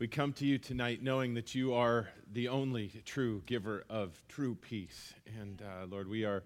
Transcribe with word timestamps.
We 0.00 0.08
come 0.08 0.32
to 0.32 0.46
you 0.46 0.56
tonight 0.56 1.02
knowing 1.02 1.34
that 1.34 1.54
you 1.54 1.74
are 1.74 2.08
the 2.32 2.48
only 2.48 2.90
true 3.04 3.42
giver 3.44 3.84
of 3.90 4.18
true 4.28 4.54
peace. 4.54 5.12
And 5.38 5.60
uh, 5.60 5.84
Lord, 5.90 6.08
we 6.08 6.24
are 6.24 6.42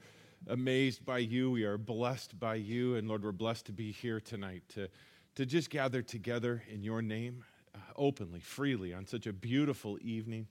amazed 0.49 1.07
by 1.07 1.19
you. 1.19 1.53
We 1.53 1.63
are 1.63 1.79
blessed 1.79 2.41
by 2.41 2.57
you. 2.57 2.97
And 2.97 3.07
Lord, 3.07 3.23
we're 3.23 3.31
blessed 3.31 3.67
to 3.67 3.73
be 3.73 3.93
here 3.93 4.19
tonight 4.19 4.65
to, 4.71 4.89
to 5.37 5.47
just 5.47 5.71
gather 5.71 6.03
together 6.03 6.65
in 6.69 6.83
your 6.83 7.01
name 7.01 7.45
uh, 7.77 7.79
openly, 7.95 8.41
freely 8.41 8.93
on 8.93 9.07
such 9.07 9.29
a 9.29 9.33
beautiful 9.33 9.99
evening. 10.03 10.49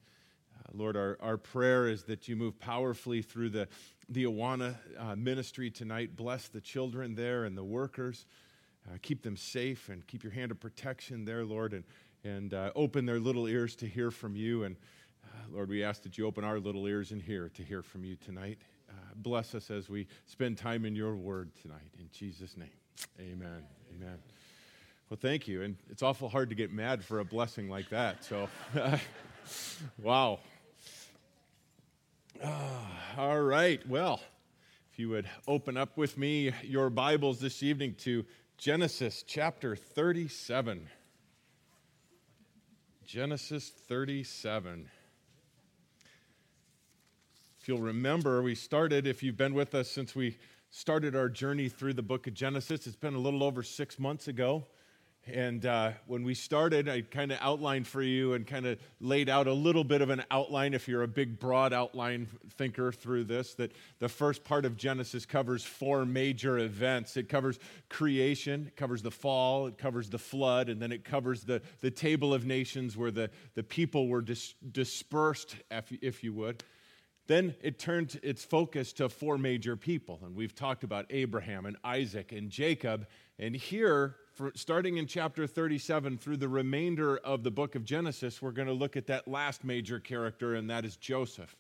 Uh, 0.57 0.71
Lord, 0.73 0.95
our, 0.95 1.17
our 1.20 1.35
prayer 1.35 1.89
is 1.89 2.05
that 2.05 2.29
you 2.29 2.38
move 2.38 2.57
powerfully 2.57 3.21
through 3.21 3.49
the, 3.49 3.67
the 4.07 4.23
Awana 4.23 4.77
uh, 4.97 5.17
ministry 5.17 5.70
tonight. 5.70 6.15
Bless 6.15 6.47
the 6.47 6.61
children 6.61 7.15
there 7.15 7.43
and 7.43 7.57
the 7.57 7.65
workers. 7.65 8.25
Uh, 8.88 8.95
keep 9.01 9.23
them 9.23 9.35
safe 9.35 9.89
and 9.89 10.07
keep 10.07 10.23
your 10.23 10.31
hand 10.31 10.51
of 10.51 10.59
protection 10.61 11.25
there, 11.25 11.43
Lord. 11.43 11.73
And 11.73 11.83
and 12.23 12.53
uh, 12.53 12.71
open 12.75 13.05
their 13.05 13.19
little 13.19 13.47
ears 13.47 13.75
to 13.77 13.87
hear 13.87 14.11
from 14.11 14.35
you. 14.35 14.63
And 14.63 14.75
uh, 15.23 15.27
Lord, 15.52 15.70
we 15.70 15.84
ask 15.84 16.03
that 16.03 16.17
you 16.17 16.25
open 16.25 16.43
our 16.43 16.59
little 16.59 16.88
ears 16.88 17.11
in 17.11 17.20
here 17.20 17.49
to 17.55 17.63
hear 17.63 17.81
from 17.81 18.03
you 18.03 18.15
tonight. 18.15 18.59
Uh, 18.89 18.93
bless 19.15 19.55
us 19.55 19.70
as 19.71 19.89
we 19.89 20.07
spend 20.25 20.57
time 20.57 20.85
in 20.85 20.95
your 20.95 21.15
word 21.15 21.51
tonight. 21.62 21.91
In 21.99 22.07
Jesus' 22.12 22.55
name, 22.57 22.70
amen. 23.20 23.63
Amen. 23.95 24.17
Well, 25.09 25.17
thank 25.21 25.48
you. 25.48 25.62
And 25.62 25.75
it's 25.89 26.01
awful 26.01 26.29
hard 26.29 26.49
to 26.49 26.55
get 26.55 26.71
mad 26.71 27.03
for 27.03 27.20
a 27.20 27.25
blessing 27.25 27.70
like 27.70 27.89
that. 27.89 28.23
So, 28.23 28.49
wow. 30.01 30.40
all 33.17 33.41
right. 33.41 33.87
Well, 33.87 34.21
if 34.91 34.99
you 34.99 35.09
would 35.09 35.27
open 35.48 35.77
up 35.77 35.98
with 35.98 36.17
me 36.17 36.51
your 36.63 36.90
Bibles 36.90 37.40
this 37.40 37.62
evening 37.62 37.95
to 37.99 38.26
Genesis 38.57 39.23
chapter 39.27 39.76
37. 39.76 40.87
Genesis 43.05 43.70
37. 43.70 44.89
If 47.59 47.68
you'll 47.68 47.79
remember, 47.79 48.41
we 48.41 48.55
started, 48.55 49.07
if 49.07 49.21
you've 49.21 49.37
been 49.37 49.54
with 49.54 49.76
us 49.76 49.90
since 49.90 50.15
we 50.15 50.37
started 50.70 51.15
our 51.15 51.29
journey 51.29 51.70
through 51.70 51.93
the 51.93 52.01
book 52.01 52.27
of 52.27 52.34
Genesis, 52.34 52.87
it's 52.87 52.96
been 52.96 53.13
a 53.13 53.20
little 53.20 53.43
over 53.43 53.62
six 53.62 53.99
months 53.99 54.27
ago. 54.27 54.65
And 55.26 55.66
uh, 55.66 55.91
when 56.05 56.24
we 56.24 56.34
started, 56.34 56.90
I 56.90 56.99
kind 57.02 57.32
of 57.32 57.38
outlined 57.40 57.88
for 57.88 58.02
you 58.02 58.34
and 58.34 58.46
kind 58.46 58.66
of 58.66 58.77
laid 58.99 59.30
out 59.30 59.48
a 59.48 59.54
little 59.54 59.85
bit 59.85 60.02
of 60.02 60.10
an 60.10 60.24
outline, 60.30 60.74
if 60.74 60.90
you're 60.90 61.04
a 61.04 61.07
big, 61.07 61.40
broad 61.40 61.71
outline 61.71 62.27
thinker 62.57 62.91
through 62.91 63.24
this, 63.24 63.54
that 63.54 63.71
the 63.99 64.09
first 64.09 64.44
part 64.44 64.66
of 64.66 64.75
Genesis 64.75 65.25
covers 65.25 65.63
four 65.63 66.06
major 66.06 66.59
events. 66.59 67.16
It 67.16 67.30
covers 67.30 67.57
creation, 67.90 68.68
it 68.68 68.75
covers 68.75 69.02
the 69.02 69.12
fall, 69.12 69.68
it 69.68 69.78
covers 69.78 70.09
the 70.09 70.19
flood, 70.19 70.68
and 70.68 70.81
then 70.81 70.91
it 70.91 71.06
covers 71.06 71.46
the, 71.46 71.62
the 71.80 71.91
table 71.91 72.34
of 72.34 72.46
nations 72.46 72.97
where 72.97 73.12
the, 73.12 73.30
the 73.56 73.63
people 73.63 74.09
were 74.09 74.22
dis- 74.22 74.56
dispersed, 74.74 75.56
if, 75.72 75.90
if 76.02 76.24
you 76.25 76.34
would. 76.34 76.66
Then 77.28 77.56
it 77.62 77.80
turned 77.80 78.19
its 78.22 78.44
focus 78.44 78.91
to 78.94 79.08
four 79.08 79.38
major 79.38 79.78
people. 79.78 80.19
And 80.25 80.35
we've 80.35 80.53
talked 80.53 80.84
about 80.84 81.06
Abraham 81.09 81.66
and 81.66 81.78
Isaac 81.81 82.34
and 82.34 82.50
Jacob. 82.50 83.08
And 83.40 83.56
here, 83.56 84.18
for, 84.34 84.51
starting 84.56 84.97
in 84.97 85.06
chapter 85.06 85.45
37 85.45 86.17
through 86.17 86.38
the 86.38 86.47
remainder 86.47 87.17
of 87.17 87.44
the 87.44 87.51
book 87.51 87.75
of 87.75 87.85
Genesis, 87.85 88.41
we're 88.41 88.51
going 88.51 88.67
to 88.67 88.73
look 88.73 88.97
at 88.97 89.06
that 89.07 89.28
last 89.28 89.63
major 89.63 90.00
character, 90.00 90.56
and 90.56 90.69
that 90.69 90.85
is 90.85 90.97
Joseph. 90.97 91.56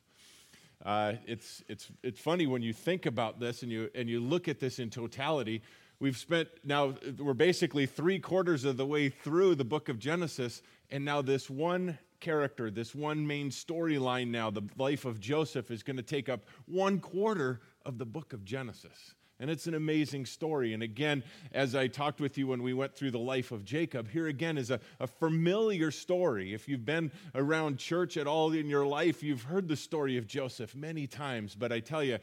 Uh, 0.83 1.13
it's, 1.27 1.63
it's, 1.69 1.89
it's 2.01 2.19
funny 2.19 2.47
when 2.47 2.61
you 2.61 2.73
think 2.73 3.05
about 3.05 3.39
this 3.39 3.61
and 3.61 3.71
you, 3.71 3.89
and 3.93 4.09
you 4.09 4.19
look 4.19 4.47
at 4.47 4.59
this 4.59 4.79
in 4.79 4.89
totality. 4.89 5.61
We've 5.99 6.17
spent 6.17 6.49
now, 6.63 6.95
we're 7.19 7.33
basically 7.33 7.85
three 7.85 8.19
quarters 8.19 8.65
of 8.65 8.75
the 8.75 8.85
way 8.85 9.07
through 9.07 9.55
the 9.55 9.63
book 9.63 9.87
of 9.87 9.99
Genesis, 9.99 10.63
and 10.89 11.05
now 11.05 11.21
this 11.21 11.49
one 11.49 11.99
character, 12.19 12.71
this 12.71 12.95
one 12.95 13.25
main 13.25 13.51
storyline 13.51 14.29
now, 14.29 14.49
the 14.49 14.63
life 14.77 15.05
of 15.05 15.19
Joseph, 15.19 15.69
is 15.69 15.83
going 15.83 15.97
to 15.97 16.03
take 16.03 16.27
up 16.27 16.45
one 16.65 16.99
quarter 16.99 17.61
of 17.85 17.99
the 17.99 18.05
book 18.05 18.33
of 18.33 18.43
Genesis. 18.43 19.13
And 19.39 19.49
it's 19.49 19.67
an 19.67 19.73
amazing 19.73 20.25
story. 20.25 20.73
And 20.73 20.83
again, 20.83 21.23
as 21.51 21.75
I 21.75 21.87
talked 21.87 22.21
with 22.21 22.37
you 22.37 22.47
when 22.47 22.61
we 22.61 22.73
went 22.73 22.95
through 22.95 23.11
the 23.11 23.19
life 23.19 23.51
of 23.51 23.65
Jacob, 23.65 24.07
here 24.07 24.27
again 24.27 24.57
is 24.57 24.69
a, 24.69 24.79
a, 24.99 25.07
familiar 25.07 25.91
story. 25.91 26.53
If 26.53 26.69
you've 26.69 26.85
been 26.85 27.11
around 27.33 27.77
church 27.77 28.15
at 28.15 28.27
all 28.27 28.53
in 28.53 28.67
your 28.67 28.85
life, 28.85 29.23
you've 29.23 29.43
heard 29.43 29.67
the 29.67 29.75
story 29.75 30.17
of 30.17 30.27
Joseph 30.27 30.75
many 30.75 31.07
times. 31.07 31.55
But 31.55 31.71
I 31.71 31.79
tell 31.79 32.03
you, 32.03 32.19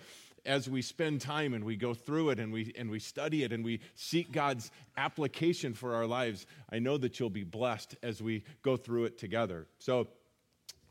as 0.46 0.70
we 0.70 0.82
spend 0.82 1.20
time 1.20 1.52
and 1.52 1.64
we 1.64 1.76
go 1.76 1.94
through 1.94 2.30
it 2.30 2.38
and 2.38 2.52
we, 2.52 2.72
and 2.78 2.90
we 2.90 2.98
study 2.98 3.42
it 3.42 3.52
and 3.52 3.64
we 3.64 3.80
seek 3.94 4.32
God's 4.32 4.70
application 4.96 5.74
for 5.74 5.94
our 5.94 6.06
lives, 6.06 6.46
I 6.72 6.78
know 6.78 6.96
that 6.98 7.18
you'll 7.18 7.30
be 7.30 7.44
blessed 7.44 7.96
as 8.02 8.22
we 8.22 8.44
go 8.62 8.76
through 8.76 9.04
it 9.04 9.18
together. 9.18 9.66
So, 9.78 10.08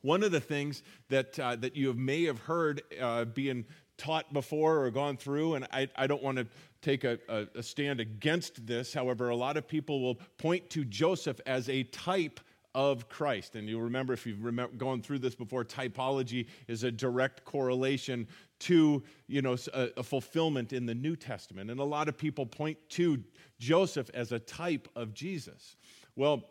one 0.01 0.23
of 0.23 0.31
the 0.31 0.39
things 0.39 0.81
that, 1.09 1.37
uh, 1.37 1.57
that 1.57 1.75
you 1.75 1.93
may 1.93 2.23
have 2.23 2.39
heard 2.39 2.81
uh, 3.01 3.25
being 3.25 3.65
taught 3.99 4.33
before 4.33 4.83
or 4.83 4.89
gone 4.89 5.17
through, 5.17 5.55
and 5.55 5.67
I, 5.71 5.87
I 5.95 6.07
don't 6.07 6.23
want 6.23 6.37
to 6.39 6.47
take 6.81 7.03
a, 7.03 7.19
a, 7.29 7.47
a 7.55 7.63
stand 7.63 7.99
against 7.99 8.65
this. 8.65 8.93
However, 8.93 9.29
a 9.29 9.35
lot 9.35 9.57
of 9.57 9.67
people 9.67 10.01
will 10.01 10.15
point 10.37 10.69
to 10.71 10.83
Joseph 10.85 11.39
as 11.45 11.69
a 11.69 11.83
type 11.83 12.39
of 12.75 13.09
Christ. 13.09 13.55
And 13.55 13.67
you'll 13.67 13.81
remember 13.81 14.13
if 14.13 14.25
you've 14.25 14.43
remember, 14.43 14.75
gone 14.75 15.01
through 15.01 15.19
this 15.19 15.35
before, 15.35 15.65
typology 15.65 16.47
is 16.67 16.83
a 16.83 16.91
direct 16.91 17.43
correlation 17.43 18.27
to 18.59 19.03
you 19.27 19.41
know, 19.41 19.55
a, 19.73 19.89
a, 19.97 20.03
fulfillment 20.03 20.73
in 20.73 20.85
the 20.85 20.93
New 20.93 21.15
Testament. 21.15 21.71
And 21.71 21.79
a 21.79 21.83
lot 21.85 22.07
of 22.07 22.17
people 22.17 22.45
point 22.45 22.77
to 22.89 23.23
Joseph 23.59 24.09
as 24.13 24.31
a 24.31 24.39
type 24.39 24.87
of 24.95 25.13
Jesus. 25.13 25.77
Well, 26.15 26.43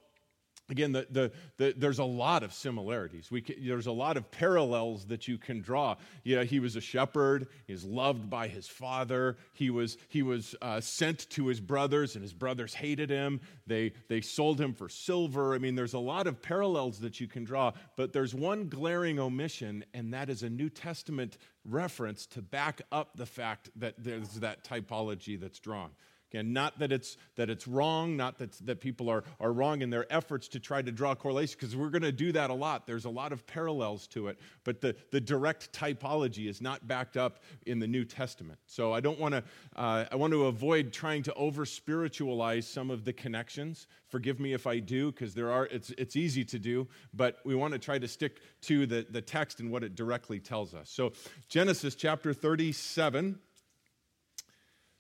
again, 0.71 0.93
the, 0.93 1.07
the, 1.11 1.33
the, 1.57 1.75
there's 1.77 1.99
a 1.99 2.05
lot 2.05 2.43
of 2.43 2.53
similarities. 2.53 3.29
Can, 3.29 3.57
there's 3.67 3.87
a 3.87 3.93
lot 3.93 4.17
of 4.17 4.31
parallels 4.31 5.07
that 5.07 5.27
you 5.27 5.39
can 5.39 5.61
draw. 5.61 5.97
Yeah, 6.25 6.45
he 6.45 6.61
was 6.61 6.77
a 6.77 6.81
shepherd. 6.81 7.49
He's 7.67 7.85
loved 7.85 8.29
by 8.29 8.49
his 8.49 8.69
father. 8.69 9.37
He 9.53 9.71
was, 9.71 9.97
he 10.09 10.23
was 10.23 10.55
uh, 10.61 10.81
sent 10.81 11.29
to 11.31 11.47
his 11.47 11.61
brothers, 11.61 12.15
and 12.15 12.23
his 12.23 12.33
brothers 12.33 12.75
hated 12.75 13.11
him. 13.11 13.41
They, 13.67 13.93
they 14.09 14.21
sold 14.21 14.61
him 14.61 14.75
for 14.75 14.89
silver. 14.89 15.55
I 15.55 15.59
mean, 15.59 15.75
there's 15.75 15.95
a 15.95 15.99
lot 15.99 16.27
of 16.27 16.43
parallels 16.43 16.99
that 17.01 17.21
you 17.21 17.27
can 17.27 17.45
draw, 17.45 17.73
but 17.97 18.13
there's 18.13 18.35
one 18.35 18.69
glaring 18.69 19.19
omission, 19.19 19.85
and 19.95 20.13
that 20.13 20.29
is 20.29 20.43
a 20.43 20.51
New 20.51 20.69
Testament 20.69 21.39
reference 21.65 22.27
to 22.27 22.43
back 22.43 22.83
up 22.93 23.17
the 23.17 23.27
fact 23.27 23.71
that 23.77 23.95
there's 23.99 24.29
that 24.41 24.65
typology 24.65 25.39
that's 25.39 25.59
drawn. 25.59 25.91
Again, 26.31 26.53
not 26.53 26.79
that 26.79 26.93
it's, 26.93 27.17
that 27.37 27.49
it's 27.49 27.67
wrong, 27.67 28.17
not 28.17 28.39
that, 28.39 28.53
that 28.67 28.81
people 28.81 29.09
are, 29.09 29.25
are 29.41 29.51
wrong 29.51 29.81
in 29.81 29.89
their 29.89 30.11
efforts 30.13 30.47
to 30.49 30.61
try 30.61 30.83
to 30.83 30.93
draw 30.93 31.15
correlation, 31.15 31.57
because 31.59 31.75
we're 31.75 31.89
going 31.89 32.03
to 32.03 32.13
do 32.13 32.33
that 32.33 32.51
a 32.51 32.55
lot. 32.55 32.87
There's 32.87 33.07
a 33.07 33.11
lot 33.11 33.33
of 33.33 33.47
parallels 33.47 34.07
to 34.09 34.29
it, 34.29 34.39
but 34.63 34.83
the, 34.83 34.95
the 35.11 35.23
direct 35.23 35.73
typology 35.73 36.49
is 36.49 36.61
not 36.61 36.87
backed 36.87 37.17
up 37.17 37.43
in 37.65 37.79
the 37.79 37.87
New 37.87 38.05
Testament. 38.05 38.59
So 38.67 38.93
I 38.93 39.01
don't 39.01 39.19
want 39.19 39.35
to, 39.37 39.45
uh, 39.75 40.05
I 40.13 40.17
want 40.17 40.35
to 40.35 40.47
avoid 40.47 40.93
trying 40.93 41.23
to 41.23 41.35
over 41.35 41.65
spiritualize 41.65 42.67
some 42.67 42.91
of 42.91 43.05
the 43.05 43.15
connections. 43.15 43.87
Forgive 44.09 44.39
me 44.39 44.53
if 44.53 44.67
I 44.67 44.81
do, 44.81 45.11
because 45.11 45.33
there 45.33 45.51
are, 45.51 45.65
it's, 45.67 45.91
it's 45.97 46.15
easy 46.15 46.45
to 46.45 46.59
do, 46.59 46.89
but 47.15 47.39
we 47.47 47.55
want 47.55 47.73
to 47.73 47.79
try 47.79 47.99
to 47.99 48.09
stick 48.09 48.41
to 48.63 48.85
the, 48.85 49.07
the 49.09 49.23
text 49.23 49.61
and 49.61 49.71
what 49.71 49.83
it 49.83 49.95
directly 49.95 50.41
tells 50.41 50.75
us. 50.75 50.91
So 50.91 51.13
Genesis 51.49 51.95
chapter 51.95 52.35
37 52.35 53.39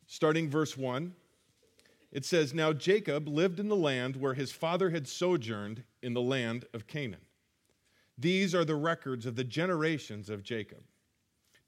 starting 0.08 0.48
verse 0.48 0.76
1, 0.76 1.14
it 2.10 2.24
says, 2.24 2.54
Now 2.54 2.72
Jacob 2.72 3.28
lived 3.28 3.60
in 3.60 3.68
the 3.68 3.76
land 3.76 4.16
where 4.16 4.34
his 4.34 4.50
father 4.50 4.90
had 4.90 5.06
sojourned 5.06 5.84
in 6.02 6.14
the 6.14 6.22
land 6.22 6.64
of 6.72 6.86
Canaan. 6.86 7.20
These 8.16 8.54
are 8.54 8.64
the 8.64 8.74
records 8.74 9.26
of 9.26 9.36
the 9.36 9.44
generations 9.44 10.28
of 10.30 10.42
Jacob. 10.42 10.82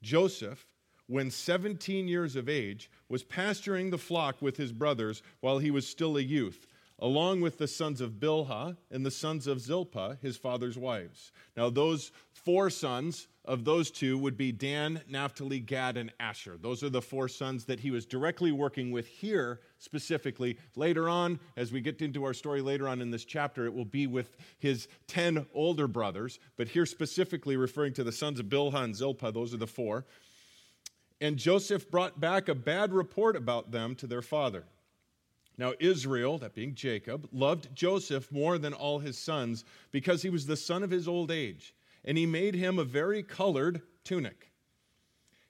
Joseph, 0.01 0.65
when 1.07 1.29
17 1.29 2.07
years 2.07 2.35
of 2.35 2.49
age, 2.49 2.89
was 3.07 3.23
pasturing 3.23 3.89
the 3.89 3.97
flock 3.97 4.41
with 4.41 4.57
his 4.57 4.71
brothers 4.73 5.21
while 5.39 5.59
he 5.59 5.69
was 5.69 5.87
still 5.87 6.17
a 6.17 6.21
youth, 6.21 6.67
along 6.97 7.41
with 7.41 7.59
the 7.59 7.67
sons 7.67 8.01
of 8.01 8.19
Bilhah 8.19 8.75
and 8.89 9.05
the 9.05 9.11
sons 9.11 9.45
of 9.45 9.61
Zilpah, 9.61 10.17
his 10.21 10.35
father's 10.35 10.77
wives. 10.77 11.31
Now, 11.55 11.69
those 11.69 12.11
four 12.33 12.71
sons 12.71 13.27
of 13.51 13.65
those 13.65 13.91
two 13.91 14.17
would 14.17 14.37
be 14.37 14.53
Dan, 14.53 15.01
Naphtali, 15.09 15.59
Gad, 15.59 15.97
and 15.97 16.13
Asher. 16.21 16.55
Those 16.57 16.83
are 16.83 16.89
the 16.89 17.01
four 17.01 17.27
sons 17.27 17.65
that 17.65 17.81
he 17.81 17.91
was 17.91 18.05
directly 18.05 18.53
working 18.53 18.91
with 18.91 19.05
here 19.05 19.59
specifically. 19.77 20.57
Later 20.77 21.09
on, 21.09 21.37
as 21.57 21.69
we 21.69 21.81
get 21.81 22.01
into 22.01 22.23
our 22.23 22.33
story 22.33 22.61
later 22.61 22.87
on 22.87 23.01
in 23.01 23.11
this 23.11 23.25
chapter, 23.25 23.65
it 23.65 23.73
will 23.73 23.83
be 23.83 24.07
with 24.07 24.37
his 24.59 24.87
10 25.07 25.45
older 25.53 25.85
brothers, 25.89 26.39
but 26.55 26.69
here 26.69 26.85
specifically 26.85 27.57
referring 27.57 27.91
to 27.95 28.05
the 28.05 28.11
sons 28.13 28.39
of 28.39 28.45
Bilhah 28.45 28.85
and 28.85 28.95
Zilpah, 28.95 29.33
those 29.33 29.53
are 29.53 29.57
the 29.57 29.67
four. 29.67 30.05
And 31.19 31.35
Joseph 31.35 31.91
brought 31.91 32.21
back 32.21 32.47
a 32.47 32.55
bad 32.55 32.93
report 32.93 33.35
about 33.35 33.71
them 33.71 33.95
to 33.95 34.07
their 34.07 34.21
father. 34.21 34.63
Now, 35.57 35.73
Israel, 35.77 36.37
that 36.37 36.55
being 36.55 36.73
Jacob, 36.73 37.27
loved 37.33 37.75
Joseph 37.75 38.31
more 38.31 38.57
than 38.57 38.71
all 38.71 38.99
his 38.99 39.17
sons 39.17 39.65
because 39.91 40.21
he 40.21 40.29
was 40.29 40.45
the 40.45 40.55
son 40.55 40.83
of 40.83 40.89
his 40.89 41.05
old 41.05 41.31
age 41.31 41.73
and 42.03 42.17
he 42.17 42.25
made 42.25 42.55
him 42.55 42.79
a 42.79 42.83
very 42.83 43.23
colored 43.23 43.81
tunic. 44.03 44.51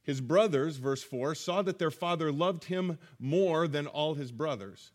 His 0.03 0.21
brothers, 0.21 0.77
verse 0.77 1.03
4, 1.03 1.35
saw 1.35 1.61
that 1.61 1.79
their 1.79 1.91
father 1.91 2.31
loved 2.31 2.65
him 2.65 2.97
more 3.19 3.67
than 3.67 3.87
all 3.87 4.15
his 4.15 4.31
brothers, 4.31 4.91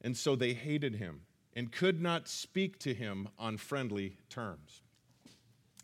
and 0.00 0.16
so 0.16 0.34
they 0.34 0.54
hated 0.54 0.96
him 0.96 1.22
and 1.54 1.70
could 1.70 2.02
not 2.02 2.28
speak 2.28 2.78
to 2.80 2.92
him 2.92 3.28
on 3.38 3.56
friendly 3.56 4.16
terms. 4.28 4.82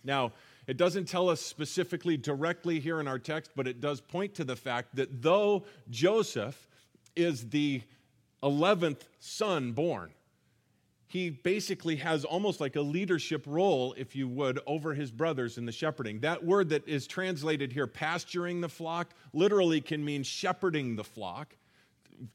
Now, 0.03 0.33
it 0.67 0.77
doesn't 0.77 1.07
tell 1.07 1.29
us 1.29 1.41
specifically 1.41 2.17
directly 2.17 2.81
here 2.81 3.01
in 3.01 3.09
our 3.09 3.19
text, 3.19 3.53
but 3.55 3.69
it 3.69 3.81
does 3.81 4.01
point 4.01 4.35
to 4.35 4.45
the 4.45 4.57
fact 4.57 4.97
that 4.97 5.23
though 5.23 5.65
Joseph 5.89 6.69
is 7.15 7.51
the 7.51 7.83
11th 8.43 9.03
son 9.19 9.73
born, 9.73 10.11
he 11.11 11.29
basically 11.29 11.97
has 11.97 12.25
almost 12.25 12.61
like 12.61 12.77
a 12.77 12.81
leadership 12.81 13.45
role, 13.45 13.97
if 13.99 14.15
you 14.15 14.29
would, 14.29 14.61
over 14.65 14.95
his 14.95 15.11
brothers 15.11 15.59
in 15.59 15.67
the 15.67 15.73
shepherding. 15.73 16.21
That 16.21 16.45
word 16.45 16.69
that 16.69 16.87
is 16.87 17.09
translated 17.09 17.73
here, 17.73 17.89
pasturing 17.89 18.61
the 18.61 18.69
flock, 18.69 19.13
literally 19.33 19.81
can 19.81 20.05
mean 20.05 20.23
shepherding 20.23 20.95
the 20.95 21.03
flock 21.03 21.57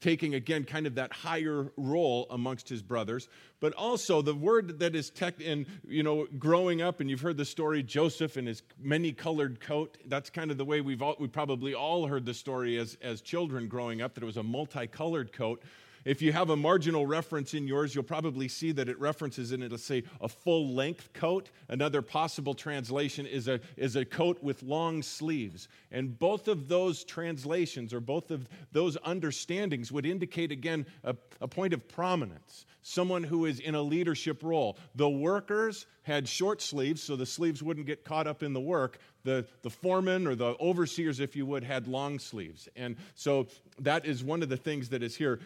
taking 0.00 0.34
again 0.34 0.64
kind 0.64 0.86
of 0.86 0.96
that 0.96 1.10
higher 1.12 1.72
role 1.76 2.26
amongst 2.30 2.68
his 2.68 2.82
brothers 2.82 3.28
but 3.60 3.72
also 3.74 4.20
the 4.20 4.34
word 4.34 4.80
that 4.80 4.96
is 4.96 5.10
tech 5.10 5.40
in 5.40 5.64
you 5.86 6.02
know 6.02 6.26
growing 6.40 6.82
up 6.82 6.98
and 6.98 7.08
you've 7.08 7.20
heard 7.20 7.36
the 7.36 7.44
story 7.44 7.84
joseph 7.84 8.36
and 8.36 8.48
his 8.48 8.64
many 8.82 9.12
colored 9.12 9.60
coat 9.60 9.96
that's 10.06 10.28
kind 10.28 10.50
of 10.50 10.58
the 10.58 10.64
way 10.64 10.80
we've 10.80 11.02
all, 11.02 11.14
we 11.20 11.28
probably 11.28 11.72
all 11.72 12.04
heard 12.04 12.26
the 12.26 12.34
story 12.34 12.78
as 12.78 12.98
as 13.00 13.20
children 13.20 13.68
growing 13.68 14.02
up 14.02 14.12
that 14.14 14.24
it 14.24 14.26
was 14.26 14.38
a 14.38 14.42
multicolored 14.42 15.32
coat 15.32 15.62
if 16.06 16.22
you 16.22 16.32
have 16.32 16.50
a 16.50 16.56
marginal 16.56 17.04
reference 17.04 17.52
in 17.52 17.66
yours, 17.66 17.92
you'll 17.92 18.04
probably 18.04 18.46
see 18.46 18.70
that 18.72 18.88
it 18.88 18.98
references 19.00 19.50
in 19.50 19.60
it, 19.60 19.72
let's 19.72 19.82
say, 19.82 20.04
a 20.20 20.28
full 20.28 20.72
length 20.72 21.12
coat. 21.12 21.50
Another 21.68 22.00
possible 22.00 22.54
translation 22.54 23.26
is 23.26 23.48
a, 23.48 23.58
is 23.76 23.96
a 23.96 24.04
coat 24.04 24.40
with 24.40 24.62
long 24.62 25.02
sleeves. 25.02 25.66
And 25.90 26.16
both 26.16 26.46
of 26.46 26.68
those 26.68 27.02
translations 27.02 27.92
or 27.92 27.98
both 27.98 28.30
of 28.30 28.48
those 28.70 28.96
understandings 29.04 29.90
would 29.90 30.06
indicate, 30.06 30.52
again, 30.52 30.86
a, 31.02 31.16
a 31.40 31.48
point 31.48 31.74
of 31.74 31.88
prominence, 31.88 32.66
someone 32.82 33.24
who 33.24 33.44
is 33.44 33.58
in 33.58 33.74
a 33.74 33.82
leadership 33.82 34.44
role. 34.44 34.78
The 34.94 35.08
workers 35.08 35.86
had 36.02 36.28
short 36.28 36.62
sleeves, 36.62 37.02
so 37.02 37.16
the 37.16 37.26
sleeves 37.26 37.64
wouldn't 37.64 37.86
get 37.86 38.04
caught 38.04 38.28
up 38.28 38.44
in 38.44 38.52
the 38.52 38.60
work. 38.60 39.00
The, 39.24 39.44
the 39.62 39.70
foremen 39.70 40.28
or 40.28 40.36
the 40.36 40.54
overseers, 40.60 41.18
if 41.18 41.34
you 41.34 41.46
would, 41.46 41.64
had 41.64 41.88
long 41.88 42.20
sleeves. 42.20 42.68
And 42.76 42.94
so 43.16 43.48
that 43.80 44.06
is 44.06 44.22
one 44.22 44.40
of 44.40 44.48
the 44.48 44.56
things 44.56 44.90
that 44.90 45.02
is 45.02 45.16
here 45.16 45.40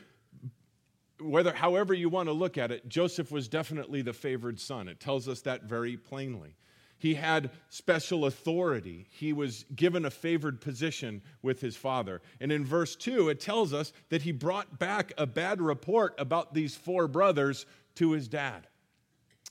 whether 1.21 1.53
however 1.53 1.95
you 1.95 2.09
want 2.09 2.29
to 2.29 2.33
look 2.33 2.59
at 2.59 2.71
it, 2.71 2.89
Joseph 2.89 3.31
was 3.31 3.49
definitely 3.49 4.03
the 4.03 4.13
favored 4.13 4.61
son. 4.61 4.89
It 4.89 5.01
tells 5.01 5.29
us 5.29 5.41
that 5.43 5.65
very 5.65 5.97
plainly. 5.97 6.57
He 7.01 7.15
had 7.15 7.51
special 7.71 8.27
authority. 8.27 9.07
He 9.11 9.33
was 9.33 9.65
given 9.75 10.05
a 10.05 10.11
favored 10.11 10.61
position 10.61 11.23
with 11.41 11.61
his 11.61 11.75
father. 11.75 12.21
And 12.41 12.53
in 12.53 12.63
verse 12.63 12.95
2, 12.95 13.31
it 13.31 13.41
tells 13.41 13.73
us 13.73 13.95
that 14.11 14.21
he 14.21 14.33
brought 14.33 14.79
back 14.79 15.13
a 15.17 15.27
bad 15.27 15.63
report 15.63 16.15
about 16.19 16.53
these 16.53 16.77
four 16.77 17.09
brothers 17.09 17.65
to 17.95 18.13
his 18.13 18.29
dad. 18.29 18.67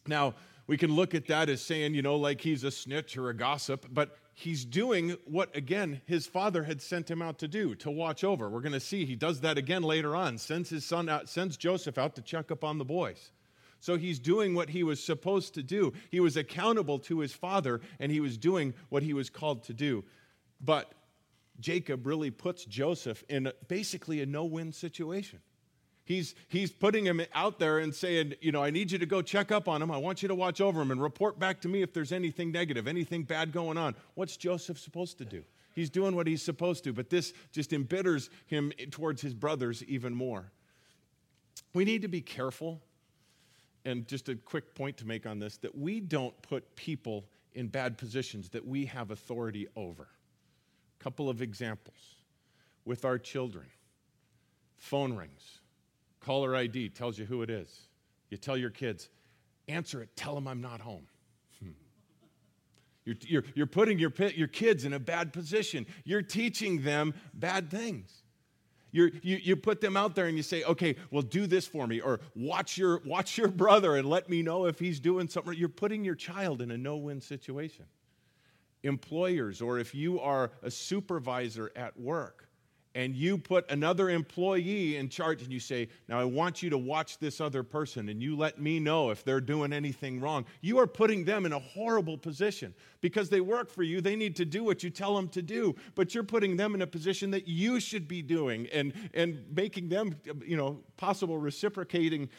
Now, 0.05 0.35
we 0.67 0.77
can 0.77 0.95
look 0.95 1.15
at 1.15 1.25
that 1.25 1.49
as 1.49 1.63
saying, 1.63 1.95
you 1.95 2.03
know, 2.03 2.17
like 2.17 2.39
he's 2.39 2.63
a 2.63 2.69
snitch 2.69 3.17
or 3.17 3.29
a 3.29 3.33
gossip, 3.33 3.87
but 3.91 4.15
he's 4.39 4.63
doing 4.63 5.17
what, 5.25 5.53
again, 5.53 5.99
his 6.05 6.25
father 6.25 6.63
had 6.63 6.81
sent 6.81 7.11
him 7.11 7.21
out 7.21 7.39
to 7.39 7.47
do, 7.47 7.75
to 7.75 7.91
watch 7.91 8.23
over. 8.23 8.49
We're 8.49 8.61
going 8.61 8.71
to 8.71 8.79
see 8.79 9.05
he 9.05 9.17
does 9.17 9.41
that 9.41 9.57
again 9.57 9.83
later 9.83 10.15
on, 10.15 10.37
sends 10.37 10.69
his 10.69 10.85
son 10.85 11.09
out, 11.09 11.27
sends 11.27 11.57
Joseph 11.57 11.97
out 11.97 12.15
to 12.15 12.21
check 12.21 12.49
up 12.49 12.63
on 12.63 12.77
the 12.77 12.85
boys. 12.85 13.31
So 13.81 13.97
he's 13.97 14.17
doing 14.17 14.55
what 14.55 14.69
he 14.69 14.81
was 14.83 15.03
supposed 15.03 15.53
to 15.55 15.63
do. 15.63 15.91
He 16.09 16.21
was 16.21 16.37
accountable 16.37 16.99
to 16.99 17.19
his 17.19 17.33
father, 17.33 17.81
and 17.99 18.11
he 18.11 18.21
was 18.21 18.37
doing 18.37 18.73
what 18.87 19.03
he 19.03 19.13
was 19.13 19.29
called 19.29 19.63
to 19.63 19.73
do. 19.73 20.05
But 20.61 20.93
Jacob 21.59 22.07
really 22.07 22.31
puts 22.31 22.63
Joseph 22.63 23.23
in 23.27 23.51
basically 23.67 24.21
a 24.21 24.25
no 24.25 24.45
win 24.45 24.71
situation. 24.71 25.39
He's, 26.09 26.33
he's 26.47 26.71
putting 26.71 27.05
him 27.05 27.21
out 27.35 27.59
there 27.59 27.77
and 27.77 27.93
saying, 27.93 28.33
you 28.41 28.51
know, 28.51 28.63
I 28.63 28.71
need 28.71 28.91
you 28.91 28.97
to 28.97 29.05
go 29.05 29.21
check 29.21 29.51
up 29.51 29.67
on 29.67 29.79
him. 29.79 29.91
I 29.91 29.97
want 29.97 30.23
you 30.23 30.27
to 30.27 30.33
watch 30.33 30.59
over 30.59 30.81
him 30.81 30.89
and 30.89 30.99
report 30.99 31.37
back 31.37 31.61
to 31.61 31.67
me 31.67 31.83
if 31.83 31.93
there's 31.93 32.11
anything 32.11 32.51
negative, 32.51 32.87
anything 32.87 33.21
bad 33.21 33.51
going 33.51 33.77
on. 33.77 33.93
What's 34.15 34.35
Joseph 34.35 34.79
supposed 34.79 35.19
to 35.19 35.25
do? 35.25 35.43
He's 35.75 35.91
doing 35.91 36.15
what 36.15 36.25
he's 36.25 36.41
supposed 36.41 36.83
to, 36.85 36.93
but 36.93 37.11
this 37.11 37.31
just 37.51 37.73
embitters 37.73 38.31
him 38.47 38.73
towards 38.89 39.21
his 39.21 39.35
brothers 39.35 39.83
even 39.83 40.15
more. 40.15 40.51
We 41.75 41.85
need 41.85 42.01
to 42.01 42.07
be 42.07 42.21
careful, 42.21 42.81
and 43.85 44.07
just 44.07 44.29
a 44.29 44.35
quick 44.35 44.73
point 44.73 44.97
to 44.97 45.05
make 45.05 45.27
on 45.27 45.37
this 45.37 45.57
that 45.57 45.77
we 45.77 45.99
don't 45.99 46.33
put 46.41 46.75
people 46.75 47.25
in 47.53 47.67
bad 47.67 47.99
positions 47.99 48.49
that 48.49 48.65
we 48.65 48.85
have 48.87 49.11
authority 49.11 49.67
over. 49.75 50.07
A 50.99 51.03
couple 51.03 51.29
of 51.29 51.43
examples 51.43 52.15
with 52.83 53.05
our 53.05 53.19
children 53.19 53.67
phone 54.75 55.13
rings 55.13 55.58
Caller 56.29 56.55
ID 56.55 56.89
tells 56.89 57.17
you 57.17 57.25
who 57.25 57.41
it 57.41 57.49
is. 57.49 57.87
You 58.29 58.37
tell 58.37 58.55
your 58.55 58.69
kids, 58.69 59.09
answer 59.67 60.03
it, 60.03 60.15
tell 60.15 60.35
them 60.35 60.47
I'm 60.47 60.61
not 60.61 60.79
home. 60.79 61.07
Hmm. 61.59 61.71
You're, 63.03 63.15
you're, 63.21 63.43
you're 63.55 63.65
putting 63.65 63.97
your, 63.97 64.13
your 64.35 64.47
kids 64.47 64.85
in 64.85 64.93
a 64.93 64.99
bad 64.99 65.33
position. 65.33 65.87
You're 66.03 66.21
teaching 66.21 66.83
them 66.83 67.15
bad 67.33 67.71
things. 67.71 68.13
You're, 68.91 69.09
you, 69.23 69.37
you 69.41 69.55
put 69.55 69.81
them 69.81 69.97
out 69.97 70.13
there 70.13 70.27
and 70.27 70.37
you 70.37 70.43
say, 70.43 70.63
okay, 70.65 70.97
well, 71.09 71.23
do 71.23 71.47
this 71.47 71.65
for 71.65 71.87
me, 71.87 71.99
or 71.99 72.19
watch 72.35 72.77
your, 72.77 73.01
watch 73.05 73.35
your 73.35 73.47
brother 73.47 73.95
and 73.95 74.07
let 74.07 74.29
me 74.29 74.43
know 74.43 74.67
if 74.67 74.77
he's 74.77 74.99
doing 74.99 75.27
something. 75.27 75.55
You're 75.55 75.67
putting 75.67 76.03
your 76.03 76.13
child 76.13 76.61
in 76.61 76.69
a 76.69 76.77
no 76.77 76.95
win 76.97 77.21
situation. 77.21 77.85
Employers, 78.83 79.63
or 79.63 79.79
if 79.79 79.95
you 79.95 80.19
are 80.19 80.51
a 80.61 80.69
supervisor 80.69 81.71
at 81.75 81.99
work, 81.99 82.48
and 82.95 83.15
you 83.15 83.37
put 83.37 83.69
another 83.69 84.09
employee 84.09 84.97
in 84.97 85.09
charge 85.09 85.43
and 85.43 85.51
you 85.51 85.59
say, 85.59 85.89
Now 86.07 86.19
I 86.19 86.23
want 86.23 86.63
you 86.63 86.69
to 86.71 86.77
watch 86.77 87.19
this 87.19 87.39
other 87.39 87.61
person 87.63 88.09
and 88.09 88.21
you 88.21 88.35
let 88.35 88.59
me 88.59 88.79
know 88.79 89.11
if 89.11 89.23
they're 89.23 89.41
doing 89.41 89.71
anything 89.73 90.19
wrong, 90.19 90.45
you 90.61 90.79
are 90.79 90.87
putting 90.87 91.23
them 91.23 91.45
in 91.45 91.53
a 91.53 91.59
horrible 91.59 92.17
position 92.17 92.73
because 93.01 93.29
they 93.29 93.41
work 93.41 93.69
for 93.69 93.83
you. 93.83 94.01
They 94.01 94.15
need 94.15 94.35
to 94.37 94.45
do 94.45 94.63
what 94.63 94.83
you 94.83 94.89
tell 94.89 95.15
them 95.15 95.27
to 95.29 95.41
do, 95.41 95.75
but 95.95 96.15
you're 96.15 96.23
putting 96.23 96.57
them 96.57 96.73
in 96.73 96.81
a 96.81 96.87
position 96.87 97.31
that 97.31 97.47
you 97.47 97.79
should 97.79 98.07
be 98.07 98.21
doing 98.21 98.67
and, 98.73 98.93
and 99.13 99.43
making 99.53 99.89
them, 99.89 100.15
you 100.43 100.57
know, 100.57 100.79
possible 100.97 101.37
reciprocating 101.37 102.29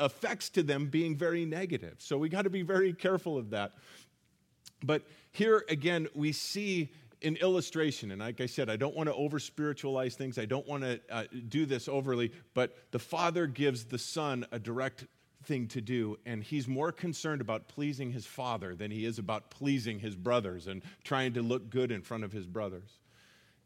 effects 0.00 0.50
to 0.50 0.62
them 0.62 0.86
being 0.86 1.16
very 1.16 1.44
negative. 1.44 1.96
So 1.98 2.18
we 2.18 2.28
got 2.28 2.42
to 2.42 2.50
be 2.50 2.62
very 2.62 2.92
careful 2.92 3.38
of 3.38 3.50
that. 3.50 3.72
But 4.84 5.02
here 5.32 5.64
again, 5.68 6.08
we 6.14 6.32
see 6.32 6.92
in 7.24 7.36
illustration, 7.36 8.10
and 8.10 8.20
like 8.20 8.40
I 8.40 8.46
said, 8.46 8.68
I 8.68 8.76
don't 8.76 8.94
want 8.94 9.08
to 9.08 9.14
over 9.14 9.38
spiritualize 9.38 10.14
things, 10.14 10.38
I 10.38 10.44
don't 10.44 10.68
want 10.68 10.82
to 10.82 11.00
uh, 11.10 11.24
do 11.48 11.64
this 11.64 11.88
overly, 11.88 12.30
but 12.52 12.76
the 12.90 12.98
Father 12.98 13.46
gives 13.46 13.86
the 13.86 13.98
Son 13.98 14.46
a 14.52 14.58
direct 14.58 15.06
thing 15.44 15.66
to 15.68 15.80
do, 15.80 16.18
and 16.26 16.42
he's 16.42 16.68
more 16.68 16.92
concerned 16.92 17.40
about 17.40 17.66
pleasing 17.68 18.10
his 18.10 18.26
Father 18.26 18.74
than 18.74 18.90
he 18.90 19.06
is 19.06 19.18
about 19.18 19.50
pleasing 19.50 19.98
his 19.98 20.14
brothers 20.14 20.66
and 20.66 20.82
trying 21.02 21.32
to 21.32 21.42
look 21.42 21.70
good 21.70 21.90
in 21.90 22.02
front 22.02 22.24
of 22.24 22.32
his 22.32 22.46
brothers. 22.46 22.98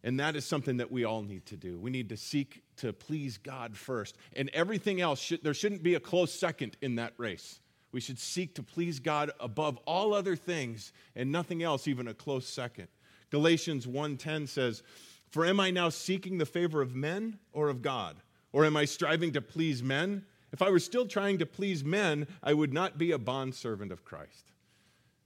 And 0.05 0.21
that 0.21 0.37
is 0.37 0.45
something 0.45 0.77
that 0.77 0.93
we 0.93 1.05
all 1.05 1.23
need 1.23 1.47
to 1.47 1.57
do. 1.57 1.79
We 1.81 1.91
need 1.91 2.11
to 2.11 2.17
seek 2.17 2.63
to 2.77 2.93
please 2.93 3.39
God 3.39 3.77
first. 3.77 4.17
And 4.37 4.49
everything 4.53 5.01
else, 5.01 5.19
should, 5.19 5.43
there 5.43 5.55
shouldn't 5.55 5.83
be 5.83 5.97
a 5.97 6.01
close 6.01 6.33
second 6.33 6.77
in 6.81 6.95
that 6.95 7.15
race. 7.17 7.59
We 7.91 8.01
should 8.01 8.19
seek 8.19 8.55
to 8.55 8.63
please 8.63 9.01
God 9.01 9.33
above 9.41 9.79
all 9.87 10.15
other 10.15 10.37
things 10.37 10.93
and 11.17 11.33
nothing 11.33 11.63
else, 11.63 11.89
even 11.89 12.07
a 12.07 12.15
close 12.15 12.47
second. 12.47 12.87
Galatians 13.31 13.87
1:10 13.87 14.47
says, 14.47 14.83
"For 15.31 15.45
am 15.45 15.61
I 15.61 15.71
now 15.71 15.89
seeking 15.89 16.39
the 16.39 16.47
favor 16.47 16.81
of 16.81 16.95
men 16.95 17.39
or 17.53 17.69
of 17.69 17.83
God? 17.83 18.23
Or 18.53 18.65
am 18.65 18.77
I 18.77 18.87
striving 18.87 19.33
to 19.33 19.43
please 19.43 19.83
men? 19.83 20.25
If 20.53 20.63
I 20.63 20.71
were 20.71 20.79
still 20.79 21.07
trying 21.07 21.39
to 21.39 21.47
please 21.47 21.85
men, 21.85 22.27
I 22.43 22.55
would 22.55 22.73
not 22.73 22.97
be 22.97 23.13
a 23.13 23.19
bondservant 23.19 23.93
of 23.93 24.05
Christ." 24.05 24.53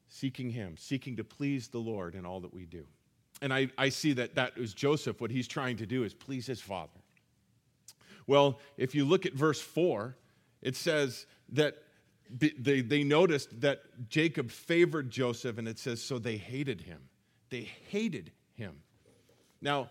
Seeking 0.09 0.51
him, 0.51 0.77
seeking 0.77 1.17
to 1.17 1.25
please 1.25 1.69
the 1.69 1.79
Lord 1.79 2.15
in 2.15 2.27
all 2.27 2.41
that 2.41 2.53
we 2.53 2.67
do. 2.67 2.87
And 3.41 3.53
I, 3.53 3.69
I 3.79 3.89
see 3.89 4.13
that 4.15 4.35
that 4.35 4.57
is 4.57 4.75
Joseph. 4.75 5.21
What 5.21 5.31
he's 5.31 5.49
trying 5.49 5.77
to 5.79 5.87
do 5.87 6.05
is 6.05 6.13
please 6.13 6.47
his 6.47 6.61
father. 6.61 7.01
Well, 8.27 8.61
if 8.77 8.95
you 8.95 9.05
look 9.05 9.27
at 9.27 9.35
verse 9.35 9.61
4, 9.61 10.17
it 10.61 10.77
says 10.77 11.27
that 11.51 11.83
they, 12.31 12.81
they 12.81 13.05
noticed 13.05 13.61
that 13.61 14.09
Jacob 14.09 14.51
favored 14.51 15.11
Joseph, 15.11 15.59
and 15.59 15.67
it 15.67 15.79
says, 15.79 16.03
so 16.03 16.19
they 16.19 16.37
hated 16.37 16.83
him. 16.83 17.01
They 17.53 17.69
hated 17.91 18.33
him. 18.55 18.77
Now, 19.61 19.91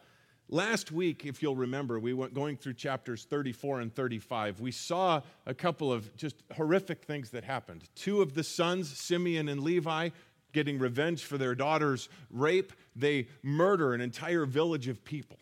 last 0.49 0.91
week, 0.91 1.27
if 1.27 1.43
you'll 1.43 1.55
remember, 1.55 1.99
we 1.99 2.11
went 2.11 2.33
going 2.33 2.57
through 2.57 2.73
chapters 2.73 3.25
34 3.25 3.81
and 3.81 3.93
35. 3.93 4.59
We 4.59 4.71
saw 4.71 5.21
a 5.45 5.53
couple 5.53 5.93
of 5.93 6.17
just 6.17 6.37
horrific 6.55 7.03
things 7.03 7.29
that 7.29 7.43
happened. 7.43 7.83
Two 7.93 8.23
of 8.23 8.33
the 8.33 8.43
sons, 8.43 8.89
Simeon 8.89 9.47
and 9.47 9.61
Levi, 9.61 10.09
getting 10.53 10.79
revenge 10.79 11.23
for 11.23 11.37
their 11.37 11.53
daughter's 11.53 12.09
rape, 12.31 12.73
they 12.95 13.27
murder 13.43 13.93
an 13.93 14.01
entire 14.01 14.47
village 14.47 14.87
of 14.87 15.05
people. 15.05 15.37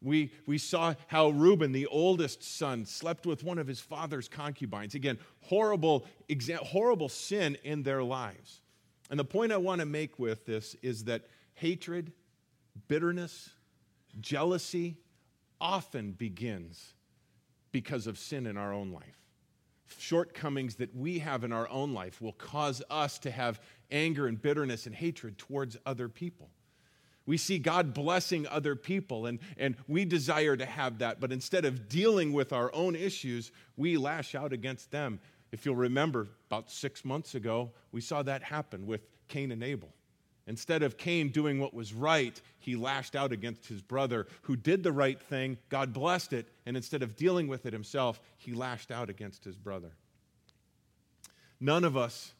We, 0.00 0.30
we 0.46 0.58
saw 0.58 0.94
how 1.08 1.30
Reuben, 1.30 1.72
the 1.72 1.86
oldest 1.86 2.44
son, 2.44 2.86
slept 2.86 3.26
with 3.26 3.42
one 3.42 3.58
of 3.58 3.66
his 3.66 3.80
father's 3.80 4.28
concubines. 4.28 4.94
Again, 4.94 5.18
horrible, 5.40 6.06
horrible 6.62 7.08
sin 7.08 7.58
in 7.64 7.82
their 7.82 8.04
lives. 8.04 8.60
And 9.10 9.18
the 9.18 9.24
point 9.24 9.50
I 9.50 9.56
want 9.56 9.80
to 9.80 9.86
make 9.86 10.20
with 10.20 10.46
this 10.46 10.76
is 10.80 11.04
that 11.04 11.22
hatred, 11.56 12.12
bitterness, 12.86 13.50
jealousy 14.20 14.96
often 15.60 16.12
begins 16.12 16.94
because 17.72 18.06
of 18.06 18.18
sin 18.18 18.46
in 18.46 18.56
our 18.56 18.72
own 18.72 18.92
life. 18.92 19.18
shortcomings 19.98 20.76
that 20.76 20.94
we 20.94 21.20
have 21.20 21.44
in 21.44 21.52
our 21.52 21.68
own 21.68 21.94
life 21.94 22.20
will 22.20 22.32
cause 22.32 22.82
us 22.90 23.18
to 23.20 23.30
have 23.30 23.60
anger 23.90 24.26
and 24.26 24.40
bitterness 24.40 24.86
and 24.86 24.94
hatred 24.94 25.38
towards 25.38 25.76
other 25.86 26.08
people. 26.08 26.50
We 27.24 27.36
see 27.38 27.58
God 27.58 27.94
blessing 27.94 28.46
other 28.46 28.76
people, 28.76 29.26
and, 29.26 29.38
and 29.56 29.76
we 29.88 30.04
desire 30.04 30.56
to 30.56 30.66
have 30.66 30.98
that. 30.98 31.20
But 31.20 31.32
instead 31.32 31.64
of 31.64 31.88
dealing 31.88 32.32
with 32.32 32.52
our 32.52 32.72
own 32.74 32.94
issues, 32.94 33.50
we 33.76 33.96
lash 33.96 34.34
out 34.34 34.52
against 34.52 34.90
them. 34.90 35.18
If 35.50 35.64
you'll 35.64 35.76
remember, 35.76 36.28
about 36.50 36.70
six 36.70 37.04
months 37.04 37.34
ago, 37.34 37.72
we 37.90 38.00
saw 38.00 38.22
that 38.22 38.42
happen 38.42 38.86
with 38.86 39.00
Cain 39.28 39.50
and 39.50 39.62
Abel. 39.62 39.92
Instead 40.46 40.82
of 40.82 40.96
Cain 40.96 41.30
doing 41.30 41.58
what 41.58 41.74
was 41.74 41.92
right, 41.92 42.40
he 42.58 42.76
lashed 42.76 43.16
out 43.16 43.32
against 43.32 43.66
his 43.66 43.82
brother 43.82 44.26
who 44.42 44.54
did 44.54 44.82
the 44.82 44.92
right 44.92 45.20
thing. 45.20 45.58
God 45.68 45.92
blessed 45.92 46.32
it. 46.32 46.48
And 46.64 46.76
instead 46.76 47.02
of 47.02 47.16
dealing 47.16 47.48
with 47.48 47.66
it 47.66 47.72
himself, 47.72 48.20
he 48.36 48.52
lashed 48.52 48.92
out 48.92 49.10
against 49.10 49.44
his 49.44 49.56
brother. 49.56 49.90
None 51.58 51.82
of 51.84 51.96
us 51.96 52.32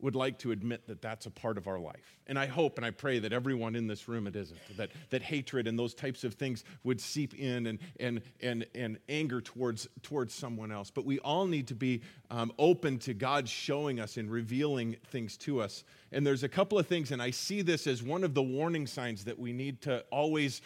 would 0.00 0.14
like 0.14 0.38
to 0.38 0.52
admit 0.52 0.86
that 0.86 1.00
that's 1.00 1.26
a 1.26 1.30
part 1.30 1.56
of 1.56 1.66
our 1.66 1.78
life. 1.78 2.18
And 2.26 2.38
I 2.38 2.46
hope 2.46 2.76
and 2.76 2.84
I 2.84 2.90
pray 2.90 3.18
that 3.20 3.32
everyone 3.32 3.74
in 3.74 3.86
this 3.86 4.08
room 4.08 4.26
it 4.26 4.36
isn't, 4.36 4.58
that, 4.76 4.90
that 5.10 5.22
hatred 5.22 5.66
and 5.66 5.78
those 5.78 5.94
types 5.94 6.24
of 6.24 6.34
things 6.34 6.64
would 6.84 7.00
seep 7.00 7.34
in 7.34 7.66
and, 7.66 7.78
and, 7.98 8.20
and, 8.42 8.66
and 8.74 8.98
anger 9.08 9.40
towards, 9.40 9.88
towards 10.02 10.34
someone 10.34 10.70
else. 10.70 10.90
But 10.90 11.06
we 11.06 11.18
all 11.20 11.46
need 11.46 11.68
to 11.68 11.74
be 11.74 12.02
um, 12.30 12.52
open 12.58 12.98
to 13.00 13.14
God 13.14 13.48
showing 13.48 13.98
us 13.98 14.16
and 14.16 14.30
revealing 14.30 14.96
things 15.06 15.36
to 15.38 15.60
us. 15.62 15.84
And 16.12 16.26
there's 16.26 16.42
a 16.42 16.48
couple 16.48 16.78
of 16.78 16.86
things, 16.86 17.10
and 17.10 17.22
I 17.22 17.30
see 17.30 17.62
this 17.62 17.86
as 17.86 18.02
one 18.02 18.22
of 18.22 18.34
the 18.34 18.42
warning 18.42 18.86
signs 18.86 19.24
that 19.24 19.38
we 19.38 19.52
need 19.52 19.80
to 19.82 20.04
always 20.10 20.60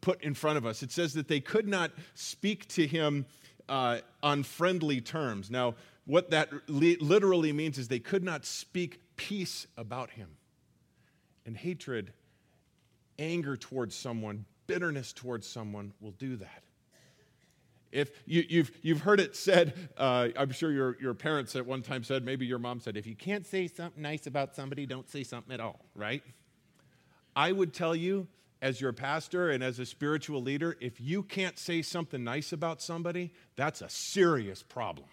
put 0.00 0.22
in 0.22 0.34
front 0.34 0.58
of 0.58 0.66
us. 0.66 0.82
It 0.82 0.90
says 0.90 1.14
that 1.14 1.28
they 1.28 1.40
could 1.40 1.68
not 1.68 1.92
speak 2.14 2.66
to 2.68 2.86
him 2.86 3.26
uh, 3.68 3.98
on 4.22 4.42
friendly 4.42 5.00
terms. 5.00 5.50
Now, 5.50 5.74
what 6.10 6.30
that 6.30 6.50
literally 6.68 7.52
means 7.52 7.78
is 7.78 7.86
they 7.86 8.00
could 8.00 8.24
not 8.24 8.44
speak 8.44 9.00
peace 9.14 9.68
about 9.76 10.10
him. 10.10 10.28
And 11.46 11.56
hatred, 11.56 12.12
anger 13.16 13.56
towards 13.56 13.94
someone, 13.94 14.44
bitterness 14.66 15.12
towards 15.12 15.46
someone 15.46 15.92
will 16.00 16.10
do 16.10 16.34
that. 16.36 16.64
If 17.92 18.10
you, 18.26 18.42
have 18.42 18.50
you've, 18.50 18.72
you've 18.82 19.00
heard 19.02 19.20
it 19.20 19.36
said, 19.36 19.72
uh, 19.96 20.28
I'm 20.36 20.50
sure 20.50 20.72
your, 20.72 20.96
your 21.00 21.14
parents 21.14 21.54
at 21.54 21.64
one 21.64 21.80
time 21.80 22.02
said, 22.02 22.24
maybe 22.24 22.44
your 22.44 22.58
mom 22.58 22.80
said, 22.80 22.96
if 22.96 23.06
you 23.06 23.14
can't 23.14 23.46
say 23.46 23.68
something 23.68 24.02
nice 24.02 24.26
about 24.26 24.56
somebody, 24.56 24.86
don't 24.86 25.08
say 25.08 25.22
something 25.22 25.54
at 25.54 25.60
all, 25.60 25.78
right? 25.94 26.24
I 27.36 27.52
would 27.52 27.72
tell 27.72 27.94
you, 27.94 28.26
as 28.60 28.80
your 28.80 28.92
pastor 28.92 29.50
and 29.50 29.62
as 29.62 29.78
a 29.78 29.86
spiritual 29.86 30.42
leader, 30.42 30.76
if 30.80 31.00
you 31.00 31.22
can't 31.22 31.56
say 31.56 31.82
something 31.82 32.24
nice 32.24 32.52
about 32.52 32.82
somebody, 32.82 33.32
that's 33.54 33.80
a 33.80 33.88
serious 33.88 34.64
problem. 34.64 35.06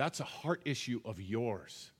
That's 0.00 0.18
a 0.18 0.24
heart 0.24 0.62
issue 0.64 1.02
of 1.04 1.20
yours. 1.20 1.90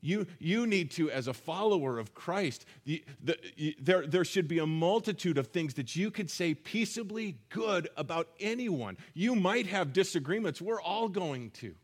You, 0.00 0.26
you 0.40 0.66
need 0.66 0.90
to, 0.92 1.08
as 1.08 1.28
a 1.28 1.32
follower 1.32 2.00
of 2.00 2.14
Christ, 2.14 2.66
the, 2.84 3.04
the, 3.22 3.76
there, 3.80 4.04
there 4.08 4.24
should 4.24 4.48
be 4.48 4.58
a 4.58 4.66
multitude 4.66 5.38
of 5.38 5.46
things 5.46 5.74
that 5.74 5.94
you 5.94 6.10
could 6.10 6.28
say 6.28 6.52
peaceably 6.52 7.38
good 7.48 7.90
about 7.96 8.26
anyone. 8.40 8.96
You 9.14 9.36
might 9.36 9.68
have 9.68 9.92
disagreements. 9.92 10.60
We're 10.60 10.82
all 10.82 11.08
going 11.08 11.50
to. 11.60 11.76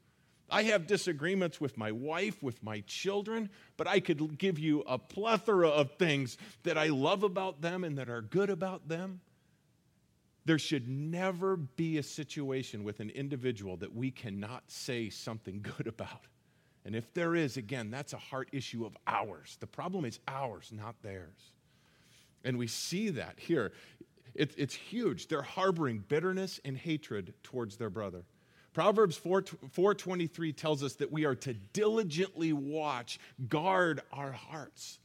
I 0.50 0.64
have 0.64 0.88
disagreements 0.88 1.60
with 1.60 1.78
my 1.78 1.92
wife, 1.92 2.42
with 2.42 2.60
my 2.60 2.80
children, 2.80 3.48
but 3.76 3.86
I 3.86 4.00
could 4.00 4.38
give 4.38 4.58
you 4.58 4.80
a 4.88 4.98
plethora 4.98 5.68
of 5.68 5.92
things 5.92 6.36
that 6.64 6.76
I 6.76 6.88
love 6.88 7.22
about 7.22 7.60
them 7.60 7.84
and 7.84 7.96
that 7.98 8.08
are 8.08 8.22
good 8.22 8.50
about 8.50 8.88
them. 8.88 9.20
There 10.44 10.58
should 10.58 10.88
never 10.88 11.56
be 11.56 11.98
a 11.98 12.02
situation 12.02 12.82
with 12.82 13.00
an 13.00 13.10
individual 13.10 13.76
that 13.78 13.94
we 13.94 14.10
cannot 14.10 14.62
say 14.68 15.10
something 15.10 15.66
good 15.76 15.86
about. 15.86 16.26
And 16.84 16.96
if 16.96 17.12
there 17.12 17.34
is, 17.34 17.56
again, 17.56 17.90
that's 17.90 18.14
a 18.14 18.18
heart 18.18 18.48
issue 18.52 18.86
of 18.86 18.96
ours. 19.06 19.58
The 19.60 19.66
problem 19.66 20.04
is 20.04 20.18
ours, 20.26 20.72
not 20.74 20.94
theirs. 21.02 21.52
And 22.42 22.56
we 22.56 22.66
see 22.66 23.10
that 23.10 23.38
here. 23.38 23.72
It, 24.34 24.54
it's 24.56 24.74
huge. 24.74 25.28
They're 25.28 25.42
harboring 25.42 26.04
bitterness 26.08 26.58
and 26.64 26.76
hatred 26.76 27.34
towards 27.42 27.76
their 27.76 27.90
brother. 27.90 28.24
Proverbs 28.72 29.16
4, 29.16 29.42
423 29.72 30.52
tells 30.52 30.82
us 30.82 30.94
that 30.94 31.12
we 31.12 31.24
are 31.24 31.34
to 31.34 31.52
diligently 31.54 32.52
watch, 32.52 33.18
guard 33.48 34.00
our 34.12 34.32
hearts 34.32 35.00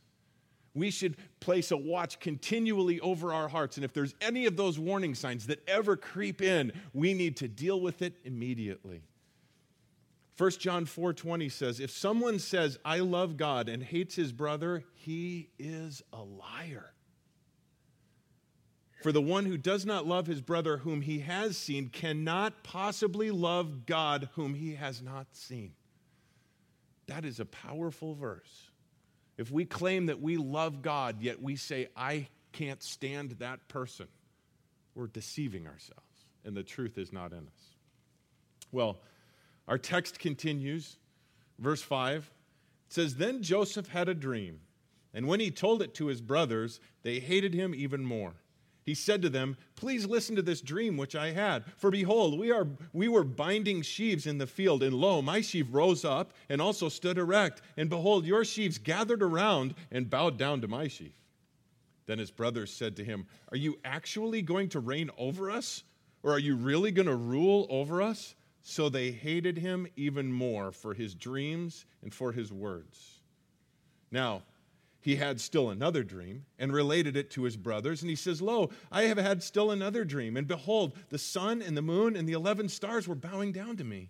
we 0.76 0.92
should 0.92 1.16
place 1.40 1.72
a 1.72 1.78
watch 1.78 2.20
continually 2.20 3.00
over 3.00 3.34
our 3.34 3.48
hearts. 3.48 3.78
And 3.78 3.86
if 3.86 3.94
there's 3.94 4.14
any 4.22 4.46
of 4.46 4.58
those 4.58 4.78
warning 4.78 5.16
signs 5.16 5.48
that 5.48 5.68
ever 5.68 5.96
creep 5.96 6.42
in, 6.42 6.74
we 6.94 7.14
need 7.14 7.38
to 7.38 7.48
deal 7.48 7.80
with 7.80 8.02
it 8.02 8.14
immediately. 8.24 9.02
1 10.38 10.60
John 10.60 10.86
4:20 10.86 11.50
says, 11.50 11.80
"If 11.80 11.92
someone 11.92 12.40
says, 12.40 12.78
'I 12.84 13.00
love 13.00 13.38
God' 13.38 13.70
and 13.70 13.82
hates 13.82 14.16
his 14.16 14.34
brother, 14.34 14.84
he 14.94 15.50
is 15.58 16.04
a 16.12 16.22
liar." 16.22 16.94
For 19.02 19.14
the 19.14 19.22
one 19.22 19.46
who 19.46 19.58
does 19.58 19.86
not 19.86 20.06
love 20.06 20.28
his 20.28 20.42
brother 20.42 20.80
whom 20.80 21.02
he 21.02 21.20
has 21.20 21.58
seen 21.58 21.90
cannot 21.90 22.64
possibly 22.64 23.32
love 23.32 23.86
God 23.86 24.30
whom 24.34 24.56
he 24.56 24.76
has 24.76 25.02
not 25.02 25.36
seen. 25.36 25.76
That 27.06 27.24
is 27.24 27.40
a 27.40 27.46
powerful 27.46 28.16
verse. 28.16 28.72
If 29.38 29.52
we 29.52 29.66
claim 29.66 30.06
that 30.06 30.22
we 30.22 30.38
love 30.38 30.82
God, 30.82 31.22
yet 31.22 31.42
we 31.42 31.56
say, 31.56 31.90
I 31.96 32.28
can't 32.54 32.82
stand 32.82 33.32
that 33.40 33.68
person, 33.68 34.08
we're 34.94 35.08
deceiving 35.08 35.68
ourselves, 35.68 36.26
and 36.46 36.56
the 36.56 36.64
truth 36.64 36.98
is 36.98 37.12
not 37.12 37.32
in 37.34 37.40
us. 37.40 37.76
Well, 38.72 39.00
our 39.68 39.78
text 39.78 40.20
continues, 40.20 40.98
verse 41.60 41.82
5. 41.82 42.32
It 42.88 42.94
says, 42.94 43.16
Then 43.16 43.44
Joseph 43.44 43.88
had 43.88 44.08
a 44.08 44.14
dream, 44.14 44.62
and 45.14 45.28
when 45.28 45.40
he 45.40 45.52
told 45.52 45.82
it 45.82 45.94
to 45.96 46.08
his 46.08 46.22
brothers, 46.22 46.80
they 47.04 47.20
hated 47.20 47.54
him 47.54 47.76
even 47.76 48.06
more. 48.06 48.36
He 48.86 48.94
said 48.94 49.24
to 49.24 49.30
them, 49.30 49.58
Please 49.76 50.06
listen 50.06 50.36
to 50.36 50.44
this 50.44 50.62
dream 50.62 50.96
which 50.96 51.16
I 51.16 51.32
had. 51.32 51.66
For 51.78 51.90
behold, 51.90 52.38
we, 52.38 52.52
are, 52.52 52.68
we 52.94 53.08
were 53.08 53.24
binding 53.24 53.82
sheaves 53.82 54.28
in 54.28 54.38
the 54.38 54.46
field, 54.46 54.84
and 54.84 54.94
lo, 54.94 55.24
my 55.24 55.42
sheaf 55.42 55.66
rose 55.72 56.06
up 56.06 56.34
and 56.50 56.62
also 56.62 56.88
stood 56.88 57.18
erect. 57.18 57.64
And 57.78 57.90
behold, 57.90 58.26
your 58.26 58.46
sheaves 58.46 58.78
gathered 58.78 59.24
around 59.24 59.74
and 59.92 60.10
bowed 60.10 60.38
down 60.38 60.62
to 60.62 60.68
my 60.68 60.88
sheaf. 60.88 61.16
Then 62.06 62.20
his 62.20 62.30
brothers 62.30 62.72
said 62.72 62.96
to 62.98 63.04
him, 63.04 63.26
Are 63.52 63.58
you 63.58 63.80
actually 63.84 64.44
going 64.44 64.70
to 64.70 64.80
reign 64.80 65.10
over 65.18 65.50
us? 65.50 65.84
Or 66.22 66.32
are 66.34 66.40
you 66.40 66.56
really 66.56 66.92
going 66.92 67.08
to 67.08 67.16
rule 67.16 67.66
over 67.72 68.04
us? 68.04 68.36
So 68.62 68.90
they 68.90 69.12
hated 69.12 69.58
him 69.58 69.88
even 69.96 70.32
more 70.32 70.72
for 70.72 70.94
his 70.94 71.16
dreams 71.16 71.86
and 72.04 72.14
for 72.14 72.32
his 72.32 72.52
words. 72.52 73.22
Now, 74.12 74.44
he 75.06 75.18
had 75.18 75.40
still 75.40 75.70
another 75.70 76.02
dream 76.02 76.46
and 76.58 76.74
related 76.74 77.16
it 77.16 77.30
to 77.30 77.44
his 77.44 77.56
brothers. 77.56 78.02
And 78.02 78.10
he 78.10 78.16
says, 78.16 78.42
Lo, 78.42 78.72
I 78.92 79.04
have 79.04 79.20
had 79.20 79.44
still 79.44 79.70
another 79.70 80.04
dream. 80.04 80.36
And 80.36 80.48
behold, 80.48 80.98
the 81.10 81.20
sun 81.20 81.62
and 81.62 81.78
the 81.78 81.84
moon 81.84 82.16
and 82.16 82.28
the 82.28 82.34
11 82.34 82.70
stars 82.70 83.08
were 83.08 83.14
bowing 83.14 83.52
down 83.52 83.78
to 83.78 83.84
me. 83.84 84.10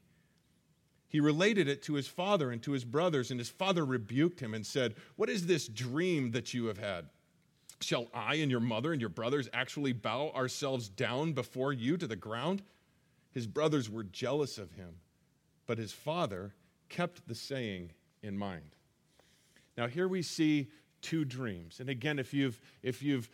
He 1.09 1.19
related 1.19 1.67
it 1.67 1.83
to 1.83 1.95
his 1.95 2.07
father 2.07 2.49
and 2.49 2.63
to 2.63 2.71
his 2.71 2.85
brothers. 2.85 3.29
And 3.29 3.41
his 3.41 3.49
father 3.49 3.83
rebuked 3.83 4.39
him 4.39 4.53
and 4.53 4.65
said, 4.65 4.95
What 5.17 5.29
is 5.29 5.45
this 5.45 5.67
dream 5.67 6.31
that 6.31 6.53
you 6.53 6.67
have 6.67 6.77
had? 6.77 7.09
Shall 7.81 8.07
I 8.13 8.35
and 8.35 8.49
your 8.49 8.61
mother 8.61 8.93
and 8.93 9.01
your 9.01 9.09
brothers 9.09 9.49
actually 9.51 9.91
bow 9.91 10.31
ourselves 10.33 10.87
down 10.87 11.33
before 11.33 11.73
you 11.73 11.97
to 11.97 12.07
the 12.07 12.15
ground? 12.15 12.61
His 13.33 13.47
brothers 13.47 13.89
were 13.89 14.05
jealous 14.05 14.57
of 14.57 14.71
him, 14.71 14.95
but 15.67 15.77
his 15.77 15.91
father 15.91 16.53
kept 16.87 17.27
the 17.27 17.35
saying 17.35 17.91
in 18.23 18.37
mind. 18.37 18.77
Now, 19.77 19.87
here 19.87 20.07
we 20.07 20.21
see 20.21 20.69
two 21.05 21.23
dreams. 21.23 21.79
And 21.79 21.87
again, 21.87 22.17
if 22.17 22.33
you've, 22.33 22.59
if 22.81 23.03
you've 23.03 23.29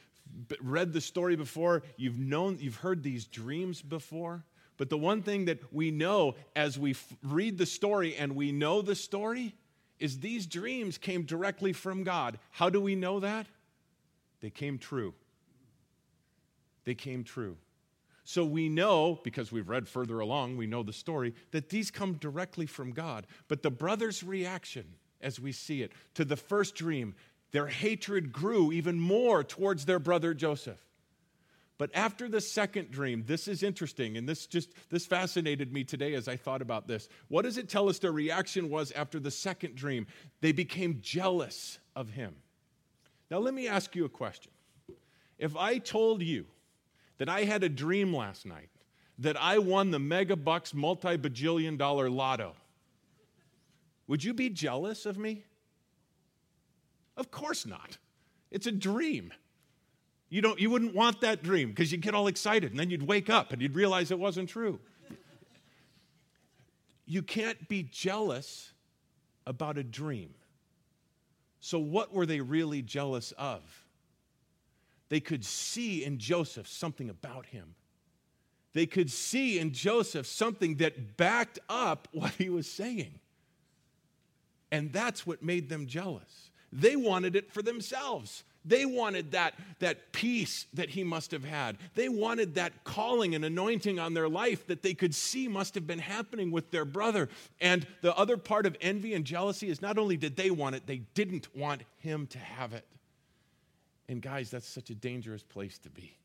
read 0.61 0.91
the 0.91 0.99
story 0.99 1.37
before, 1.37 1.83
you've 1.95 2.19
known, 2.19 2.57
you've 2.59 2.75
heard 2.75 3.01
these 3.01 3.25
dreams 3.25 3.81
before. 3.81 4.43
But 4.75 4.89
the 4.89 4.97
one 4.97 5.21
thing 5.21 5.45
that 5.45 5.59
we 5.73 5.89
know 5.89 6.35
as 6.53 6.77
we 6.77 6.91
f- 6.91 7.13
read 7.23 7.57
the 7.57 7.65
story 7.65 8.15
and 8.17 8.35
we 8.35 8.51
know 8.51 8.81
the 8.81 8.95
story 8.95 9.55
is 9.99 10.19
these 10.19 10.45
dreams 10.47 10.97
came 10.97 11.23
directly 11.23 11.71
from 11.71 12.03
God. 12.03 12.39
How 12.49 12.69
do 12.69 12.81
we 12.81 12.95
know 12.95 13.21
that? 13.21 13.47
They 14.41 14.49
came 14.49 14.77
true. 14.77 15.13
They 16.83 16.95
came 16.95 17.23
true. 17.23 17.55
So 18.23 18.43
we 18.43 18.67
know, 18.67 19.19
because 19.23 19.51
we've 19.51 19.69
read 19.69 19.87
further 19.87 20.19
along, 20.19 20.57
we 20.57 20.67
know 20.67 20.83
the 20.83 20.93
story, 20.93 21.35
that 21.51 21.69
these 21.69 21.89
come 21.89 22.13
directly 22.13 22.65
from 22.65 22.91
God. 22.91 23.27
But 23.47 23.61
the 23.61 23.71
brother's 23.71 24.23
reaction, 24.23 24.85
as 25.21 25.39
we 25.39 25.51
see 25.51 25.83
it, 25.83 25.91
to 26.15 26.25
the 26.25 26.35
first 26.35 26.75
dream 26.75 27.15
their 27.51 27.67
hatred 27.67 28.31
grew 28.31 28.71
even 28.71 28.99
more 28.99 29.43
towards 29.43 29.85
their 29.85 29.99
brother 29.99 30.33
Joseph. 30.33 30.81
But 31.77 31.89
after 31.95 32.29
the 32.29 32.41
second 32.41 32.91
dream, 32.91 33.23
this 33.25 33.47
is 33.47 33.63
interesting, 33.63 34.15
and 34.15 34.29
this 34.29 34.45
just 34.45 34.71
this 34.91 35.07
fascinated 35.07 35.73
me 35.73 35.83
today 35.83 36.13
as 36.13 36.27
I 36.27 36.35
thought 36.35 36.61
about 36.61 36.87
this. 36.87 37.09
What 37.27 37.41
does 37.41 37.57
it 37.57 37.69
tell 37.69 37.89
us 37.89 37.97
their 37.97 38.11
reaction 38.11 38.69
was 38.69 38.91
after 38.91 39.19
the 39.19 39.31
second 39.31 39.75
dream? 39.75 40.05
They 40.41 40.51
became 40.51 40.99
jealous 41.01 41.79
of 41.95 42.11
him. 42.11 42.35
Now 43.31 43.39
let 43.39 43.55
me 43.55 43.67
ask 43.67 43.95
you 43.95 44.05
a 44.05 44.09
question. 44.09 44.51
If 45.39 45.57
I 45.57 45.79
told 45.79 46.21
you 46.21 46.45
that 47.17 47.29
I 47.29 47.45
had 47.45 47.63
a 47.63 47.69
dream 47.69 48.15
last 48.15 48.45
night 48.45 48.69
that 49.17 49.35
I 49.41 49.57
won 49.57 49.89
the 49.89 49.97
mega 49.97 50.35
bucks 50.35 50.75
multi 50.75 51.17
bajillion 51.17 51.79
dollar 51.79 52.11
lotto, 52.11 52.53
would 54.05 54.23
you 54.23 54.35
be 54.35 54.49
jealous 54.49 55.07
of 55.07 55.17
me? 55.17 55.45
Of 57.21 57.29
course 57.29 57.67
not. 57.67 57.99
It's 58.49 58.65
a 58.65 58.71
dream. 58.71 59.31
You, 60.29 60.41
don't, 60.41 60.59
you 60.59 60.71
wouldn't 60.71 60.95
want 60.95 61.21
that 61.21 61.43
dream 61.43 61.69
because 61.69 61.91
you'd 61.91 62.01
get 62.01 62.15
all 62.15 62.25
excited 62.25 62.71
and 62.71 62.79
then 62.79 62.89
you'd 62.89 63.07
wake 63.07 63.29
up 63.29 63.53
and 63.53 63.61
you'd 63.61 63.75
realize 63.75 64.09
it 64.09 64.17
wasn't 64.17 64.49
true. 64.49 64.79
you 67.05 67.21
can't 67.21 67.69
be 67.69 67.83
jealous 67.83 68.73
about 69.45 69.77
a 69.77 69.83
dream. 69.83 70.33
So, 71.59 71.77
what 71.77 72.11
were 72.11 72.25
they 72.25 72.41
really 72.41 72.81
jealous 72.81 73.33
of? 73.33 73.61
They 75.09 75.19
could 75.19 75.45
see 75.45 76.03
in 76.03 76.17
Joseph 76.17 76.67
something 76.67 77.07
about 77.07 77.45
him. 77.45 77.75
They 78.73 78.87
could 78.87 79.11
see 79.11 79.59
in 79.59 79.73
Joseph 79.73 80.25
something 80.25 80.77
that 80.77 81.17
backed 81.17 81.59
up 81.69 82.07
what 82.13 82.31
he 82.31 82.49
was 82.49 82.67
saying. 82.67 83.19
And 84.71 84.91
that's 84.91 85.27
what 85.27 85.43
made 85.43 85.69
them 85.69 85.85
jealous. 85.85 86.50
They 86.71 86.95
wanted 86.95 87.35
it 87.35 87.51
for 87.51 87.61
themselves. 87.61 88.43
They 88.63 88.85
wanted 88.85 89.31
that, 89.31 89.55
that 89.79 90.11
peace 90.11 90.67
that 90.73 90.89
he 90.89 91.03
must 91.03 91.31
have 91.31 91.43
had. 91.43 91.77
They 91.95 92.09
wanted 92.09 92.55
that 92.55 92.83
calling 92.83 93.33
and 93.33 93.43
anointing 93.43 93.99
on 93.99 94.13
their 94.13 94.29
life 94.29 94.67
that 94.67 94.83
they 94.83 94.93
could 94.93 95.15
see 95.15 95.47
must 95.47 95.73
have 95.75 95.87
been 95.87 95.99
happening 95.99 96.51
with 96.51 96.69
their 96.69 96.85
brother. 96.85 97.27
And 97.59 97.87
the 98.01 98.15
other 98.15 98.37
part 98.37 98.65
of 98.65 98.77
envy 98.79 99.15
and 99.15 99.25
jealousy 99.25 99.69
is 99.69 99.81
not 99.81 99.97
only 99.97 100.15
did 100.15 100.35
they 100.35 100.51
want 100.51 100.75
it, 100.75 100.85
they 100.85 101.01
didn't 101.15 101.47
want 101.55 101.81
him 101.97 102.27
to 102.27 102.37
have 102.37 102.73
it. 102.73 102.85
And 104.07 104.21
guys, 104.21 104.51
that's 104.51 104.67
such 104.67 104.89
a 104.89 104.95
dangerous 104.95 105.43
place 105.43 105.79
to 105.79 105.89
be. 105.89 106.15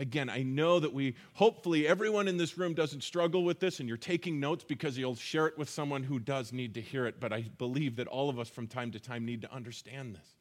Again, 0.00 0.30
I 0.30 0.42
know 0.44 0.78
that 0.78 0.92
we, 0.92 1.16
hopefully, 1.34 1.88
everyone 1.88 2.28
in 2.28 2.36
this 2.36 2.56
room 2.56 2.72
doesn't 2.72 3.02
struggle 3.02 3.42
with 3.42 3.58
this 3.58 3.80
and 3.80 3.88
you're 3.88 3.98
taking 3.98 4.38
notes 4.38 4.62
because 4.62 4.96
you'll 4.96 5.16
share 5.16 5.48
it 5.48 5.58
with 5.58 5.68
someone 5.68 6.04
who 6.04 6.20
does 6.20 6.52
need 6.52 6.74
to 6.74 6.80
hear 6.80 7.06
it. 7.06 7.18
But 7.18 7.32
I 7.32 7.42
believe 7.58 7.96
that 7.96 8.06
all 8.06 8.30
of 8.30 8.38
us 8.38 8.48
from 8.48 8.68
time 8.68 8.92
to 8.92 9.00
time 9.00 9.24
need 9.24 9.42
to 9.42 9.52
understand 9.52 10.14
this. 10.14 10.36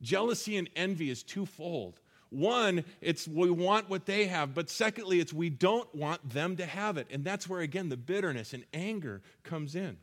Jealousy 0.00 0.56
and 0.56 0.70
envy 0.74 1.10
is 1.10 1.22
twofold. 1.22 2.00
One, 2.30 2.84
it's 3.00 3.28
we 3.28 3.50
want 3.50 3.90
what 3.90 4.06
they 4.06 4.26
have, 4.26 4.54
but 4.54 4.70
secondly, 4.70 5.20
it's 5.20 5.32
we 5.32 5.50
don't 5.50 5.92
want 5.94 6.28
them 6.28 6.56
to 6.56 6.66
have 6.66 6.96
it. 6.96 7.06
And 7.10 7.22
that's 7.22 7.48
where, 7.48 7.60
again, 7.60 7.90
the 7.90 7.96
bitterness 7.96 8.52
and 8.54 8.64
anger 8.72 9.22
comes 9.44 9.76
in. 9.76 9.98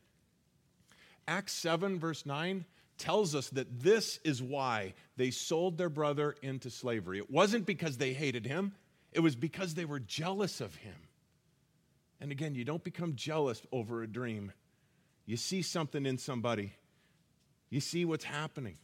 Acts 1.27 1.53
7, 1.53 1.99
verse 1.99 2.25
9, 2.25 2.65
tells 3.01 3.33
us 3.33 3.49
that 3.49 3.81
this 3.81 4.19
is 4.23 4.43
why 4.43 4.93
they 5.17 5.31
sold 5.31 5.77
their 5.77 5.89
brother 5.89 6.35
into 6.43 6.69
slavery. 6.69 7.17
It 7.17 7.31
wasn't 7.31 7.65
because 7.65 7.97
they 7.97 8.13
hated 8.13 8.45
him, 8.45 8.73
it 9.11 9.19
was 9.19 9.35
because 9.35 9.73
they 9.73 9.85
were 9.85 9.99
jealous 9.99 10.61
of 10.61 10.75
him. 10.75 10.95
And 12.21 12.31
again, 12.31 12.53
you 12.53 12.63
don't 12.63 12.83
become 12.83 13.15
jealous 13.15 13.61
over 13.71 14.03
a 14.03 14.07
dream. 14.07 14.51
You 15.25 15.35
see 15.35 15.63
something 15.63 16.05
in 16.05 16.17
somebody, 16.17 16.73
you 17.69 17.81
see 17.81 18.05
what's 18.05 18.23
happening. 18.23 18.77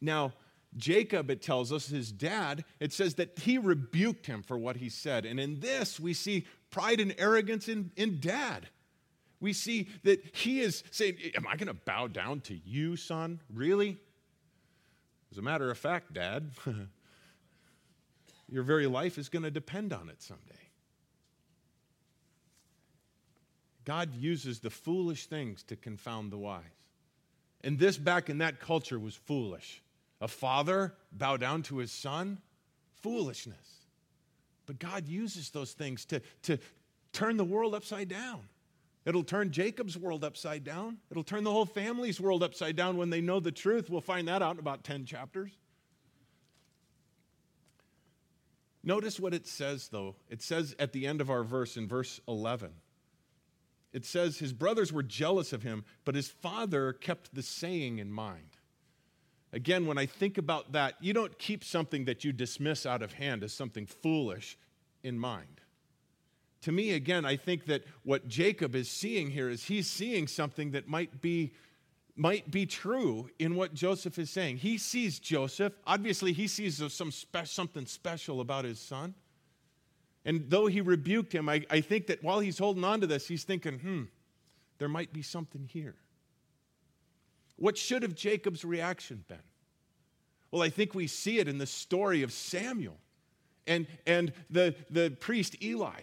Now, 0.00 0.34
Jacob, 0.76 1.30
it 1.30 1.42
tells 1.42 1.72
us, 1.72 1.88
his 1.88 2.12
dad, 2.12 2.64
it 2.78 2.92
says 2.92 3.16
that 3.16 3.38
he 3.40 3.58
rebuked 3.58 4.26
him 4.26 4.42
for 4.42 4.56
what 4.56 4.76
he 4.76 4.88
said. 4.88 5.26
And 5.26 5.40
in 5.40 5.60
this, 5.60 5.98
we 5.98 6.14
see 6.14 6.46
pride 6.70 7.00
and 7.00 7.14
arrogance 7.18 7.68
in, 7.68 7.90
in 7.96 8.20
dad. 8.20 8.68
We 9.40 9.52
see 9.52 9.88
that 10.04 10.22
he 10.34 10.60
is 10.60 10.84
saying, 10.90 11.16
Am 11.34 11.46
I 11.46 11.56
going 11.56 11.68
to 11.68 11.74
bow 11.74 12.06
down 12.06 12.40
to 12.42 12.54
you, 12.54 12.96
son? 12.96 13.40
Really? 13.52 13.98
As 15.32 15.38
a 15.38 15.42
matter 15.42 15.70
of 15.70 15.78
fact, 15.78 16.12
dad, 16.12 16.50
your 18.48 18.62
very 18.62 18.86
life 18.86 19.16
is 19.16 19.28
going 19.28 19.44
to 19.44 19.50
depend 19.50 19.92
on 19.92 20.08
it 20.08 20.20
someday. 20.22 20.54
God 23.84 24.14
uses 24.14 24.60
the 24.60 24.70
foolish 24.70 25.26
things 25.26 25.62
to 25.64 25.76
confound 25.76 26.30
the 26.30 26.38
wise. 26.38 26.62
And 27.62 27.78
this 27.78 27.96
back 27.96 28.28
in 28.28 28.38
that 28.38 28.60
culture 28.60 28.98
was 28.98 29.14
foolish. 29.14 29.82
A 30.20 30.28
father 30.28 30.94
bow 31.12 31.36
down 31.36 31.62
to 31.64 31.78
his 31.78 31.92
son? 31.92 32.38
Foolishness. 33.02 33.86
But 34.66 34.78
God 34.78 35.08
uses 35.08 35.50
those 35.50 35.72
things 35.72 36.04
to, 36.06 36.20
to 36.42 36.58
turn 37.12 37.36
the 37.36 37.44
world 37.44 37.74
upside 37.74 38.08
down. 38.08 38.42
It'll 39.06 39.24
turn 39.24 39.50
Jacob's 39.50 39.96
world 39.96 40.24
upside 40.24 40.62
down. 40.62 40.98
It'll 41.10 41.24
turn 41.24 41.44
the 41.44 41.52
whole 41.52 41.64
family's 41.64 42.20
world 42.20 42.42
upside 42.42 42.76
down 42.76 42.96
when 42.96 43.10
they 43.10 43.20
know 43.20 43.40
the 43.40 43.52
truth. 43.52 43.88
We'll 43.88 44.00
find 44.02 44.28
that 44.28 44.42
out 44.42 44.52
in 44.52 44.58
about 44.58 44.84
10 44.84 45.06
chapters. 45.06 45.52
Notice 48.82 49.18
what 49.20 49.34
it 49.34 49.46
says, 49.46 49.88
though. 49.88 50.16
It 50.28 50.42
says 50.42 50.74
at 50.78 50.92
the 50.92 51.06
end 51.06 51.20
of 51.20 51.30
our 51.30 51.44
verse, 51.44 51.76
in 51.76 51.88
verse 51.88 52.20
11, 52.28 52.70
it 53.92 54.04
says, 54.04 54.38
His 54.38 54.52
brothers 54.52 54.92
were 54.92 55.02
jealous 55.02 55.52
of 55.52 55.62
him, 55.62 55.84
but 56.04 56.14
his 56.14 56.28
father 56.28 56.92
kept 56.92 57.34
the 57.34 57.42
saying 57.42 57.98
in 57.98 58.12
mind. 58.12 58.56
Again, 59.52 59.86
when 59.86 59.98
I 59.98 60.06
think 60.06 60.38
about 60.38 60.72
that, 60.72 60.94
you 61.00 61.12
don't 61.12 61.36
keep 61.38 61.64
something 61.64 62.04
that 62.04 62.24
you 62.24 62.32
dismiss 62.32 62.86
out 62.86 63.02
of 63.02 63.14
hand 63.14 63.42
as 63.42 63.52
something 63.52 63.84
foolish 63.84 64.56
in 65.02 65.18
mind. 65.18 65.59
To 66.62 66.72
me, 66.72 66.92
again, 66.92 67.24
I 67.24 67.36
think 67.36 67.66
that 67.66 67.84
what 68.02 68.28
Jacob 68.28 68.74
is 68.74 68.90
seeing 68.90 69.30
here 69.30 69.48
is 69.48 69.64
he's 69.64 69.88
seeing 69.88 70.26
something 70.26 70.72
that 70.72 70.88
might 70.88 71.20
be 71.20 71.52
might 72.16 72.50
be 72.50 72.66
true 72.66 73.30
in 73.38 73.54
what 73.54 73.72
Joseph 73.72 74.18
is 74.18 74.28
saying. 74.28 74.58
He 74.58 74.76
sees 74.76 75.18
Joseph. 75.18 75.72
Obviously, 75.86 76.34
he 76.34 76.48
sees 76.48 76.82
some 76.92 77.10
spe- 77.10 77.46
something 77.46 77.86
special 77.86 78.42
about 78.42 78.66
his 78.66 78.78
son. 78.78 79.14
And 80.26 80.44
though 80.50 80.66
he 80.66 80.82
rebuked 80.82 81.34
him, 81.34 81.48
I, 81.48 81.64
I 81.70 81.80
think 81.80 82.08
that 82.08 82.22
while 82.22 82.40
he's 82.40 82.58
holding 82.58 82.84
on 82.84 83.00
to 83.00 83.06
this, 83.06 83.26
he's 83.26 83.44
thinking, 83.44 83.78
hmm, 83.78 84.02
there 84.76 84.88
might 84.88 85.14
be 85.14 85.22
something 85.22 85.64
here. 85.64 85.94
What 87.56 87.78
should 87.78 88.02
have 88.02 88.14
Jacob's 88.14 88.66
reaction 88.66 89.24
been? 89.26 89.38
Well, 90.50 90.62
I 90.62 90.68
think 90.68 90.94
we 90.94 91.06
see 91.06 91.38
it 91.38 91.48
in 91.48 91.58
the 91.58 91.66
story 91.66 92.22
of 92.22 92.32
Samuel 92.32 92.98
and, 93.66 93.86
and 94.06 94.32
the, 94.50 94.74
the 94.90 95.10
priest 95.20 95.62
Eli. 95.62 96.00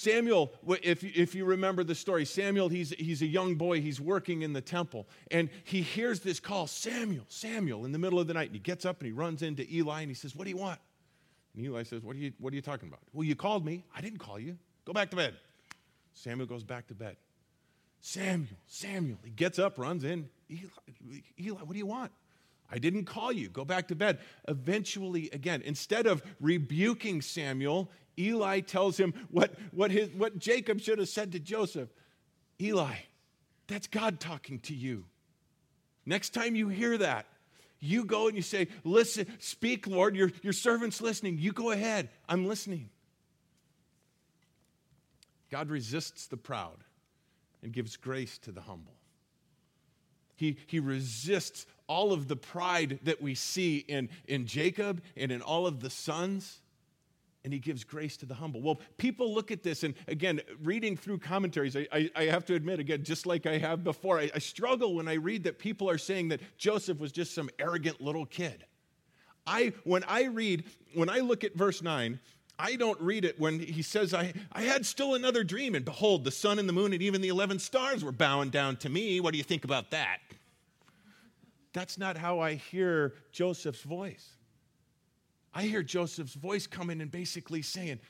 Samuel, 0.00 0.50
if, 0.82 1.04
if 1.04 1.34
you 1.34 1.44
remember 1.44 1.84
the 1.84 1.94
story, 1.94 2.24
Samuel, 2.24 2.70
he's, 2.70 2.88
he's 2.98 3.20
a 3.20 3.26
young 3.26 3.56
boy, 3.56 3.82
he's 3.82 4.00
working 4.00 4.40
in 4.40 4.54
the 4.54 4.62
temple, 4.62 5.06
and 5.30 5.50
he 5.64 5.82
hears 5.82 6.20
this 6.20 6.40
call, 6.40 6.66
Samuel, 6.66 7.26
Samuel, 7.28 7.84
in 7.84 7.92
the 7.92 7.98
middle 7.98 8.18
of 8.18 8.26
the 8.26 8.32
night. 8.32 8.46
And 8.46 8.54
he 8.54 8.60
gets 8.60 8.86
up 8.86 9.00
and 9.00 9.06
he 9.06 9.12
runs 9.12 9.42
into 9.42 9.70
Eli 9.70 10.00
and 10.00 10.10
he 10.10 10.14
says, 10.14 10.34
What 10.34 10.44
do 10.44 10.50
you 10.50 10.56
want? 10.56 10.80
And 11.54 11.66
Eli 11.66 11.82
says, 11.82 12.02
What 12.02 12.16
are 12.16 12.18
you, 12.18 12.32
what 12.38 12.50
are 12.54 12.56
you 12.56 12.62
talking 12.62 12.88
about? 12.88 13.00
Well, 13.12 13.24
you 13.24 13.36
called 13.36 13.62
me. 13.62 13.84
I 13.94 14.00
didn't 14.00 14.20
call 14.20 14.38
you. 14.38 14.56
Go 14.86 14.94
back 14.94 15.10
to 15.10 15.16
bed. 15.16 15.34
Samuel 16.14 16.46
goes 16.46 16.64
back 16.64 16.86
to 16.86 16.94
bed. 16.94 17.18
Samuel, 18.00 18.56
Samuel. 18.66 19.18
He 19.22 19.30
gets 19.32 19.58
up, 19.58 19.78
runs 19.78 20.04
in. 20.04 20.30
Eli, 20.50 21.20
Eli, 21.38 21.58
what 21.58 21.72
do 21.72 21.78
you 21.78 21.84
want? 21.84 22.10
I 22.72 22.78
didn't 22.78 23.04
call 23.04 23.32
you. 23.32 23.50
Go 23.50 23.66
back 23.66 23.88
to 23.88 23.94
bed. 23.94 24.18
Eventually, 24.48 25.28
again, 25.34 25.60
instead 25.62 26.06
of 26.06 26.22
rebuking 26.40 27.20
Samuel, 27.20 27.90
Eli 28.20 28.60
tells 28.60 28.98
him 28.98 29.14
what, 29.30 29.54
what, 29.72 29.90
his, 29.90 30.10
what 30.10 30.38
Jacob 30.38 30.80
should 30.80 30.98
have 30.98 31.08
said 31.08 31.32
to 31.32 31.40
Joseph 31.40 31.88
Eli, 32.60 32.94
that's 33.66 33.86
God 33.86 34.20
talking 34.20 34.58
to 34.60 34.74
you. 34.74 35.04
Next 36.04 36.34
time 36.34 36.54
you 36.54 36.68
hear 36.68 36.98
that, 36.98 37.26
you 37.78 38.04
go 38.04 38.26
and 38.26 38.36
you 38.36 38.42
say, 38.42 38.68
Listen, 38.84 39.26
speak, 39.38 39.86
Lord, 39.86 40.14
your, 40.14 40.30
your 40.42 40.52
servant's 40.52 41.00
listening. 41.00 41.38
You 41.38 41.52
go 41.52 41.70
ahead. 41.70 42.10
I'm 42.28 42.46
listening. 42.46 42.90
God 45.50 45.70
resists 45.70 46.26
the 46.26 46.36
proud 46.36 46.84
and 47.62 47.72
gives 47.72 47.96
grace 47.96 48.38
to 48.38 48.52
the 48.52 48.60
humble. 48.60 48.94
He, 50.36 50.56
he 50.66 50.80
resists 50.80 51.66
all 51.86 52.12
of 52.12 52.28
the 52.28 52.36
pride 52.36 53.00
that 53.02 53.20
we 53.20 53.34
see 53.34 53.78
in, 53.78 54.08
in 54.26 54.46
Jacob 54.46 55.02
and 55.16 55.30
in 55.30 55.42
all 55.42 55.66
of 55.66 55.80
the 55.80 55.90
sons, 55.90 56.60
and 57.44 57.52
he 57.52 57.58
gives 57.58 57.84
grace 57.84 58.16
to 58.18 58.26
the 58.26 58.34
humble. 58.34 58.60
Well, 58.60 58.80
people 58.98 59.32
look 59.34 59.50
at 59.50 59.62
this, 59.62 59.82
and 59.82 59.94
again, 60.08 60.40
reading 60.62 60.96
through 60.96 61.18
commentaries, 61.18 61.76
I, 61.76 61.86
I, 61.92 62.10
I 62.14 62.24
have 62.24 62.44
to 62.46 62.54
admit, 62.54 62.80
again, 62.80 63.02
just 63.02 63.26
like 63.26 63.46
I 63.46 63.58
have 63.58 63.82
before, 63.82 64.18
I, 64.18 64.30
I 64.34 64.38
struggle 64.38 64.94
when 64.94 65.08
I 65.08 65.14
read 65.14 65.44
that 65.44 65.58
people 65.58 65.88
are 65.88 65.98
saying 65.98 66.28
that 66.28 66.40
Joseph 66.58 66.98
was 66.98 67.12
just 67.12 67.34
some 67.34 67.48
arrogant 67.58 68.00
little 68.00 68.26
kid. 68.26 68.64
I, 69.46 69.72
when 69.84 70.04
I 70.04 70.24
read, 70.24 70.64
when 70.94 71.08
I 71.08 71.20
look 71.20 71.44
at 71.44 71.54
verse 71.54 71.82
9, 71.82 72.20
I 72.58 72.76
don't 72.76 73.00
read 73.00 73.24
it 73.24 73.40
when 73.40 73.58
he 73.58 73.80
says, 73.80 74.12
I, 74.12 74.34
I 74.52 74.62
had 74.62 74.84
still 74.84 75.14
another 75.14 75.42
dream, 75.42 75.74
and 75.74 75.84
behold, 75.84 76.24
the 76.24 76.30
sun 76.30 76.58
and 76.58 76.68
the 76.68 76.74
moon 76.74 76.92
and 76.92 77.02
even 77.02 77.22
the 77.22 77.28
11 77.28 77.58
stars 77.58 78.04
were 78.04 78.12
bowing 78.12 78.50
down 78.50 78.76
to 78.78 78.90
me. 78.90 79.18
What 79.18 79.32
do 79.32 79.38
you 79.38 79.44
think 79.44 79.64
about 79.64 79.92
that? 79.92 80.18
That's 81.72 81.96
not 81.96 82.18
how 82.18 82.40
I 82.40 82.54
hear 82.54 83.14
Joseph's 83.32 83.82
voice. 83.82 84.36
I 85.54 85.62
hear 85.64 85.82
Joseph's 85.82 86.34
voice 86.34 86.66
coming 86.66 87.00
and 87.00 87.10
basically 87.10 87.62
saying, 87.62 88.00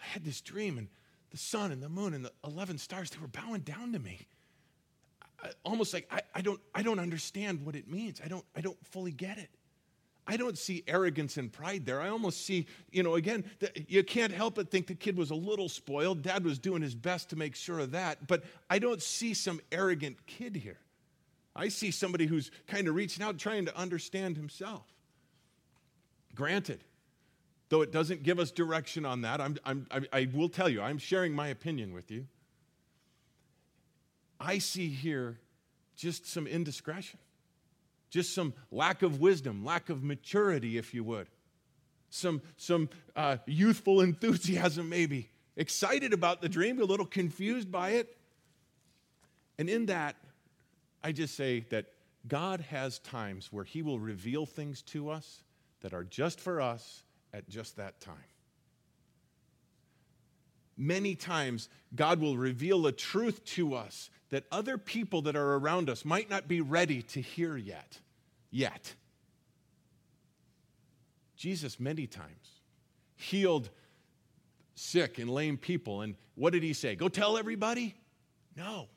I 0.00 0.06
had 0.06 0.24
this 0.24 0.40
dream, 0.40 0.78
and 0.78 0.88
the 1.30 1.36
sun 1.36 1.72
and 1.72 1.82
the 1.82 1.88
moon 1.88 2.14
and 2.14 2.24
the 2.24 2.32
11 2.46 2.78
stars, 2.78 3.10
they 3.10 3.18
were 3.18 3.26
bowing 3.26 3.62
down 3.62 3.92
to 3.92 3.98
me. 3.98 4.26
I, 5.42 5.50
almost 5.64 5.92
like 5.92 6.06
I, 6.10 6.20
I, 6.34 6.40
don't, 6.40 6.60
I 6.74 6.82
don't 6.82 7.00
understand 7.00 7.64
what 7.66 7.74
it 7.74 7.88
means. 7.88 8.20
I 8.24 8.28
don't, 8.28 8.44
I 8.54 8.60
don't 8.60 8.78
fully 8.86 9.12
get 9.12 9.38
it. 9.38 9.50
I 10.26 10.36
don't 10.36 10.56
see 10.56 10.82
arrogance 10.86 11.36
and 11.36 11.52
pride 11.52 11.84
there. 11.84 12.00
I 12.00 12.08
almost 12.08 12.46
see, 12.46 12.66
you 12.90 13.02
know, 13.02 13.16
again, 13.16 13.44
you 13.88 14.02
can't 14.02 14.32
help 14.32 14.54
but 14.54 14.70
think 14.70 14.86
the 14.86 14.94
kid 14.94 15.18
was 15.18 15.30
a 15.30 15.34
little 15.34 15.68
spoiled. 15.68 16.22
Dad 16.22 16.44
was 16.44 16.58
doing 16.58 16.80
his 16.80 16.94
best 16.94 17.30
to 17.30 17.36
make 17.36 17.54
sure 17.54 17.80
of 17.80 17.90
that. 17.90 18.26
But 18.26 18.44
I 18.70 18.78
don't 18.78 19.02
see 19.02 19.34
some 19.34 19.60
arrogant 19.70 20.24
kid 20.26 20.56
here. 20.56 20.78
I 21.54 21.68
see 21.68 21.90
somebody 21.90 22.26
who's 22.26 22.50
kind 22.66 22.88
of 22.88 22.94
reaching 22.94 23.22
out, 23.22 23.38
trying 23.38 23.66
to 23.66 23.76
understand 23.76 24.36
himself. 24.36 24.93
Granted, 26.34 26.80
though 27.68 27.82
it 27.82 27.92
doesn't 27.92 28.22
give 28.22 28.38
us 28.38 28.50
direction 28.50 29.04
on 29.04 29.22
that, 29.22 29.40
I'm, 29.40 29.56
I'm, 29.64 29.86
I 30.12 30.28
will 30.32 30.48
tell 30.48 30.68
you, 30.68 30.80
I'm 30.80 30.98
sharing 30.98 31.34
my 31.34 31.48
opinion 31.48 31.92
with 31.92 32.10
you. 32.10 32.26
I 34.40 34.58
see 34.58 34.88
here 34.88 35.38
just 35.96 36.26
some 36.26 36.46
indiscretion, 36.46 37.18
just 38.10 38.34
some 38.34 38.52
lack 38.70 39.02
of 39.02 39.20
wisdom, 39.20 39.64
lack 39.64 39.90
of 39.90 40.02
maturity, 40.02 40.76
if 40.76 40.92
you 40.92 41.04
would, 41.04 41.28
some, 42.10 42.42
some 42.56 42.88
uh, 43.14 43.36
youthful 43.46 44.00
enthusiasm, 44.00 44.88
maybe, 44.88 45.30
excited 45.56 46.12
about 46.12 46.42
the 46.42 46.48
dream, 46.48 46.80
a 46.80 46.84
little 46.84 47.06
confused 47.06 47.70
by 47.70 47.90
it. 47.90 48.16
And 49.58 49.70
in 49.70 49.86
that, 49.86 50.16
I 51.02 51.12
just 51.12 51.36
say 51.36 51.60
that 51.70 51.86
God 52.26 52.60
has 52.60 52.98
times 52.98 53.52
where 53.52 53.64
He 53.64 53.82
will 53.82 54.00
reveal 54.00 54.46
things 54.46 54.82
to 54.82 55.10
us 55.10 55.44
that 55.84 55.92
are 55.92 56.02
just 56.02 56.40
for 56.40 56.62
us 56.62 57.04
at 57.34 57.46
just 57.46 57.76
that 57.76 58.00
time. 58.00 58.16
Many 60.78 61.14
times, 61.14 61.68
God 61.94 62.20
will 62.20 62.38
reveal 62.38 62.86
a 62.86 62.92
truth 62.92 63.44
to 63.44 63.74
us 63.74 64.08
that 64.30 64.44
other 64.50 64.78
people 64.78 65.20
that 65.22 65.36
are 65.36 65.56
around 65.56 65.90
us 65.90 66.02
might 66.06 66.30
not 66.30 66.48
be 66.48 66.62
ready 66.62 67.02
to 67.02 67.20
hear 67.20 67.58
yet. 67.58 68.00
Yet. 68.50 68.94
Jesus, 71.36 71.78
many 71.78 72.06
times, 72.06 72.62
healed 73.16 73.68
sick 74.74 75.18
and 75.18 75.28
lame 75.28 75.58
people. 75.58 76.00
And 76.00 76.14
what 76.34 76.54
did 76.54 76.62
he 76.62 76.72
say? 76.72 76.96
Go 76.96 77.10
tell 77.10 77.36
everybody? 77.36 77.94
No. 78.56 78.88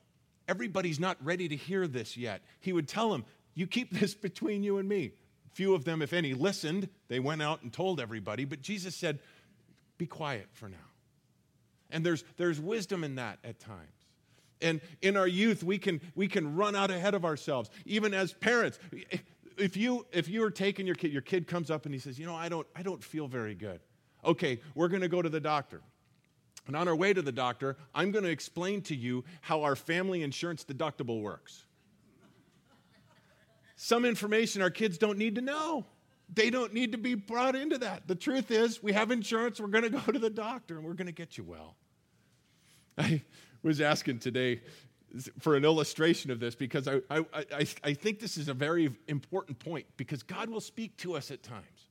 Everybody's 0.48 0.98
not 0.98 1.18
ready 1.22 1.48
to 1.48 1.56
hear 1.56 1.86
this 1.86 2.16
yet. 2.16 2.40
He 2.60 2.72
would 2.72 2.88
tell 2.88 3.10
them, 3.10 3.26
You 3.54 3.66
keep 3.66 3.92
this 3.92 4.14
between 4.28 4.62
you 4.62 4.78
and 4.78 4.88
me. 4.88 5.12
Few 5.58 5.74
of 5.74 5.84
them, 5.84 6.02
if 6.02 6.12
any, 6.12 6.34
listened. 6.34 6.88
They 7.08 7.18
went 7.18 7.42
out 7.42 7.62
and 7.62 7.72
told 7.72 7.98
everybody. 7.98 8.44
But 8.44 8.62
Jesus 8.62 8.94
said, 8.94 9.18
Be 9.98 10.06
quiet 10.06 10.46
for 10.52 10.68
now. 10.68 10.76
And 11.90 12.06
there's, 12.06 12.22
there's 12.36 12.60
wisdom 12.60 13.02
in 13.02 13.16
that 13.16 13.40
at 13.42 13.58
times. 13.58 14.06
And 14.62 14.80
in 15.02 15.16
our 15.16 15.26
youth, 15.26 15.64
we 15.64 15.78
can, 15.78 16.00
we 16.14 16.28
can 16.28 16.54
run 16.54 16.76
out 16.76 16.92
ahead 16.92 17.14
of 17.14 17.24
ourselves. 17.24 17.70
Even 17.86 18.14
as 18.14 18.32
parents, 18.32 18.78
if 19.56 19.76
you, 19.76 20.06
if 20.12 20.28
you 20.28 20.44
are 20.44 20.50
taking 20.52 20.86
your 20.86 20.94
kid, 20.94 21.10
your 21.12 21.22
kid 21.22 21.48
comes 21.48 21.72
up 21.72 21.86
and 21.86 21.92
he 21.92 21.98
says, 21.98 22.20
You 22.20 22.26
know, 22.26 22.36
I 22.36 22.48
don't, 22.48 22.68
I 22.76 22.84
don't 22.84 23.02
feel 23.02 23.26
very 23.26 23.56
good. 23.56 23.80
Okay, 24.24 24.60
we're 24.76 24.86
going 24.86 25.02
to 25.02 25.08
go 25.08 25.22
to 25.22 25.28
the 25.28 25.40
doctor. 25.40 25.82
And 26.68 26.76
on 26.76 26.86
our 26.86 26.94
way 26.94 27.12
to 27.12 27.20
the 27.20 27.32
doctor, 27.32 27.76
I'm 27.96 28.12
going 28.12 28.22
to 28.22 28.30
explain 28.30 28.80
to 28.82 28.94
you 28.94 29.24
how 29.40 29.64
our 29.64 29.74
family 29.74 30.22
insurance 30.22 30.64
deductible 30.64 31.20
works. 31.20 31.64
Some 33.80 34.04
information 34.04 34.60
our 34.60 34.70
kids 34.70 34.98
don't 34.98 35.18
need 35.18 35.36
to 35.36 35.40
know. 35.40 35.86
They 36.34 36.50
don't 36.50 36.74
need 36.74 36.90
to 36.92 36.98
be 36.98 37.14
brought 37.14 37.54
into 37.54 37.78
that. 37.78 38.08
The 38.08 38.16
truth 38.16 38.50
is, 38.50 38.82
we 38.82 38.92
have 38.92 39.12
insurance, 39.12 39.60
we're 39.60 39.68
going 39.68 39.84
to 39.84 39.90
go 39.90 40.12
to 40.12 40.18
the 40.18 40.28
doctor, 40.28 40.76
and 40.76 40.84
we're 40.84 40.94
going 40.94 41.06
to 41.06 41.12
get 41.12 41.38
you 41.38 41.44
well. 41.44 41.76
I 42.98 43.22
was 43.62 43.80
asking 43.80 44.18
today 44.18 44.62
for 45.38 45.54
an 45.54 45.64
illustration 45.64 46.32
of 46.32 46.40
this 46.40 46.56
because 46.56 46.88
I, 46.88 46.96
I, 47.08 47.24
I, 47.32 47.66
I 47.84 47.94
think 47.94 48.18
this 48.18 48.36
is 48.36 48.48
a 48.48 48.54
very 48.54 48.90
important 49.06 49.60
point 49.60 49.86
because 49.96 50.24
God 50.24 50.50
will 50.50 50.60
speak 50.60 50.96
to 50.98 51.14
us 51.14 51.30
at 51.30 51.44
times. 51.44 51.87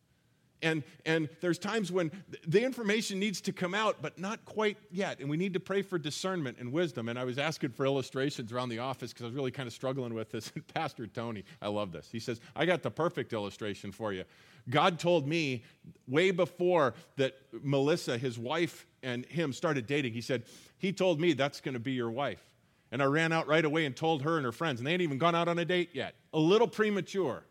And, 0.62 0.84
and 1.06 1.30
there's 1.40 1.60
times 1.60 1.92
when 1.92 2.12
the 2.48 2.64
information 2.64 3.20
needs 3.20 3.42
to 3.42 3.54
come 3.54 3.76
out, 3.76 3.98
but 4.02 4.18
not 4.18 4.44
quite 4.46 4.78
yet. 4.92 5.20
And 5.20 5.30
we 5.30 5.38
need 5.38 5.54
to 5.54 5.60
pray 5.60 5.84
for 5.84 6.00
discernment 6.00 6.58
and 6.60 6.72
wisdom. 6.72 7.10
And 7.10 7.20
I 7.20 7.26
was 7.26 7.38
asking 7.38 7.72
for 7.72 7.86
illustrations 7.86 8.52
around 8.52 8.70
the 8.70 8.80
office 8.80 9.14
because 9.14 9.24
I 9.24 9.28
was 9.28 9.36
really 9.36 9.52
kind 9.52 9.68
of 9.68 9.74
struggling 9.74 10.14
with 10.14 10.32
this. 10.32 10.52
And 10.56 10.66
Pastor 10.74 11.06
Tony, 11.06 11.44
I 11.62 11.68
love 11.68 11.92
this. 11.92 12.10
He 12.12 12.20
says, 12.20 12.42
I 12.56 12.66
got 12.66 12.82
the 12.82 12.92
perfect 12.92 13.34
illustration 13.34 13.92
for 13.92 14.14
you. 14.14 14.24
God 14.70 15.00
told 15.00 15.28
me 15.28 15.64
way 16.08 16.32
before 16.32 16.96
that 17.18 17.36
Melissa, 17.62 18.18
his 18.18 18.38
wife, 18.38 18.86
and 19.04 19.26
him 19.28 19.54
started 19.54 19.88
dating, 19.88 20.14
he 20.14 20.22
said, 20.22 20.44
He 20.78 20.92
told 20.92 21.22
me 21.22 21.34
that's 21.34 21.62
going 21.62 21.74
to 21.74 21.80
be 21.80 21.94
your 21.94 22.12
wife. 22.12 22.44
And 22.92 23.02
I 23.02 23.06
ran 23.06 23.32
out 23.32 23.48
right 23.48 23.64
away 23.64 23.86
and 23.86 23.96
told 23.96 24.24
her 24.24 24.38
and 24.38 24.46
her 24.46 24.52
friends, 24.52 24.80
and 24.80 24.88
they 24.88 24.94
ain't 24.94 25.02
even 25.02 25.18
gone 25.18 25.36
out 25.36 25.48
on 25.48 25.60
a 25.60 25.66
date 25.66 25.90
yet. 25.94 26.16
A 26.34 26.40
little 26.40 26.68
premature 26.68 27.44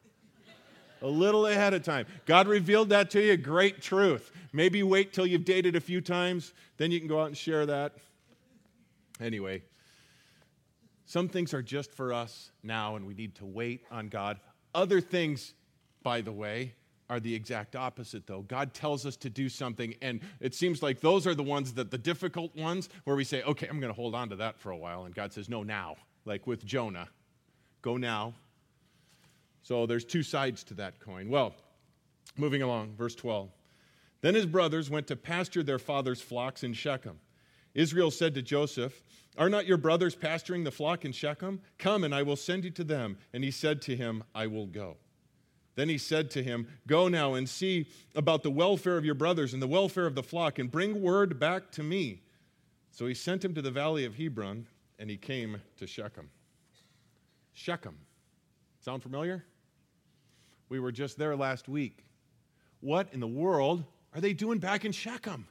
a 1.03 1.07
little 1.07 1.47
ahead 1.47 1.75
of 1.75 1.83
time. 1.83 2.07
God 2.27 2.49
revealed 2.49 2.89
that 2.91 3.11
to 3.11 3.21
you, 3.21 3.37
great 3.37 3.81
truth. 3.81 4.31
Maybe 4.53 4.83
wait 4.83 5.13
till 5.13 5.27
you've 5.27 5.45
dated 5.45 5.77
a 5.77 5.81
few 5.81 6.01
times, 6.01 6.53
then 6.77 6.91
you 6.91 6.99
can 6.99 7.09
go 7.09 7.21
out 7.21 7.27
and 7.27 7.37
share 7.37 7.67
that. 7.67 7.95
Anyway, 9.21 9.63
some 11.05 11.29
things 11.29 11.55
are 11.55 11.63
just 11.63 11.93
for 11.93 12.13
us 12.13 12.51
now, 12.63 12.97
and 12.97 13.07
we 13.07 13.15
need 13.15 13.35
to 13.37 13.47
wait 13.47 13.85
on 13.91 14.09
God. 14.09 14.39
Other 14.75 15.01
things, 15.01 15.55
by 16.03 16.21
the 16.21 16.33
way, 16.33 16.75
are 17.09 17.21
the 17.21 17.35
exact 17.35 17.77
opposite, 17.77 18.27
though. 18.27 18.43
God 18.43 18.75
tells 18.75 19.07
us 19.07 19.17
to 19.19 19.31
do 19.31 19.49
something, 19.49 19.95
and 20.03 20.21
it 20.41 20.55
seems 20.55 20.83
like 20.83 21.01
those 21.01 21.27
are 21.27 21.35
the 21.35 21.43
ones 21.43 21.73
that 21.75 21.91
the 21.91 21.99
difficult 21.99 22.55
ones 22.57 22.89
where 23.05 23.15
we 23.15 23.25
say, 23.25 23.43
okay, 23.45 23.69
I'm 23.69 23.79
going 23.79 23.93
to 23.93 23.97
hold 23.97 24.15
on 24.15 24.29
to 24.31 24.37
that 24.37 24.59
for 24.59 24.71
a 24.71 24.77
while. 24.77 25.05
And 25.05 25.15
God 25.15 25.33
says, 25.33 25.49
no, 25.49 25.63
now. 25.63 25.97
Like 26.25 26.49
with 26.49 26.65
Jonah, 26.65 27.09
go 27.83 27.97
now, 27.97 28.35
so 29.67 29.85
there's 29.85 30.05
two 30.05 30.23
sides 30.23 30.63
to 30.63 30.75
that 30.75 31.01
coin. 31.01 31.29
Well, 31.29 31.53
moving 32.37 32.63
along, 32.63 32.95
verse 32.95 33.17
12. 33.17 33.51
Then 34.21 34.37
his 34.37 34.47
brothers 34.47 34.89
went 34.89 35.09
to 35.09 35.17
pasture 35.17 35.65
their 35.65 35.81
father's 35.81 36.21
flocks 36.21 36.63
in 36.63 36.73
Shechem. 36.73 37.19
Israel 37.75 38.13
said 38.13 38.33
to 38.37 38.43
Joseph, 38.43 39.03
Are 39.37 39.49
not 39.49 39.67
your 39.67 39.77
brothers 39.77 40.15
pasturing 40.15 40.63
the 40.63 40.71
flock 40.71 41.05
in 41.05 41.11
Shechem? 41.11 41.61
Come, 41.79 42.05
and 42.05 42.15
I 42.15 42.23
will 42.23 42.37
send 42.37 42.63
you 42.63 42.71
to 42.71 42.85
them. 42.85 43.19
And 43.33 43.43
he 43.43 43.51
said 43.51 43.83
to 43.83 43.97
him, 43.97 44.23
I 44.37 44.47
will 44.47 44.67
go. 44.67 44.99
Then 45.75 45.89
he 45.89 45.99
said 45.99 46.31
to 46.31 46.45
him, 46.45 46.69
Go 46.87 47.09
now 47.09 47.35
and 47.35 47.49
see 47.49 47.89
about 48.15 48.45
the 48.45 48.53
welfare 48.53 48.97
of 48.97 49.05
your 49.05 49.17
brothers 49.17 49.53
and 49.53 49.61
the 49.61 49.67
welfare 49.67 50.07
of 50.07 50.15
the 50.15 50.23
flock, 50.23 50.61
and 50.61 50.71
bring 50.71 51.03
word 51.03 51.41
back 51.41 51.73
to 51.73 51.83
me. 51.83 52.23
So 52.93 53.09
he 53.09 53.15
sent 53.15 53.45
him 53.45 53.53
to 53.55 53.63
the 53.63 53.73
valley 53.73 54.05
of 54.05 54.15
Hebron, 54.15 54.69
and 55.01 55.11
he 55.11 55.17
came 55.17 55.61
to 55.79 55.89
Shechem. 55.89 56.31
Shechem. 57.53 57.99
Sound 58.79 59.03
familiar? 59.03 59.45
We 60.69 60.81
were 60.81 60.93
just 60.93 61.19
there 61.19 61.37
last 61.37 61.69
week. 61.69 62.05
What 62.81 63.09
in 63.13 63.21
the 63.21 63.27
world 63.27 63.85
are 64.15 64.21
they 64.21 64.33
doing 64.33 64.59
back 64.59 64.85
in 64.85 64.93
Shechem? 64.93 65.47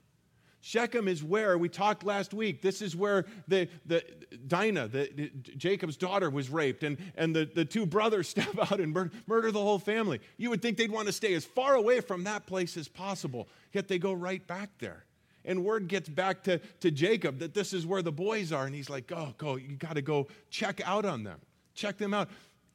Shechem 0.66 1.08
is 1.08 1.24
where 1.24 1.60
we 1.60 1.70
talked 1.70 2.04
last 2.04 2.34
week. 2.34 2.64
This 2.64 2.82
is 2.82 2.96
where 2.96 3.26
the, 3.48 3.70
the 3.86 4.04
Dinah, 4.48 4.88
the, 4.88 5.12
the, 5.16 5.32
Jacob's 5.58 5.96
daughter, 5.96 6.32
was 6.32 6.50
raped, 6.50 6.82
and, 6.82 6.98
and 7.16 7.36
the, 7.36 7.46
the 7.46 7.64
two 7.64 7.86
brothers 7.86 8.28
step 8.30 8.50
out 8.60 8.80
and 8.80 8.92
mur- 8.92 9.12
murder 9.28 9.52
the 9.52 9.62
whole 9.62 9.78
family. 9.78 10.20
You 10.38 10.50
would 10.50 10.64
think 10.64 10.78
they'd 10.78 10.90
want 10.90 11.06
to 11.06 11.14
stay 11.14 11.36
as 11.36 11.46
far 11.46 11.76
away 11.76 12.00
from 12.00 12.24
that 12.24 12.48
place 12.48 12.78
as 12.78 12.88
possible, 12.88 13.48
yet 13.74 13.88
they 13.88 14.00
go 14.00 14.12
right 14.12 14.46
back 14.48 14.72
there. 14.80 15.06
And 15.48 15.64
word 15.64 15.88
gets 15.88 16.10
back 16.10 16.42
to, 16.46 16.58
to 16.80 16.90
Jacob 16.90 17.38
that 17.38 17.54
this 17.54 17.72
is 17.72 17.86
where 17.86 18.02
the 18.02 18.12
boys 18.12 18.52
are, 18.52 18.66
and 18.66 18.74
he's 18.74 18.90
like, 18.90 19.06
"Go, 19.06 19.36
go! 19.38 19.58
You 19.58 19.76
got 19.76 19.94
to 19.94 20.02
go 20.02 20.28
check 20.50 20.82
out 20.84 21.06
on 21.06 21.24
them, 21.24 21.40
check 21.76 22.00
them 22.00 22.16
out." 22.16 22.28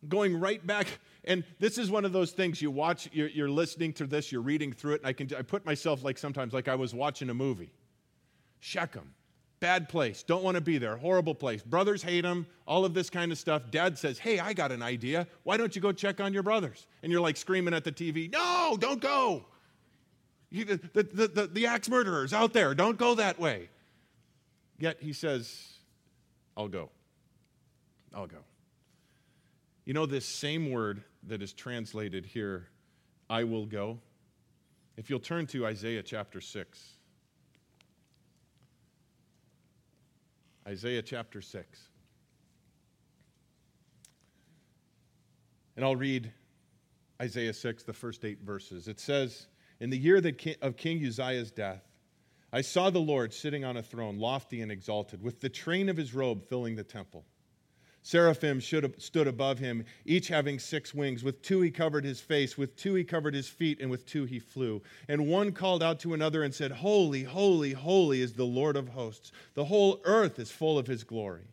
Going 0.09 0.39
right 0.39 0.67
back 0.67 0.87
and 1.25 1.45
this 1.59 1.79
is 1.79 1.91
one 1.91 2.05
of 2.05 2.13
those 2.13 2.33
things 2.33 2.63
you 2.63 2.71
watch, 2.71 3.09
you're, 3.13 3.29
you're, 3.29 3.51
listening 3.51 3.93
to 3.95 4.07
this, 4.07 4.33
you're 4.33 4.41
reading 4.41 4.73
through 4.73 4.95
it, 4.95 5.01
and 5.03 5.07
I, 5.07 5.13
can, 5.13 5.29
I 5.37 5.43
put 5.43 5.67
myself 5.67 6.03
like 6.03 6.17
sometimes 6.17 6.53
like 6.53 6.69
I 6.69 6.75
was 6.75 6.95
watching 6.95 7.29
a 7.31 7.35
movie. 7.35 7.73
Shechem, 8.61 9.13
bad 9.61 9.89
place, 9.89 10.23
don't 10.23 10.43
want 10.43 10.55
to 10.55 10.61
be 10.61 10.79
there, 10.79 10.97
horrible 10.97 11.35
place. 11.35 11.63
Brothers 11.63 12.03
hate 12.03 12.25
him, 12.25 12.47
all 12.67 12.85
of 12.85 12.95
this 12.95 13.11
kind 13.11 13.33
of 13.33 13.39
stuff. 13.39 13.71
Dad 13.71 13.99
says, 13.99 14.19
Hey, 14.19 14.39
I 14.39 14.53
got 14.55 14.73
an 14.73 14.83
idea. 14.83 15.27
Why 15.43 15.57
don't 15.57 15.75
you 15.75 15.83
go 15.83 15.93
check 15.93 16.21
on 16.21 16.33
your 16.33 16.43
brothers? 16.43 16.87
And 17.03 17.13
you're 17.13 17.21
like 17.21 17.37
screaming 17.37 17.75
at 17.75 17.85
the 17.85 17.93
TV, 17.93 18.33
No, 18.33 18.77
don't 18.79 19.01
go. 19.01 19.45
The, 20.51 20.81
the, 20.93 21.29
the, 21.29 21.47
the 21.47 21.67
axe 21.67 21.89
murderer's 21.89 22.33
out 22.33 22.53
there, 22.53 22.75
don't 22.75 22.99
go 22.99 23.15
that 23.15 23.39
way. 23.39 23.69
Yet 24.79 24.97
he 25.01 25.13
says, 25.13 25.75
I'll 26.57 26.69
go. 26.69 26.91
I'll 28.15 28.27
go. 28.27 28.39
You 29.91 29.95
know, 29.95 30.07
this 30.07 30.25
same 30.25 30.71
word 30.71 31.03
that 31.27 31.43
is 31.43 31.53
translated 31.53 32.25
here, 32.25 32.69
I 33.29 33.43
will 33.43 33.67
go. 33.67 33.99
If 34.97 35.11
you'll 35.11 35.19
turn 35.19 35.49
to 35.49 35.67
Isaiah 35.67 36.05
chapter 36.05 36.41
6. 36.41 36.93
Isaiah 40.69 41.03
chapter 41.03 41.43
6. 41.43 41.81
And 45.75 45.85
I'll 45.85 45.97
read 45.97 46.33
Isaiah 47.21 47.53
6, 47.53 47.83
the 47.83 47.93
first 47.93 48.25
eight 48.25 48.43
verses. 48.43 48.87
It 48.87 49.01
says, 49.01 49.49
In 49.81 49.91
the 49.91 49.99
year 49.99 50.23
of 50.63 50.77
King 50.77 51.05
Uzziah's 51.05 51.51
death, 51.51 51.83
I 52.53 52.61
saw 52.61 52.91
the 52.91 53.01
Lord 53.01 53.35
sitting 53.35 53.65
on 53.65 53.77
a 53.77 53.83
throne, 53.83 54.19
lofty 54.21 54.61
and 54.61 54.71
exalted, 54.71 55.21
with 55.21 55.41
the 55.41 55.49
train 55.49 55.89
of 55.89 55.97
his 55.97 56.15
robe 56.15 56.49
filling 56.49 56.77
the 56.77 56.85
temple. 56.85 57.25
Seraphim 58.03 58.61
stood 58.61 59.27
above 59.27 59.59
him, 59.59 59.85
each 60.07 60.29
having 60.29 60.59
six 60.59 60.95
wings. 60.95 61.23
With 61.23 61.43
two 61.43 61.61
he 61.61 61.71
covered 61.71 62.05
his 62.05 62.21
face, 62.21 62.57
with 62.57 62.75
two 62.75 62.95
he 62.95 63.05
covered 63.05 63.35
his 63.35 63.49
feet, 63.49 63.81
and 63.81 63.91
with 63.91 64.07
two 64.07 64.25
he 64.25 64.39
flew. 64.39 64.83
And 65.07 65.29
one 65.29 65.53
called 65.53 65.83
out 65.83 66.01
to 66.01 66.15
another 66.15 66.43
and 66.43 66.55
said, 66.55 66.73
Holy, 66.73 67.25
holy, 67.25 67.73
holy 67.73 68.23
is 68.23 68.33
the 68.33 68.45
Lord 68.45 68.77
of 68.77 68.89
hosts. 68.89 69.33
The 69.55 69.67
whole 69.67 70.01
earth 70.05 70.39
is 70.39 70.51
full 70.51 70.79
of 70.79 70.87
his 70.87 71.05
glory. 71.05 71.49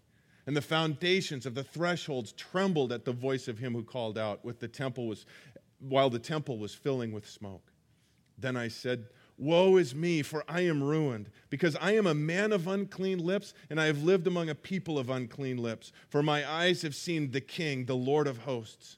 And 0.45 0.55
the 0.55 0.61
foundations 0.61 1.45
of 1.45 1.53
the 1.53 1.63
thresholds 1.63 2.31
trembled 2.31 2.93
at 2.93 3.03
the 3.03 3.11
voice 3.11 3.49
of 3.49 3.59
him 3.59 3.73
who 3.73 3.83
called 3.83 4.17
out, 4.17 4.45
with 4.45 4.59
the 4.61 4.69
temple 4.69 5.07
was, 5.07 5.25
while 5.79 6.09
the 6.09 6.19
temple 6.19 6.57
was 6.57 6.73
filling 6.73 7.11
with 7.11 7.27
smoke. 7.27 7.73
Then 8.37 8.55
I 8.55 8.69
said, 8.69 9.07
Woe 9.37 9.77
is 9.77 9.93
me, 9.93 10.23
for 10.23 10.43
I 10.47 10.61
am 10.61 10.83
ruined, 10.83 11.29
because 11.51 11.75
I 11.75 11.91
am 11.91 12.07
a 12.07 12.15
man 12.15 12.51
of 12.51 12.67
unclean 12.67 13.19
lips, 13.19 13.53
and 13.69 13.79
I 13.79 13.85
have 13.85 14.01
lived 14.01 14.25
among 14.25 14.49
a 14.49 14.55
people 14.55 14.97
of 14.97 15.11
unclean 15.11 15.57
lips. 15.57 15.91
For 16.09 16.23
my 16.23 16.49
eyes 16.49 16.81
have 16.81 16.95
seen 16.95 17.29
the 17.29 17.41
King, 17.41 17.85
the 17.85 17.95
Lord 17.95 18.25
of 18.25 18.39
hosts. 18.39 18.97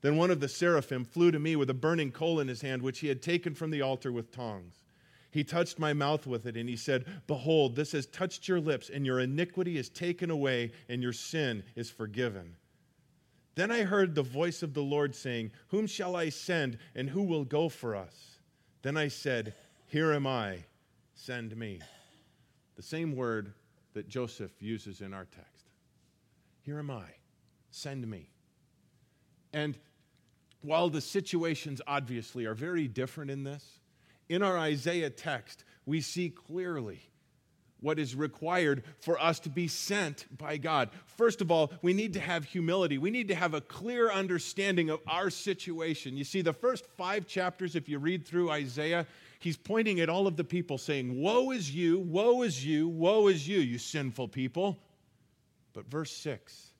Then 0.00 0.16
one 0.16 0.30
of 0.30 0.40
the 0.40 0.48
seraphim 0.48 1.04
flew 1.04 1.30
to 1.30 1.38
me 1.38 1.54
with 1.54 1.68
a 1.68 1.74
burning 1.74 2.12
coal 2.12 2.40
in 2.40 2.48
his 2.48 2.62
hand, 2.62 2.80
which 2.80 3.00
he 3.00 3.08
had 3.08 3.20
taken 3.20 3.54
from 3.54 3.70
the 3.70 3.82
altar 3.82 4.10
with 4.10 4.30
tongs. 4.30 4.84
He 5.30 5.44
touched 5.44 5.78
my 5.78 5.92
mouth 5.92 6.26
with 6.26 6.46
it, 6.46 6.56
and 6.56 6.68
he 6.68 6.76
said, 6.76 7.04
Behold, 7.26 7.76
this 7.76 7.92
has 7.92 8.06
touched 8.06 8.48
your 8.48 8.60
lips, 8.60 8.88
and 8.88 9.04
your 9.04 9.20
iniquity 9.20 9.76
is 9.76 9.90
taken 9.90 10.30
away, 10.30 10.72
and 10.88 11.02
your 11.02 11.12
sin 11.12 11.62
is 11.74 11.90
forgiven. 11.90 12.56
Then 13.54 13.70
I 13.70 13.82
heard 13.82 14.14
the 14.14 14.22
voice 14.22 14.62
of 14.62 14.74
the 14.74 14.82
Lord 14.82 15.14
saying, 15.14 15.52
Whom 15.68 15.86
shall 15.86 16.16
I 16.16 16.30
send, 16.30 16.78
and 16.94 17.10
who 17.10 17.22
will 17.22 17.44
go 17.44 17.68
for 17.68 17.94
us? 17.94 18.38
Then 18.82 18.96
I 18.96 19.08
said, 19.08 19.54
here 19.86 20.12
am 20.12 20.26
I, 20.26 20.64
send 21.14 21.56
me. 21.56 21.80
The 22.76 22.82
same 22.82 23.14
word 23.14 23.52
that 23.94 24.08
Joseph 24.08 24.50
uses 24.60 25.00
in 25.00 25.14
our 25.14 25.24
text. 25.24 25.66
Here 26.62 26.78
am 26.78 26.90
I, 26.90 27.06
send 27.70 28.06
me. 28.08 28.30
And 29.52 29.78
while 30.62 30.88
the 30.88 31.00
situations 31.00 31.80
obviously 31.86 32.46
are 32.46 32.54
very 32.54 32.88
different 32.88 33.30
in 33.30 33.44
this, 33.44 33.80
in 34.28 34.42
our 34.42 34.58
Isaiah 34.58 35.10
text, 35.10 35.64
we 35.86 36.00
see 36.00 36.30
clearly 36.30 37.00
what 37.80 37.98
is 37.98 38.16
required 38.16 38.82
for 38.98 39.20
us 39.20 39.38
to 39.40 39.50
be 39.50 39.68
sent 39.68 40.26
by 40.38 40.56
God. 40.56 40.88
First 41.04 41.42
of 41.42 41.50
all, 41.50 41.70
we 41.82 41.92
need 41.92 42.14
to 42.14 42.20
have 42.20 42.44
humility. 42.44 42.96
We 42.96 43.10
need 43.10 43.28
to 43.28 43.34
have 43.34 43.52
a 43.52 43.60
clear 43.60 44.10
understanding 44.10 44.88
of 44.88 45.00
our 45.06 45.28
situation. 45.28 46.16
You 46.16 46.24
see, 46.24 46.40
the 46.40 46.54
first 46.54 46.86
five 46.96 47.26
chapters, 47.26 47.76
if 47.76 47.86
you 47.86 47.98
read 47.98 48.26
through 48.26 48.50
Isaiah, 48.50 49.06
he's 49.38 49.56
pointing 49.56 50.00
at 50.00 50.08
all 50.08 50.26
of 50.26 50.36
the 50.36 50.44
people 50.44 50.78
saying, 50.78 51.20
Woe 51.20 51.50
is 51.50 51.74
you, 51.74 51.98
woe 51.98 52.42
is 52.42 52.64
you, 52.64 52.88
woe 52.88 53.28
is 53.28 53.46
you, 53.46 53.58
you 53.58 53.78
sinful 53.78 54.28
people. 54.28 54.78
But 55.72 55.90
verse 55.90 56.12
6, 56.12 56.72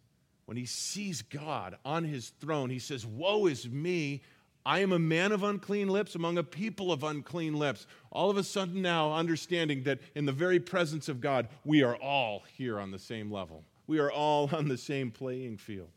when 0.47 0.57
he 0.57 0.67
sees 0.67 1.23
God 1.23 1.77
on 1.85 2.05
his 2.05 2.31
throne, 2.40 2.71
he 2.71 2.79
says, 2.79 3.05
Woe 3.05 3.47
is 3.47 3.69
me. 3.69 4.23
I 4.67 4.79
am 4.79 4.93
a 4.93 4.99
man 4.99 5.33
of 5.33 5.43
unclean 5.43 5.88
lips 5.88 6.14
among 6.14 6.38
a 6.38 6.43
people 6.43 6.90
of 6.90 7.05
unclean 7.05 7.55
lips. 7.55 7.87
All 8.11 8.31
of 8.31 8.38
a 8.38 8.45
sudden, 8.45 8.81
now 8.81 9.12
understanding 9.12 9.83
that 9.83 10.01
in 10.14 10.25
the 10.25 10.33
very 10.33 10.59
presence 10.59 11.09
of 11.11 11.21
God, 11.21 11.49
we 11.67 11.83
are 11.83 11.97
all 11.97 12.45
here 12.57 12.81
on 12.81 12.90
the 12.90 12.99
same 12.99 13.31
level. 13.31 13.62
We 13.87 13.99
are 13.99 14.11
all 14.11 14.49
on 14.55 14.69
the 14.69 14.79
same 14.79 15.11
playing 15.11 15.59
field. 15.59 15.90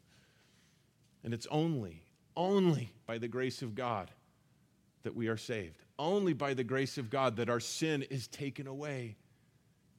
And 1.23 1.33
it's 1.33 1.47
only, 1.49 2.03
only 2.35 2.91
by 3.05 3.19
the 3.19 3.29
grace 3.29 3.61
of 3.61 3.73
God 3.73 4.11
that 5.03 5.15
we 5.15 5.27
are 5.27 5.37
saved 5.37 5.86
only 5.99 6.33
by 6.33 6.53
the 6.53 6.63
grace 6.63 6.97
of 6.97 7.09
God 7.09 7.37
that 7.37 7.49
our 7.49 7.59
sin 7.59 8.03
is 8.03 8.27
taken 8.27 8.67
away. 8.67 9.15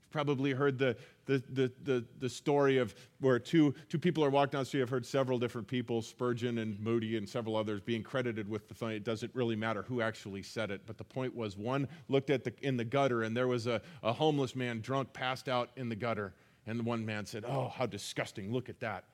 You've 0.00 0.10
probably 0.10 0.52
heard 0.52 0.78
the, 0.78 0.96
the, 1.26 1.42
the, 1.50 1.72
the, 1.82 2.04
the 2.20 2.28
story 2.28 2.78
of 2.78 2.94
where 3.20 3.38
two, 3.38 3.74
two 3.88 3.98
people 3.98 4.24
are 4.24 4.30
walking 4.30 4.52
down 4.52 4.62
the 4.62 4.66
street. 4.66 4.82
I've 4.82 4.88
heard 4.88 5.04
several 5.04 5.38
different 5.38 5.66
people, 5.66 6.00
Spurgeon 6.00 6.58
and 6.58 6.78
Moody 6.80 7.16
and 7.16 7.28
several 7.28 7.56
others, 7.56 7.80
being 7.80 8.02
credited 8.02 8.48
with 8.48 8.68
the 8.68 8.74
thing. 8.74 8.90
It 8.90 9.04
doesn't 9.04 9.34
really 9.34 9.56
matter 9.56 9.82
who 9.82 10.00
actually 10.00 10.42
said 10.42 10.70
it, 10.70 10.82
but 10.86 10.98
the 10.98 11.04
point 11.04 11.34
was 11.34 11.56
one 11.56 11.88
looked 12.08 12.30
at 12.30 12.44
the, 12.44 12.52
in 12.62 12.76
the 12.76 12.84
gutter 12.84 13.22
and 13.22 13.36
there 13.36 13.48
was 13.48 13.66
a, 13.66 13.82
a 14.02 14.12
homeless 14.12 14.56
man 14.56 14.80
drunk, 14.80 15.12
passed 15.12 15.48
out 15.48 15.70
in 15.76 15.88
the 15.88 15.96
gutter. 15.96 16.32
And 16.66 16.78
the 16.78 16.84
one 16.84 17.04
man 17.04 17.24
said, 17.24 17.44
Oh, 17.46 17.68
how 17.74 17.86
disgusting, 17.86 18.52
look 18.52 18.68
at 18.68 18.80
that. 18.80 19.04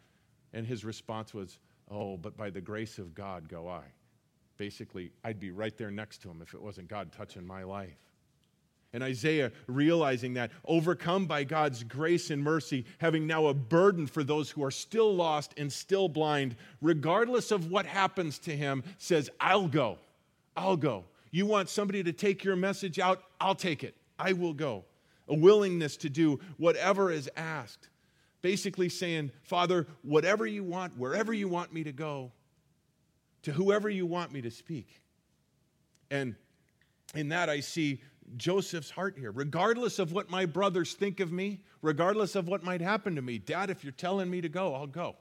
And 0.52 0.66
his 0.66 0.84
response 0.84 1.32
was, 1.32 1.58
Oh, 1.90 2.16
but 2.16 2.36
by 2.36 2.50
the 2.50 2.60
grace 2.60 2.98
of 2.98 3.14
God 3.14 3.48
go 3.48 3.68
I 3.68 3.84
basically, 4.56 5.12
I'd 5.24 5.40
be 5.40 5.50
right 5.50 5.76
there 5.76 5.90
next 5.90 6.22
to 6.22 6.30
him 6.30 6.40
if 6.42 6.54
it 6.54 6.62
wasn't 6.62 6.88
God 6.88 7.12
touching 7.12 7.46
my 7.46 7.62
life. 7.62 7.96
And 8.94 9.02
Isaiah, 9.02 9.50
realizing 9.66 10.34
that, 10.34 10.52
overcome 10.64 11.26
by 11.26 11.42
God's 11.42 11.82
grace 11.82 12.30
and 12.30 12.40
mercy, 12.40 12.84
having 12.98 13.26
now 13.26 13.46
a 13.46 13.54
burden 13.54 14.06
for 14.06 14.22
those 14.22 14.50
who 14.50 14.62
are 14.62 14.70
still 14.70 15.12
lost 15.12 15.52
and 15.56 15.72
still 15.72 16.08
blind, 16.08 16.54
regardless 16.80 17.50
of 17.50 17.72
what 17.72 17.86
happens 17.86 18.38
to 18.40 18.54
him, 18.56 18.84
says, 18.98 19.28
I'll 19.40 19.66
go. 19.66 19.98
I'll 20.56 20.76
go. 20.76 21.04
You 21.32 21.44
want 21.44 21.70
somebody 21.70 22.04
to 22.04 22.12
take 22.12 22.44
your 22.44 22.54
message 22.54 23.00
out? 23.00 23.24
I'll 23.40 23.56
take 23.56 23.82
it. 23.82 23.96
I 24.16 24.32
will 24.32 24.54
go. 24.54 24.84
A 25.26 25.34
willingness 25.34 25.96
to 25.96 26.08
do 26.08 26.38
whatever 26.56 27.10
is 27.10 27.28
asked. 27.36 27.88
Basically 28.42 28.88
saying, 28.88 29.32
Father, 29.42 29.88
whatever 30.02 30.46
you 30.46 30.62
want, 30.62 30.96
wherever 30.96 31.32
you 31.32 31.48
want 31.48 31.72
me 31.72 31.82
to 31.82 31.92
go, 31.92 32.30
to 33.44 33.52
whoever 33.52 33.88
you 33.88 34.06
want 34.06 34.32
me 34.32 34.42
to 34.42 34.50
speak. 34.50 35.00
And 36.10 36.34
in 37.14 37.28
that, 37.28 37.48
I 37.48 37.60
see 37.60 38.02
Joseph's 38.36 38.90
heart 38.90 39.16
here. 39.18 39.30
Regardless 39.30 39.98
of 39.98 40.12
what 40.12 40.30
my 40.30 40.46
brothers 40.46 40.94
think 40.94 41.20
of 41.20 41.30
me, 41.32 41.60
regardless 41.82 42.34
of 42.34 42.48
what 42.48 42.62
might 42.62 42.80
happen 42.80 43.14
to 43.16 43.22
me, 43.22 43.38
Dad, 43.38 43.70
if 43.70 43.84
you're 43.84 43.92
telling 43.92 44.30
me 44.30 44.40
to 44.40 44.48
go, 44.48 44.74
I'll 44.74 44.86
go. 44.86 45.16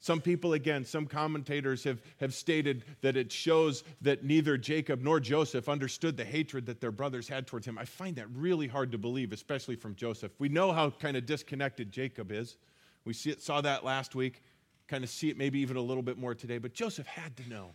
Some 0.00 0.20
people, 0.20 0.52
again, 0.52 0.84
some 0.84 1.06
commentators 1.06 1.82
have, 1.82 2.00
have 2.20 2.32
stated 2.32 2.84
that 3.00 3.16
it 3.16 3.32
shows 3.32 3.82
that 4.00 4.22
neither 4.24 4.56
Jacob 4.56 5.02
nor 5.02 5.18
Joseph 5.18 5.68
understood 5.68 6.16
the 6.16 6.24
hatred 6.24 6.66
that 6.66 6.80
their 6.80 6.92
brothers 6.92 7.28
had 7.28 7.48
towards 7.48 7.66
him. 7.66 7.76
I 7.78 7.84
find 7.84 8.14
that 8.16 8.28
really 8.32 8.68
hard 8.68 8.92
to 8.92 8.98
believe, 8.98 9.32
especially 9.32 9.74
from 9.74 9.96
Joseph. 9.96 10.30
We 10.38 10.48
know 10.48 10.70
how 10.70 10.90
kind 10.90 11.16
of 11.16 11.26
disconnected 11.26 11.90
Jacob 11.90 12.30
is. 12.30 12.56
We 13.04 13.12
see 13.12 13.30
it, 13.30 13.42
saw 13.42 13.60
that 13.62 13.84
last 13.84 14.14
week 14.14 14.42
kind 14.88 15.04
of 15.04 15.10
see 15.10 15.28
it 15.28 15.36
maybe 15.36 15.60
even 15.60 15.76
a 15.76 15.82
little 15.82 16.02
bit 16.02 16.18
more 16.18 16.34
today. 16.34 16.58
But 16.58 16.72
Joseph 16.72 17.06
had 17.06 17.36
to 17.36 17.48
know, 17.48 17.70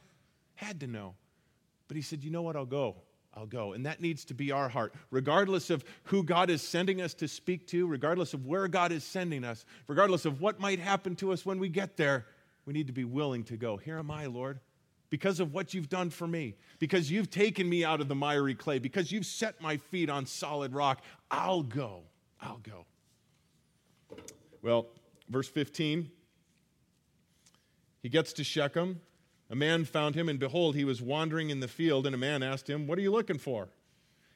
had 0.55 0.79
to 0.81 0.87
know. 0.87 1.15
But 1.87 1.95
he 1.95 2.03
said, 2.03 2.23
You 2.23 2.31
know 2.31 2.41
what? 2.41 2.55
I'll 2.55 2.65
go. 2.65 2.95
I'll 3.35 3.45
go. 3.47 3.73
And 3.73 3.85
that 3.85 3.99
needs 3.99 4.25
to 4.25 4.33
be 4.33 4.51
our 4.51 4.69
heart. 4.69 4.93
Regardless 5.09 5.69
of 5.69 5.83
who 6.03 6.23
God 6.23 6.49
is 6.49 6.61
sending 6.61 7.01
us 7.01 7.13
to 7.15 7.27
speak 7.27 7.65
to, 7.67 7.87
regardless 7.87 8.33
of 8.33 8.45
where 8.45 8.67
God 8.67 8.91
is 8.91 9.03
sending 9.03 9.43
us, 9.43 9.65
regardless 9.87 10.25
of 10.25 10.39
what 10.39 10.59
might 10.59 10.79
happen 10.79 11.15
to 11.17 11.31
us 11.33 11.45
when 11.45 11.57
we 11.59 11.69
get 11.69 11.97
there, 11.97 12.27
we 12.65 12.73
need 12.73 12.87
to 12.87 12.93
be 12.93 13.05
willing 13.05 13.43
to 13.45 13.57
go. 13.57 13.77
Here 13.77 13.97
am 13.97 14.11
I, 14.11 14.27
Lord, 14.27 14.59
because 15.09 15.39
of 15.39 15.51
what 15.51 15.73
you've 15.73 15.89
done 15.89 16.11
for 16.11 16.27
me, 16.27 16.55
because 16.77 17.09
you've 17.09 17.31
taken 17.31 17.67
me 17.67 17.83
out 17.83 18.01
of 18.01 18.07
the 18.07 18.15
miry 18.15 18.53
clay, 18.53 18.77
because 18.77 19.11
you've 19.11 19.25
set 19.25 19.59
my 19.59 19.77
feet 19.77 20.09
on 20.09 20.27
solid 20.27 20.73
rock. 20.73 21.01
I'll 21.31 21.63
go. 21.63 22.03
I'll 22.39 22.61
go. 22.61 22.85
Well, 24.61 24.87
verse 25.27 25.47
15 25.47 26.09
he 28.03 28.09
gets 28.09 28.33
to 28.33 28.43
Shechem. 28.43 29.01
A 29.49 29.55
man 29.55 29.85
found 29.85 30.13
him, 30.13 30.29
and 30.29 30.39
behold, 30.39 30.75
he 30.75 30.83
was 30.83 31.01
wandering 31.01 31.49
in 31.49 31.61
the 31.61 31.67
field, 31.67 32.05
and 32.05 32.13
a 32.13 32.19
man 32.19 32.43
asked 32.43 32.69
him, 32.69 32.85
What 32.85 32.99
are 32.99 33.01
you 33.01 33.11
looking 33.11 33.39
for? 33.39 33.69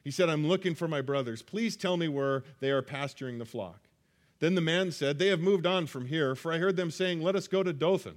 He 0.02 0.10
said, 0.10 0.28
I'm 0.28 0.46
looking 0.46 0.74
for 0.74 0.88
my 0.88 1.02
brothers. 1.02 1.42
Please 1.42 1.76
tell 1.76 1.96
me 1.96 2.08
where 2.08 2.44
they 2.60 2.70
are 2.70 2.82
pasturing 2.82 3.38
the 3.38 3.44
flock. 3.44 3.88
Then 4.40 4.54
the 4.54 4.60
man 4.60 4.90
said, 4.90 5.18
They 5.18 5.28
have 5.28 5.40
moved 5.40 5.66
on 5.66 5.86
from 5.86 6.06
here, 6.06 6.34
for 6.34 6.52
I 6.52 6.58
heard 6.58 6.76
them 6.76 6.90
saying, 6.90 7.20
Let 7.20 7.36
us 7.36 7.46
go 7.46 7.62
to 7.62 7.72
Dothan. 7.72 8.16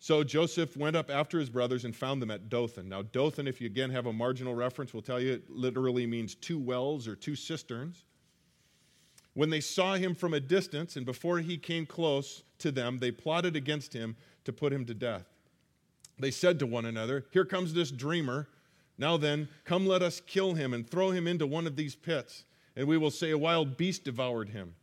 So 0.00 0.24
Joseph 0.24 0.76
went 0.76 0.96
up 0.96 1.10
after 1.10 1.38
his 1.38 1.48
brothers 1.48 1.84
and 1.84 1.94
found 1.94 2.20
them 2.20 2.32
at 2.32 2.48
Dothan. 2.48 2.88
Now, 2.88 3.02
Dothan, 3.02 3.46
if 3.46 3.60
you 3.60 3.68
again 3.68 3.90
have 3.90 4.06
a 4.06 4.12
marginal 4.12 4.52
reference, 4.52 4.92
will 4.92 5.00
tell 5.00 5.20
you 5.20 5.34
it 5.34 5.48
literally 5.48 6.06
means 6.06 6.34
two 6.34 6.58
wells 6.58 7.06
or 7.06 7.14
two 7.14 7.36
cisterns. 7.36 8.04
When 9.34 9.50
they 9.50 9.60
saw 9.60 9.94
him 9.94 10.16
from 10.16 10.34
a 10.34 10.40
distance, 10.40 10.96
and 10.96 11.06
before 11.06 11.38
he 11.38 11.56
came 11.56 11.86
close 11.86 12.42
to 12.58 12.72
them, 12.72 12.98
they 12.98 13.12
plotted 13.12 13.54
against 13.54 13.92
him 13.92 14.16
to 14.44 14.52
put 14.52 14.72
him 14.72 14.84
to 14.86 14.94
death. 14.94 15.26
They 16.18 16.30
said 16.30 16.58
to 16.58 16.66
one 16.66 16.84
another, 16.84 17.26
Here 17.32 17.44
comes 17.44 17.74
this 17.74 17.90
dreamer. 17.90 18.48
Now 18.98 19.16
then, 19.16 19.48
come 19.64 19.86
let 19.86 20.02
us 20.02 20.20
kill 20.20 20.54
him 20.54 20.74
and 20.74 20.88
throw 20.88 21.10
him 21.10 21.26
into 21.26 21.46
one 21.46 21.66
of 21.66 21.76
these 21.76 21.94
pits, 21.94 22.44
and 22.76 22.86
we 22.86 22.98
will 22.98 23.10
say, 23.10 23.30
A 23.30 23.38
wild 23.38 23.76
beast 23.76 24.04
devoured 24.04 24.50
him. 24.50 24.74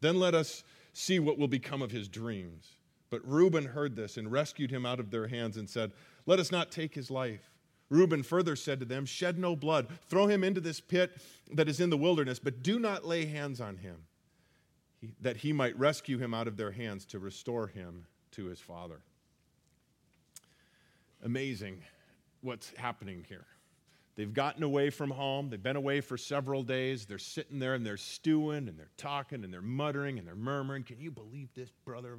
Then 0.00 0.20
let 0.20 0.34
us 0.34 0.62
see 0.92 1.18
what 1.18 1.38
will 1.38 1.48
become 1.48 1.82
of 1.82 1.90
his 1.90 2.08
dreams. 2.08 2.76
But 3.10 3.26
Reuben 3.26 3.64
heard 3.64 3.96
this 3.96 4.16
and 4.16 4.30
rescued 4.30 4.70
him 4.70 4.84
out 4.84 5.00
of 5.00 5.10
their 5.10 5.28
hands 5.28 5.56
and 5.56 5.68
said, 5.68 5.92
Let 6.26 6.40
us 6.40 6.52
not 6.52 6.70
take 6.70 6.94
his 6.94 7.10
life. 7.10 7.50
Reuben 7.90 8.22
further 8.22 8.56
said 8.56 8.80
to 8.80 8.86
them, 8.86 9.06
Shed 9.06 9.38
no 9.38 9.54
blood, 9.56 9.88
throw 10.08 10.26
him 10.26 10.42
into 10.42 10.60
this 10.60 10.80
pit 10.80 11.12
that 11.52 11.68
is 11.68 11.80
in 11.80 11.90
the 11.90 11.96
wilderness, 11.96 12.38
but 12.38 12.62
do 12.62 12.78
not 12.78 13.06
lay 13.06 13.26
hands 13.26 13.60
on 13.60 13.76
him, 13.76 13.96
that 15.20 15.38
he 15.38 15.52
might 15.52 15.78
rescue 15.78 16.18
him 16.18 16.34
out 16.34 16.48
of 16.48 16.56
their 16.56 16.72
hands 16.72 17.04
to 17.06 17.18
restore 17.18 17.66
him 17.66 18.06
to 18.36 18.46
his 18.46 18.60
father. 18.60 19.00
Amazing 21.22 21.82
what's 22.42 22.72
happening 22.76 23.24
here. 23.28 23.46
They've 24.16 24.32
gotten 24.32 24.62
away 24.62 24.90
from 24.90 25.10
home. 25.10 25.50
They've 25.50 25.62
been 25.62 25.74
away 25.74 26.00
for 26.00 26.16
several 26.16 26.62
days. 26.62 27.04
They're 27.04 27.18
sitting 27.18 27.58
there 27.58 27.74
and 27.74 27.84
they're 27.84 27.96
stewing 27.96 28.68
and 28.68 28.78
they're 28.78 28.90
talking 28.96 29.42
and 29.42 29.52
they're 29.52 29.60
muttering 29.60 30.18
and 30.18 30.28
they're 30.28 30.36
murmuring. 30.36 30.84
Can 30.84 31.00
you 31.00 31.10
believe 31.10 31.48
this, 31.54 31.70
brother? 31.84 32.16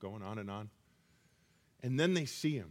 Going 0.00 0.22
on 0.22 0.38
and 0.38 0.50
on. 0.50 0.70
And 1.82 1.98
then 1.98 2.14
they 2.14 2.24
see 2.24 2.56
him. 2.56 2.70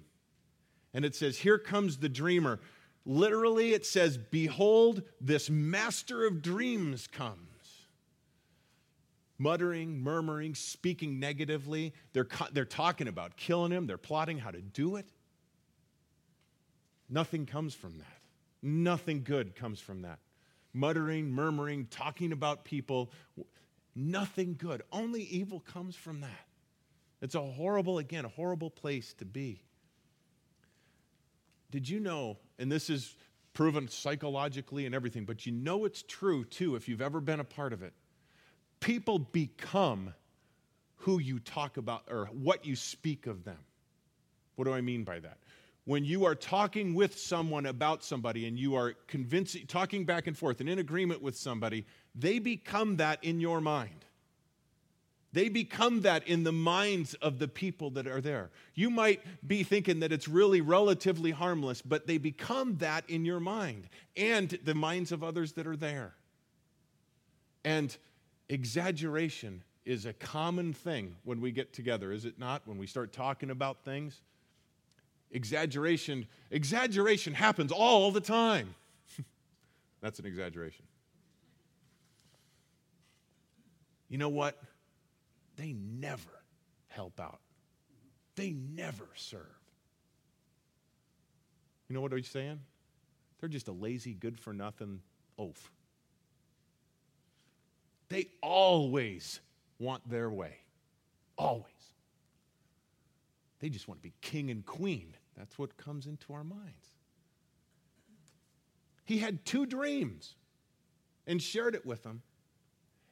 And 0.93 1.03
it 1.03 1.15
says, 1.15 1.39
Here 1.39 1.57
comes 1.57 1.97
the 1.97 2.09
dreamer. 2.09 2.59
Literally, 3.05 3.73
it 3.73 3.85
says, 3.85 4.17
Behold, 4.17 5.03
this 5.19 5.49
master 5.49 6.25
of 6.25 6.41
dreams 6.41 7.07
comes. 7.07 7.52
Muttering, 9.37 9.99
murmuring, 9.99 10.55
speaking 10.55 11.19
negatively. 11.19 11.93
They're, 12.13 12.27
they're 12.51 12.65
talking 12.65 13.07
about 13.07 13.35
killing 13.35 13.71
him, 13.71 13.87
they're 13.87 13.97
plotting 13.97 14.39
how 14.39 14.51
to 14.51 14.61
do 14.61 14.95
it. 14.95 15.07
Nothing 17.09 17.45
comes 17.45 17.73
from 17.73 17.97
that. 17.97 18.21
Nothing 18.61 19.23
good 19.23 19.55
comes 19.55 19.79
from 19.79 20.03
that. 20.03 20.19
Muttering, 20.73 21.31
murmuring, 21.31 21.87
talking 21.91 22.31
about 22.31 22.63
people, 22.63 23.11
nothing 23.93 24.55
good. 24.57 24.81
Only 24.91 25.23
evil 25.23 25.59
comes 25.59 25.95
from 25.95 26.21
that. 26.21 26.47
It's 27.21 27.35
a 27.35 27.41
horrible, 27.41 27.99
again, 27.99 28.25
a 28.25 28.29
horrible 28.29 28.69
place 28.69 29.13
to 29.15 29.25
be. 29.25 29.63
Did 31.71 31.87
you 31.87 31.99
know, 31.99 32.37
and 32.59 32.71
this 32.71 32.89
is 32.89 33.15
proven 33.53 33.87
psychologically 33.87 34.85
and 34.85 34.93
everything, 34.93 35.25
but 35.25 35.45
you 35.45 35.51
know 35.51 35.85
it's 35.85 36.03
true 36.03 36.43
too 36.43 36.75
if 36.75 36.87
you've 36.87 37.01
ever 37.01 37.21
been 37.21 37.39
a 37.39 37.45
part 37.45 37.73
of 37.73 37.81
it. 37.83 37.93
People 38.83 39.17
become 39.17 40.13
who 40.97 41.17
you 41.17 41.39
talk 41.39 41.77
about 41.77 42.03
or 42.09 42.25
what 42.25 42.65
you 42.65 42.75
speak 42.75 43.27
of 43.27 43.45
them. 43.45 43.59
What 44.57 44.65
do 44.65 44.73
I 44.73 44.81
mean 44.81 45.05
by 45.05 45.19
that? 45.19 45.37
When 45.85 46.03
you 46.03 46.25
are 46.25 46.35
talking 46.35 46.93
with 46.93 47.17
someone 47.17 47.65
about 47.65 48.03
somebody 48.03 48.45
and 48.45 48.59
you 48.59 48.75
are 48.75 48.93
convincing, 49.07 49.67
talking 49.67 50.03
back 50.03 50.27
and 50.27 50.37
forth 50.37 50.59
and 50.59 50.67
in 50.67 50.79
agreement 50.79 51.21
with 51.21 51.37
somebody, 51.37 51.85
they 52.13 52.39
become 52.39 52.97
that 52.97 53.23
in 53.23 53.39
your 53.39 53.61
mind. 53.61 54.03
They 55.31 55.47
become 55.47 56.01
that 56.01 56.27
in 56.27 56.43
the 56.43 56.51
minds 56.51 57.13
of 57.15 57.39
the 57.39 57.47
people 57.47 57.89
that 57.91 58.05
are 58.05 58.19
there. 58.19 58.51
You 58.75 58.89
might 58.89 59.21
be 59.47 59.63
thinking 59.63 60.01
that 60.01 60.11
it's 60.11 60.27
really 60.27 60.59
relatively 60.59 61.31
harmless, 61.31 61.81
but 61.81 62.05
they 62.05 62.17
become 62.17 62.79
that 62.79 63.09
in 63.09 63.23
your 63.23 63.39
mind 63.39 63.87
and 64.17 64.49
the 64.65 64.75
minds 64.75 65.13
of 65.13 65.23
others 65.23 65.53
that 65.53 65.67
are 65.67 65.77
there. 65.77 66.15
And 67.63 67.95
exaggeration 68.49 69.63
is 69.85 70.05
a 70.05 70.13
common 70.13 70.73
thing 70.73 71.15
when 71.23 71.41
we 71.41 71.51
get 71.51 71.73
together, 71.73 72.11
is 72.11 72.25
it 72.25 72.39
not? 72.39 72.61
When 72.65 72.77
we 72.77 72.87
start 72.87 73.11
talking 73.11 73.49
about 73.49 73.83
things. 73.83 74.21
Exaggeration, 75.31 76.27
exaggeration 76.51 77.33
happens 77.33 77.71
all 77.71 78.11
the 78.11 78.21
time. 78.21 78.75
That's 80.01 80.19
an 80.19 80.25
exaggeration. 80.25 80.85
You 84.09 84.19
know 84.19 84.29
what? 84.29 84.61
they 85.55 85.73
never 85.73 86.43
help 86.87 87.19
out. 87.19 87.39
They 88.35 88.51
never 88.51 89.07
serve. 89.15 89.41
You 91.87 91.95
know 91.95 92.01
what 92.01 92.13
I'm 92.13 92.23
saying? 92.23 92.59
They're 93.39 93.49
just 93.49 93.67
a 93.67 93.71
lazy, 93.73 94.13
good 94.13 94.39
for 94.39 94.53
nothing 94.53 95.01
oaf. 95.37 95.71
They 98.09 98.27
always 98.41 99.39
want 99.79 100.07
their 100.09 100.29
way. 100.29 100.57
Always. 101.37 101.65
They 103.59 103.69
just 103.69 103.87
want 103.87 103.99
to 103.99 104.03
be 104.03 104.13
king 104.21 104.51
and 104.51 104.65
queen. 104.65 105.15
That's 105.37 105.57
what 105.57 105.77
comes 105.77 106.05
into 106.05 106.33
our 106.33 106.43
minds. 106.43 106.91
He 109.05 109.17
had 109.17 109.45
two 109.45 109.65
dreams 109.65 110.35
and 111.25 111.41
shared 111.41 111.75
it 111.75 111.85
with 111.85 112.03
them. 112.03 112.21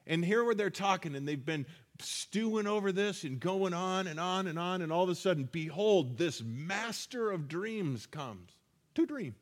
And 0.06 0.24
here 0.24 0.44
where 0.44 0.54
they're 0.54 0.70
talking, 0.70 1.14
and 1.14 1.26
they've 1.28 1.44
been 1.44 1.66
stewing 2.00 2.66
over 2.66 2.90
this 2.90 3.24
and 3.24 3.38
going 3.38 3.72
on 3.72 4.06
and 4.06 4.18
on 4.18 4.46
and 4.46 4.58
on, 4.58 4.82
and 4.82 4.92
all 4.92 5.04
of 5.04 5.08
a 5.08 5.14
sudden, 5.14 5.48
behold, 5.50 6.18
this 6.18 6.42
master 6.42 7.30
of 7.30 7.48
dreams 7.48 8.06
comes. 8.06 8.50
Two 8.94 9.06
dreams. 9.06 9.38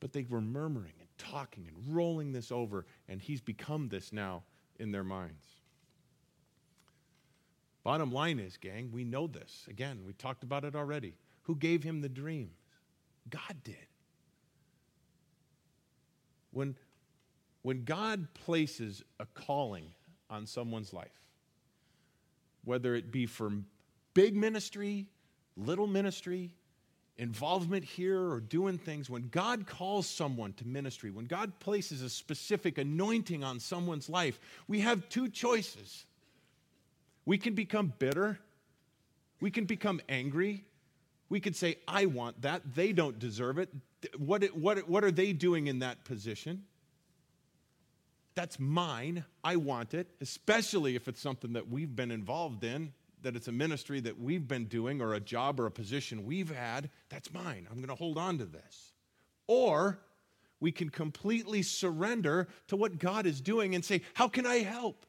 But 0.00 0.12
they 0.12 0.26
were 0.28 0.40
murmuring 0.40 0.94
talking 1.20 1.66
and 1.68 1.94
rolling 1.94 2.32
this 2.32 2.50
over, 2.50 2.86
and 3.08 3.20
he's 3.20 3.40
become 3.40 3.88
this 3.88 4.12
now 4.12 4.42
in 4.78 4.90
their 4.90 5.04
minds. 5.04 5.44
Bottom 7.84 8.12
line 8.12 8.38
is, 8.38 8.56
gang, 8.56 8.90
we 8.92 9.04
know 9.04 9.26
this. 9.26 9.66
Again, 9.68 10.00
we 10.06 10.12
talked 10.12 10.42
about 10.42 10.64
it 10.64 10.74
already. 10.74 11.14
Who 11.42 11.56
gave 11.56 11.82
him 11.82 12.00
the 12.00 12.08
dreams? 12.08 12.56
God 13.28 13.56
did. 13.64 13.76
When, 16.52 16.76
when 17.62 17.84
God 17.84 18.28
places 18.34 19.02
a 19.18 19.26
calling 19.26 19.86
on 20.28 20.46
someone's 20.46 20.92
life, 20.92 21.20
whether 22.64 22.94
it 22.94 23.10
be 23.10 23.26
for 23.26 23.50
big 24.14 24.36
ministry, 24.36 25.06
little 25.56 25.86
ministry, 25.86 26.52
involvement 27.20 27.84
here, 27.84 28.18
or 28.18 28.40
doing 28.40 28.78
things, 28.78 29.10
when 29.10 29.28
God 29.28 29.66
calls 29.66 30.08
someone 30.08 30.54
to 30.54 30.66
ministry, 30.66 31.10
when 31.10 31.26
God 31.26 31.52
places 31.60 32.00
a 32.00 32.08
specific 32.08 32.78
anointing 32.78 33.44
on 33.44 33.60
someone's 33.60 34.08
life, 34.08 34.40
we 34.66 34.80
have 34.80 35.06
two 35.10 35.28
choices. 35.28 36.06
We 37.26 37.36
can 37.36 37.54
become 37.54 37.92
bitter, 37.98 38.40
we 39.40 39.50
can 39.50 39.66
become 39.66 40.00
angry. 40.08 40.64
We 41.28 41.38
could 41.38 41.54
say, 41.54 41.76
I 41.86 42.06
want 42.06 42.42
that. 42.42 42.74
They 42.74 42.92
don't 42.92 43.16
deserve 43.20 43.58
it. 43.58 43.68
What, 44.18 44.42
what, 44.46 44.88
what 44.88 45.04
are 45.04 45.12
they 45.12 45.32
doing 45.32 45.68
in 45.68 45.78
that 45.78 46.04
position? 46.04 46.64
That's 48.34 48.58
mine. 48.58 49.24
I 49.44 49.54
want 49.54 49.94
it, 49.94 50.08
especially 50.20 50.96
if 50.96 51.06
it's 51.06 51.20
something 51.20 51.52
that 51.52 51.70
we've 51.70 51.94
been 51.94 52.10
involved 52.10 52.64
in, 52.64 52.92
that 53.22 53.36
it's 53.36 53.48
a 53.48 53.52
ministry 53.52 54.00
that 54.00 54.18
we've 54.18 54.46
been 54.46 54.66
doing 54.66 55.00
or 55.00 55.14
a 55.14 55.20
job 55.20 55.60
or 55.60 55.66
a 55.66 55.70
position 55.70 56.24
we've 56.24 56.54
had. 56.54 56.90
That's 57.08 57.32
mine. 57.32 57.66
I'm 57.70 57.76
going 57.76 57.88
to 57.88 57.94
hold 57.94 58.18
on 58.18 58.38
to 58.38 58.44
this. 58.44 58.92
Or 59.46 60.00
we 60.60 60.72
can 60.72 60.90
completely 60.90 61.62
surrender 61.62 62.48
to 62.68 62.76
what 62.76 62.98
God 62.98 63.26
is 63.26 63.40
doing 63.40 63.74
and 63.74 63.84
say, 63.84 64.02
How 64.14 64.28
can 64.28 64.46
I 64.46 64.58
help? 64.58 65.06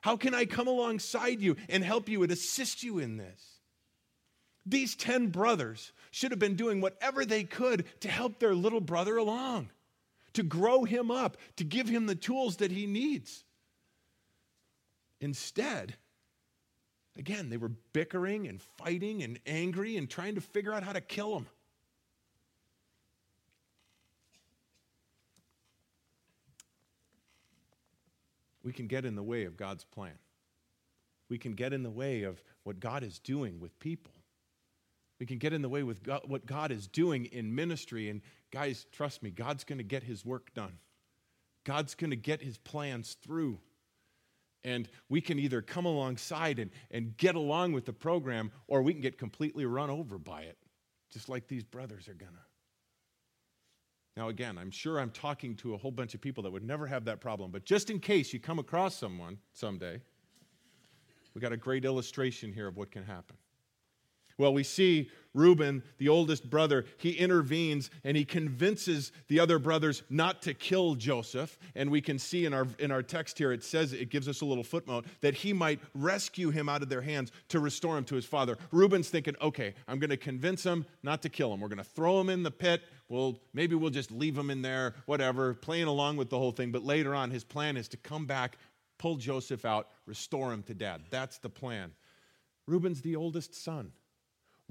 How 0.00 0.16
can 0.16 0.34
I 0.34 0.44
come 0.44 0.66
alongside 0.66 1.40
you 1.40 1.56
and 1.68 1.84
help 1.84 2.08
you 2.08 2.22
and 2.22 2.32
assist 2.32 2.82
you 2.82 2.98
in 2.98 3.16
this? 3.16 3.60
These 4.66 4.96
10 4.96 5.28
brothers 5.28 5.92
should 6.10 6.30
have 6.30 6.40
been 6.40 6.56
doing 6.56 6.80
whatever 6.80 7.24
they 7.24 7.44
could 7.44 7.84
to 8.00 8.08
help 8.08 8.38
their 8.38 8.54
little 8.54 8.80
brother 8.80 9.16
along 9.16 9.70
to 10.34 10.42
grow 10.42 10.84
him 10.84 11.10
up, 11.10 11.36
to 11.56 11.64
give 11.64 11.88
him 11.88 12.06
the 12.06 12.14
tools 12.14 12.56
that 12.56 12.70
he 12.70 12.86
needs. 12.86 13.44
Instead, 15.20 15.94
again, 17.16 17.50
they 17.50 17.56
were 17.56 17.72
bickering 17.92 18.46
and 18.48 18.60
fighting 18.60 19.22
and 19.22 19.38
angry 19.46 19.96
and 19.96 20.08
trying 20.08 20.34
to 20.34 20.40
figure 20.40 20.72
out 20.72 20.82
how 20.82 20.92
to 20.92 21.00
kill 21.00 21.36
him. 21.36 21.46
We 28.64 28.72
can 28.72 28.86
get 28.86 29.04
in 29.04 29.16
the 29.16 29.22
way 29.22 29.44
of 29.44 29.56
God's 29.56 29.84
plan. 29.84 30.14
We 31.28 31.38
can 31.38 31.54
get 31.54 31.72
in 31.72 31.82
the 31.82 31.90
way 31.90 32.22
of 32.22 32.42
what 32.62 32.78
God 32.78 33.02
is 33.02 33.18
doing 33.18 33.58
with 33.58 33.78
people. 33.80 34.12
We 35.18 35.26
can 35.26 35.38
get 35.38 35.52
in 35.52 35.62
the 35.62 35.68
way 35.68 35.82
with 35.82 36.02
God, 36.02 36.22
what 36.26 36.46
God 36.46 36.70
is 36.72 36.86
doing 36.86 37.26
in 37.26 37.54
ministry. 37.54 38.08
And 38.08 38.22
guys, 38.50 38.86
trust 38.92 39.22
me, 39.22 39.30
God's 39.30 39.64
going 39.64 39.78
to 39.78 39.84
get 39.84 40.02
his 40.02 40.24
work 40.24 40.52
done. 40.54 40.78
God's 41.64 41.94
going 41.94 42.10
to 42.10 42.16
get 42.16 42.42
his 42.42 42.58
plans 42.58 43.16
through. 43.22 43.58
And 44.64 44.88
we 45.08 45.20
can 45.20 45.38
either 45.38 45.60
come 45.60 45.86
alongside 45.86 46.58
and, 46.58 46.70
and 46.90 47.16
get 47.16 47.34
along 47.34 47.72
with 47.72 47.84
the 47.84 47.92
program, 47.92 48.52
or 48.68 48.82
we 48.82 48.92
can 48.92 49.02
get 49.02 49.18
completely 49.18 49.66
run 49.66 49.90
over 49.90 50.18
by 50.18 50.42
it, 50.42 50.56
just 51.10 51.28
like 51.28 51.48
these 51.48 51.64
brothers 51.64 52.08
are 52.08 52.14
to. 52.14 52.38
Now, 54.16 54.28
again, 54.28 54.58
I'm 54.58 54.70
sure 54.70 55.00
I'm 55.00 55.10
talking 55.10 55.56
to 55.56 55.74
a 55.74 55.78
whole 55.78 55.90
bunch 55.90 56.14
of 56.14 56.20
people 56.20 56.42
that 56.44 56.50
would 56.50 56.64
never 56.64 56.86
have 56.86 57.04
that 57.06 57.20
problem, 57.20 57.50
but 57.50 57.64
just 57.64 57.90
in 57.90 57.98
case 57.98 58.32
you 58.32 58.38
come 58.38 58.58
across 58.58 58.94
someone 58.94 59.38
someday, 59.52 60.00
we 61.34 61.40
got 61.40 61.52
a 61.52 61.56
great 61.56 61.84
illustration 61.84 62.52
here 62.52 62.68
of 62.68 62.76
what 62.76 62.90
can 62.90 63.04
happen. 63.04 63.36
Well, 64.42 64.52
we 64.52 64.64
see 64.64 65.08
Reuben, 65.34 65.84
the 65.98 66.08
oldest 66.08 66.50
brother, 66.50 66.84
he 66.96 67.12
intervenes 67.12 67.90
and 68.02 68.16
he 68.16 68.24
convinces 68.24 69.12
the 69.28 69.38
other 69.38 69.60
brothers 69.60 70.02
not 70.10 70.42
to 70.42 70.52
kill 70.52 70.96
Joseph. 70.96 71.56
And 71.76 71.92
we 71.92 72.00
can 72.00 72.18
see 72.18 72.44
in 72.44 72.52
our, 72.52 72.66
in 72.80 72.90
our 72.90 73.04
text 73.04 73.38
here, 73.38 73.52
it 73.52 73.62
says, 73.62 73.92
it 73.92 74.10
gives 74.10 74.26
us 74.26 74.40
a 74.40 74.44
little 74.44 74.64
footnote, 74.64 75.06
that 75.20 75.34
he 75.34 75.52
might 75.52 75.78
rescue 75.94 76.50
him 76.50 76.68
out 76.68 76.82
of 76.82 76.88
their 76.88 77.02
hands 77.02 77.30
to 77.50 77.60
restore 77.60 77.96
him 77.96 78.02
to 78.06 78.16
his 78.16 78.24
father. 78.24 78.58
Reuben's 78.72 79.10
thinking, 79.10 79.36
okay, 79.40 79.74
I'm 79.86 80.00
going 80.00 80.10
to 80.10 80.16
convince 80.16 80.64
him 80.64 80.86
not 81.04 81.22
to 81.22 81.28
kill 81.28 81.54
him. 81.54 81.60
We're 81.60 81.68
going 81.68 81.78
to 81.78 81.84
throw 81.84 82.20
him 82.20 82.28
in 82.28 82.42
the 82.42 82.50
pit. 82.50 82.82
Well, 83.08 83.38
maybe 83.54 83.76
we'll 83.76 83.90
just 83.90 84.10
leave 84.10 84.36
him 84.36 84.50
in 84.50 84.60
there, 84.60 84.96
whatever, 85.06 85.54
playing 85.54 85.86
along 85.86 86.16
with 86.16 86.30
the 86.30 86.38
whole 86.38 86.50
thing. 86.50 86.72
But 86.72 86.84
later 86.84 87.14
on, 87.14 87.30
his 87.30 87.44
plan 87.44 87.76
is 87.76 87.86
to 87.90 87.96
come 87.96 88.26
back, 88.26 88.58
pull 88.98 89.14
Joseph 89.14 89.64
out, 89.64 89.86
restore 90.04 90.52
him 90.52 90.64
to 90.64 90.74
dad. 90.74 91.02
That's 91.10 91.38
the 91.38 91.48
plan. 91.48 91.92
Reuben's 92.66 93.02
the 93.02 93.14
oldest 93.14 93.54
son. 93.54 93.92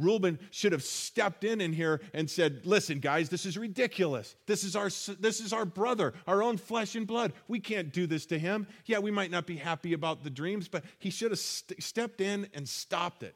Reuben 0.01 0.39
should 0.51 0.71
have 0.71 0.83
stepped 0.83 1.43
in 1.43 1.61
in 1.61 1.73
here 1.73 2.01
and 2.13 2.29
said, 2.29 2.65
"Listen, 2.65 2.99
guys, 2.99 3.29
this 3.29 3.45
is 3.45 3.57
ridiculous. 3.57 4.35
This 4.47 4.63
is 4.63 4.75
our 4.75 4.89
this 5.19 5.39
is 5.39 5.53
our 5.53 5.65
brother, 5.65 6.13
our 6.27 6.41
own 6.41 6.57
flesh 6.57 6.95
and 6.95 7.05
blood. 7.07 7.33
We 7.47 7.59
can't 7.59 7.93
do 7.93 8.07
this 8.07 8.25
to 8.27 8.39
him. 8.39 8.67
Yeah, 8.85 8.99
we 8.99 9.11
might 9.11 9.31
not 9.31 9.45
be 9.45 9.57
happy 9.57 9.93
about 9.93 10.23
the 10.23 10.29
dreams, 10.29 10.67
but 10.67 10.83
he 10.99 11.09
should 11.09 11.31
have 11.31 11.39
st- 11.39 11.81
stepped 11.81 12.21
in 12.21 12.47
and 12.53 12.67
stopped 12.67 13.23
it. 13.23 13.35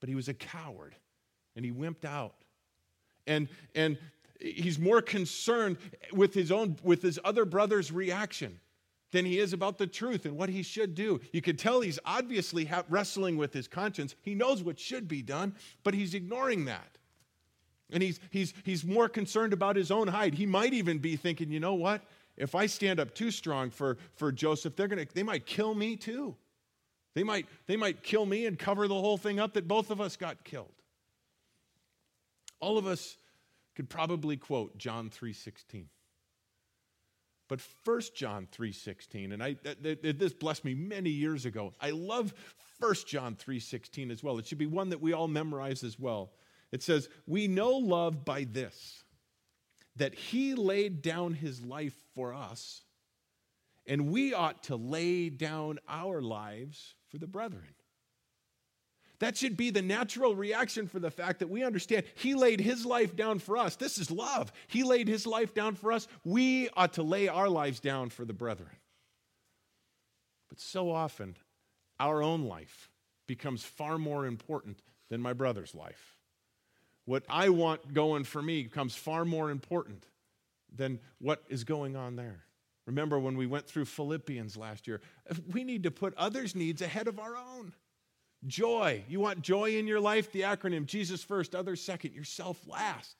But 0.00 0.08
he 0.08 0.14
was 0.14 0.28
a 0.28 0.34
coward, 0.34 0.94
and 1.54 1.64
he 1.64 1.72
wimped 1.72 2.04
out. 2.04 2.34
And 3.26 3.48
and 3.74 3.98
he's 4.40 4.78
more 4.78 5.02
concerned 5.02 5.78
with 6.12 6.34
his 6.34 6.50
own 6.52 6.76
with 6.82 7.02
his 7.02 7.18
other 7.24 7.44
brother's 7.44 7.90
reaction 7.92 8.60
than 9.12 9.24
he 9.24 9.38
is 9.38 9.52
about 9.52 9.78
the 9.78 9.86
truth 9.86 10.26
and 10.26 10.36
what 10.36 10.48
he 10.48 10.62
should 10.62 10.94
do. 10.94 11.20
You 11.32 11.40
can 11.40 11.56
tell 11.56 11.80
he's 11.80 11.98
obviously 12.04 12.70
wrestling 12.88 13.36
with 13.36 13.52
his 13.52 13.68
conscience. 13.68 14.14
He 14.22 14.34
knows 14.34 14.62
what 14.62 14.78
should 14.78 15.08
be 15.08 15.22
done, 15.22 15.54
but 15.84 15.94
he's 15.94 16.14
ignoring 16.14 16.64
that. 16.66 16.98
And 17.90 18.02
he's, 18.02 18.18
he's, 18.30 18.52
he's 18.64 18.84
more 18.84 19.08
concerned 19.08 19.52
about 19.52 19.76
his 19.76 19.90
own 19.90 20.08
hide. 20.08 20.34
He 20.34 20.46
might 20.46 20.72
even 20.72 20.98
be 20.98 21.16
thinking, 21.16 21.50
you 21.50 21.60
know 21.60 21.74
what? 21.74 22.02
If 22.36 22.54
I 22.54 22.66
stand 22.66 23.00
up 23.00 23.14
too 23.14 23.30
strong 23.30 23.70
for, 23.70 23.96
for 24.16 24.32
Joseph, 24.32 24.76
they're 24.76 24.88
gonna, 24.88 25.06
they 25.14 25.22
might 25.22 25.46
kill 25.46 25.74
me 25.74 25.96
too. 25.96 26.34
They 27.14 27.22
might, 27.22 27.46
they 27.66 27.76
might 27.76 28.02
kill 28.02 28.26
me 28.26 28.44
and 28.44 28.58
cover 28.58 28.88
the 28.88 28.94
whole 28.94 29.16
thing 29.16 29.38
up 29.40 29.54
that 29.54 29.66
both 29.66 29.90
of 29.90 30.00
us 30.00 30.16
got 30.16 30.44
killed. 30.44 30.72
All 32.60 32.76
of 32.76 32.86
us 32.86 33.16
could 33.74 33.88
probably 33.88 34.36
quote 34.36 34.76
John 34.76 35.10
3:16. 35.10 35.86
But 37.48 37.60
1 37.60 38.00
John 38.14 38.46
3:16 38.48 39.32
and 39.32 39.42
I 39.42 39.54
this 39.54 40.32
blessed 40.32 40.64
me 40.64 40.74
many 40.74 41.10
years 41.10 41.46
ago. 41.46 41.74
I 41.80 41.90
love 41.90 42.34
1 42.78 42.94
John 43.06 43.36
3:16 43.36 44.10
as 44.10 44.22
well. 44.22 44.38
It 44.38 44.46
should 44.46 44.58
be 44.58 44.66
one 44.66 44.88
that 44.90 45.00
we 45.00 45.12
all 45.12 45.28
memorize 45.28 45.84
as 45.84 45.98
well. 45.98 46.32
It 46.72 46.82
says, 46.82 47.08
"We 47.26 47.46
know 47.46 47.76
love 47.76 48.24
by 48.24 48.44
this 48.44 49.04
that 49.94 50.14
he 50.14 50.54
laid 50.54 51.02
down 51.02 51.34
his 51.34 51.62
life 51.62 51.96
for 52.14 52.34
us, 52.34 52.84
and 53.86 54.10
we 54.10 54.34
ought 54.34 54.64
to 54.64 54.76
lay 54.76 55.30
down 55.30 55.78
our 55.88 56.20
lives 56.20 56.94
for 57.08 57.18
the 57.18 57.28
brethren." 57.28 57.74
That 59.18 59.36
should 59.36 59.56
be 59.56 59.70
the 59.70 59.82
natural 59.82 60.34
reaction 60.34 60.88
for 60.88 60.98
the 60.98 61.10
fact 61.10 61.38
that 61.38 61.48
we 61.48 61.64
understand 61.64 62.04
He 62.14 62.34
laid 62.34 62.60
His 62.60 62.84
life 62.84 63.16
down 63.16 63.38
for 63.38 63.56
us. 63.56 63.76
This 63.76 63.98
is 63.98 64.10
love. 64.10 64.52
He 64.66 64.82
laid 64.82 65.08
His 65.08 65.26
life 65.26 65.54
down 65.54 65.74
for 65.74 65.92
us. 65.92 66.06
We 66.24 66.68
ought 66.76 66.94
to 66.94 67.02
lay 67.02 67.28
our 67.28 67.48
lives 67.48 67.80
down 67.80 68.10
for 68.10 68.24
the 68.24 68.34
brethren. 68.34 68.76
But 70.48 70.60
so 70.60 70.90
often, 70.90 71.36
our 71.98 72.22
own 72.22 72.42
life 72.42 72.90
becomes 73.26 73.64
far 73.64 73.98
more 73.98 74.26
important 74.26 74.82
than 75.08 75.20
my 75.20 75.32
brother's 75.32 75.74
life. 75.74 76.16
What 77.04 77.24
I 77.28 77.48
want 77.48 77.94
going 77.94 78.24
for 78.24 78.42
me 78.42 78.64
becomes 78.64 78.94
far 78.94 79.24
more 79.24 79.50
important 79.50 80.04
than 80.74 80.98
what 81.18 81.42
is 81.48 81.64
going 81.64 81.96
on 81.96 82.16
there. 82.16 82.44
Remember 82.86 83.18
when 83.18 83.36
we 83.36 83.46
went 83.46 83.66
through 83.66 83.86
Philippians 83.86 84.56
last 84.56 84.86
year? 84.86 85.00
We 85.52 85.64
need 85.64 85.84
to 85.84 85.90
put 85.90 86.14
others' 86.16 86.54
needs 86.54 86.82
ahead 86.82 87.08
of 87.08 87.18
our 87.18 87.36
own. 87.36 87.72
Joy. 88.46 89.04
You 89.08 89.20
want 89.20 89.42
joy 89.42 89.76
in 89.76 89.86
your 89.86 90.00
life? 90.00 90.30
The 90.32 90.42
acronym 90.42 90.86
Jesus 90.86 91.22
first, 91.22 91.54
others 91.54 91.82
second, 91.82 92.14
yourself 92.14 92.58
last. 92.66 93.16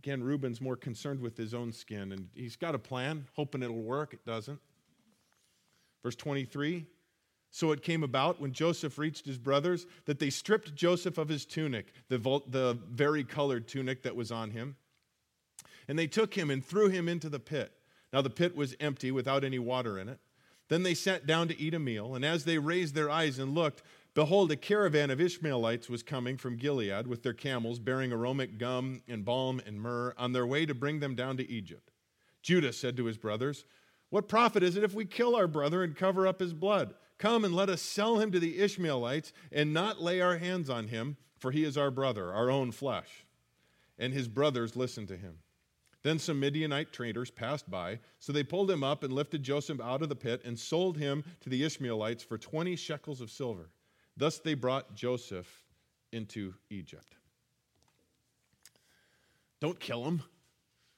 Again, 0.00 0.22
Reuben's 0.22 0.60
more 0.60 0.76
concerned 0.76 1.20
with 1.20 1.36
his 1.36 1.52
own 1.52 1.72
skin, 1.72 2.12
and 2.12 2.28
he's 2.34 2.56
got 2.56 2.74
a 2.74 2.78
plan, 2.78 3.26
hoping 3.36 3.62
it'll 3.62 3.82
work. 3.82 4.14
It 4.14 4.24
doesn't. 4.24 4.58
Verse 6.02 6.16
23 6.16 6.86
So 7.50 7.72
it 7.72 7.82
came 7.82 8.02
about 8.02 8.40
when 8.40 8.52
Joseph 8.52 8.98
reached 8.98 9.26
his 9.26 9.36
brothers 9.36 9.86
that 10.06 10.18
they 10.18 10.30
stripped 10.30 10.74
Joseph 10.74 11.18
of 11.18 11.28
his 11.28 11.44
tunic, 11.44 11.92
the, 12.08 12.18
the 12.18 12.78
varicolored 12.90 13.68
tunic 13.68 14.02
that 14.02 14.16
was 14.16 14.32
on 14.32 14.50
him, 14.50 14.76
and 15.86 15.98
they 15.98 16.06
took 16.06 16.34
him 16.34 16.50
and 16.50 16.64
threw 16.64 16.88
him 16.88 17.08
into 17.08 17.28
the 17.28 17.40
pit. 17.40 17.72
Now 18.12 18.22
the 18.22 18.30
pit 18.30 18.56
was 18.56 18.74
empty 18.80 19.10
without 19.10 19.44
any 19.44 19.58
water 19.58 19.98
in 19.98 20.08
it. 20.08 20.18
Then 20.70 20.84
they 20.84 20.94
sat 20.94 21.26
down 21.26 21.48
to 21.48 21.60
eat 21.60 21.74
a 21.74 21.80
meal, 21.80 22.14
and 22.14 22.24
as 22.24 22.44
they 22.44 22.56
raised 22.56 22.94
their 22.94 23.10
eyes 23.10 23.40
and 23.40 23.56
looked, 23.56 23.82
behold, 24.14 24.52
a 24.52 24.56
caravan 24.56 25.10
of 25.10 25.20
Ishmaelites 25.20 25.90
was 25.90 26.04
coming 26.04 26.36
from 26.36 26.56
Gilead 26.56 27.08
with 27.08 27.24
their 27.24 27.34
camels, 27.34 27.80
bearing 27.80 28.12
aromatic 28.12 28.56
gum 28.56 29.02
and 29.08 29.24
balm 29.24 29.60
and 29.66 29.80
myrrh, 29.80 30.14
on 30.16 30.32
their 30.32 30.46
way 30.46 30.64
to 30.66 30.72
bring 30.72 31.00
them 31.00 31.16
down 31.16 31.36
to 31.38 31.50
Egypt. 31.50 31.90
Judah 32.40 32.72
said 32.72 32.96
to 32.96 33.06
his 33.06 33.18
brothers, 33.18 33.64
What 34.10 34.28
profit 34.28 34.62
is 34.62 34.76
it 34.76 34.84
if 34.84 34.94
we 34.94 35.06
kill 35.06 35.34
our 35.34 35.48
brother 35.48 35.82
and 35.82 35.96
cover 35.96 36.24
up 36.24 36.38
his 36.38 36.52
blood? 36.52 36.94
Come 37.18 37.44
and 37.44 37.54
let 37.54 37.68
us 37.68 37.82
sell 37.82 38.20
him 38.20 38.30
to 38.30 38.38
the 38.38 38.60
Ishmaelites 38.60 39.32
and 39.50 39.74
not 39.74 40.00
lay 40.00 40.20
our 40.20 40.38
hands 40.38 40.70
on 40.70 40.86
him, 40.86 41.16
for 41.36 41.50
he 41.50 41.64
is 41.64 41.76
our 41.76 41.90
brother, 41.90 42.32
our 42.32 42.48
own 42.48 42.70
flesh. 42.70 43.26
And 43.98 44.12
his 44.12 44.28
brothers 44.28 44.76
listened 44.76 45.08
to 45.08 45.16
him. 45.16 45.38
Then 46.02 46.18
some 46.18 46.40
Midianite 46.40 46.92
traders 46.92 47.30
passed 47.30 47.70
by, 47.70 47.98
so 48.18 48.32
they 48.32 48.42
pulled 48.42 48.70
him 48.70 48.82
up 48.82 49.04
and 49.04 49.12
lifted 49.12 49.42
Joseph 49.42 49.80
out 49.80 50.02
of 50.02 50.08
the 50.08 50.16
pit 50.16 50.40
and 50.44 50.58
sold 50.58 50.96
him 50.96 51.24
to 51.40 51.50
the 51.50 51.62
Ishmaelites 51.62 52.24
for 52.24 52.38
20 52.38 52.74
shekels 52.76 53.20
of 53.20 53.30
silver. 53.30 53.68
Thus 54.16 54.38
they 54.38 54.54
brought 54.54 54.94
Joseph 54.94 55.64
into 56.12 56.54
Egypt. 56.70 57.16
Don't 59.60 59.78
kill 59.78 60.04
him. 60.04 60.22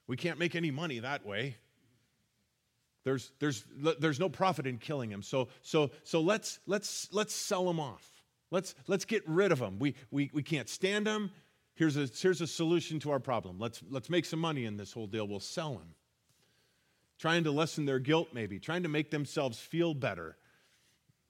We 0.06 0.16
can't 0.16 0.38
make 0.38 0.54
any 0.54 0.70
money 0.70 1.00
that 1.00 1.26
way. 1.26 1.56
There's, 3.04 3.32
there's, 3.40 3.64
there's 3.98 4.20
no 4.20 4.28
profit 4.28 4.66
in 4.66 4.78
killing 4.78 5.10
him. 5.10 5.22
So, 5.22 5.48
so, 5.62 5.90
so 6.04 6.20
let's, 6.20 6.60
let's, 6.66 7.08
let's 7.12 7.34
sell 7.34 7.68
him 7.68 7.80
off. 7.80 8.08
Let's, 8.52 8.74
let's 8.86 9.04
get 9.04 9.26
rid 9.26 9.50
of 9.50 9.58
him. 9.58 9.78
We, 9.78 9.94
we, 10.10 10.30
we 10.32 10.42
can't 10.42 10.68
stand 10.68 11.06
him. 11.06 11.30
Here's 11.82 11.96
a, 11.96 12.08
here's 12.16 12.40
a 12.40 12.46
solution 12.46 13.00
to 13.00 13.10
our 13.10 13.18
problem. 13.18 13.58
Let's, 13.58 13.82
let's 13.90 14.08
make 14.08 14.24
some 14.24 14.38
money 14.38 14.66
in 14.66 14.76
this 14.76 14.92
whole 14.92 15.08
deal. 15.08 15.26
We'll 15.26 15.40
sell 15.40 15.72
them. 15.72 15.96
Trying 17.18 17.42
to 17.42 17.50
lessen 17.50 17.86
their 17.86 17.98
guilt, 17.98 18.28
maybe, 18.32 18.60
trying 18.60 18.84
to 18.84 18.88
make 18.88 19.10
themselves 19.10 19.58
feel 19.58 19.92
better. 19.92 20.36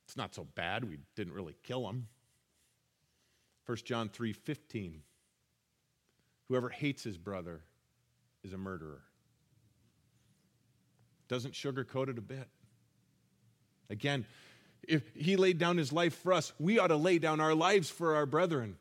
It's 0.05 0.14
not 0.14 0.34
so 0.34 0.46
bad. 0.55 0.84
We 0.84 0.98
didn't 1.16 1.32
really 1.32 1.57
kill 1.62 1.86
them. 1.86 2.07
1 3.64 3.78
John 3.86 4.11
3 4.11 4.34
15. 4.34 5.00
Whoever 6.48 6.68
hates 6.68 7.03
his 7.03 7.16
brother 7.16 7.62
is 8.44 8.53
a 8.53 8.59
murderer. 8.59 9.00
Doesn't 11.28 11.55
sugarcoat 11.55 12.11
it 12.11 12.18
a 12.18 12.20
bit. 12.22 12.48
Again, 13.88 14.26
if 14.86 15.03
he 15.14 15.36
laid 15.36 15.57
down 15.57 15.78
his 15.78 15.94
life 15.94 16.14
for 16.14 16.34
us, 16.34 16.53
we 16.59 16.78
ought 16.78 16.88
to 16.88 16.96
lay 16.96 17.18
down 17.18 17.40
our 17.40 17.55
lives 17.55 17.88
for 17.88 18.16
our 18.16 18.26
brethren. 18.26 18.76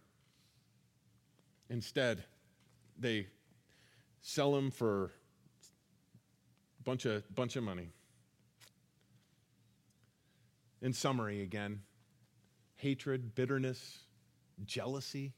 Instead, 1.71 2.25
they 2.99 3.27
sell 4.21 4.53
him 4.57 4.71
for 4.71 5.05
a 6.79 6.83
bunch 6.83 7.05
of, 7.05 7.23
bunch 7.33 7.55
of 7.55 7.63
money. 7.63 7.91
In 10.81 10.91
summary, 10.91 11.41
again, 11.41 11.83
hatred, 12.75 13.35
bitterness, 13.35 13.99
jealousy 14.65 15.31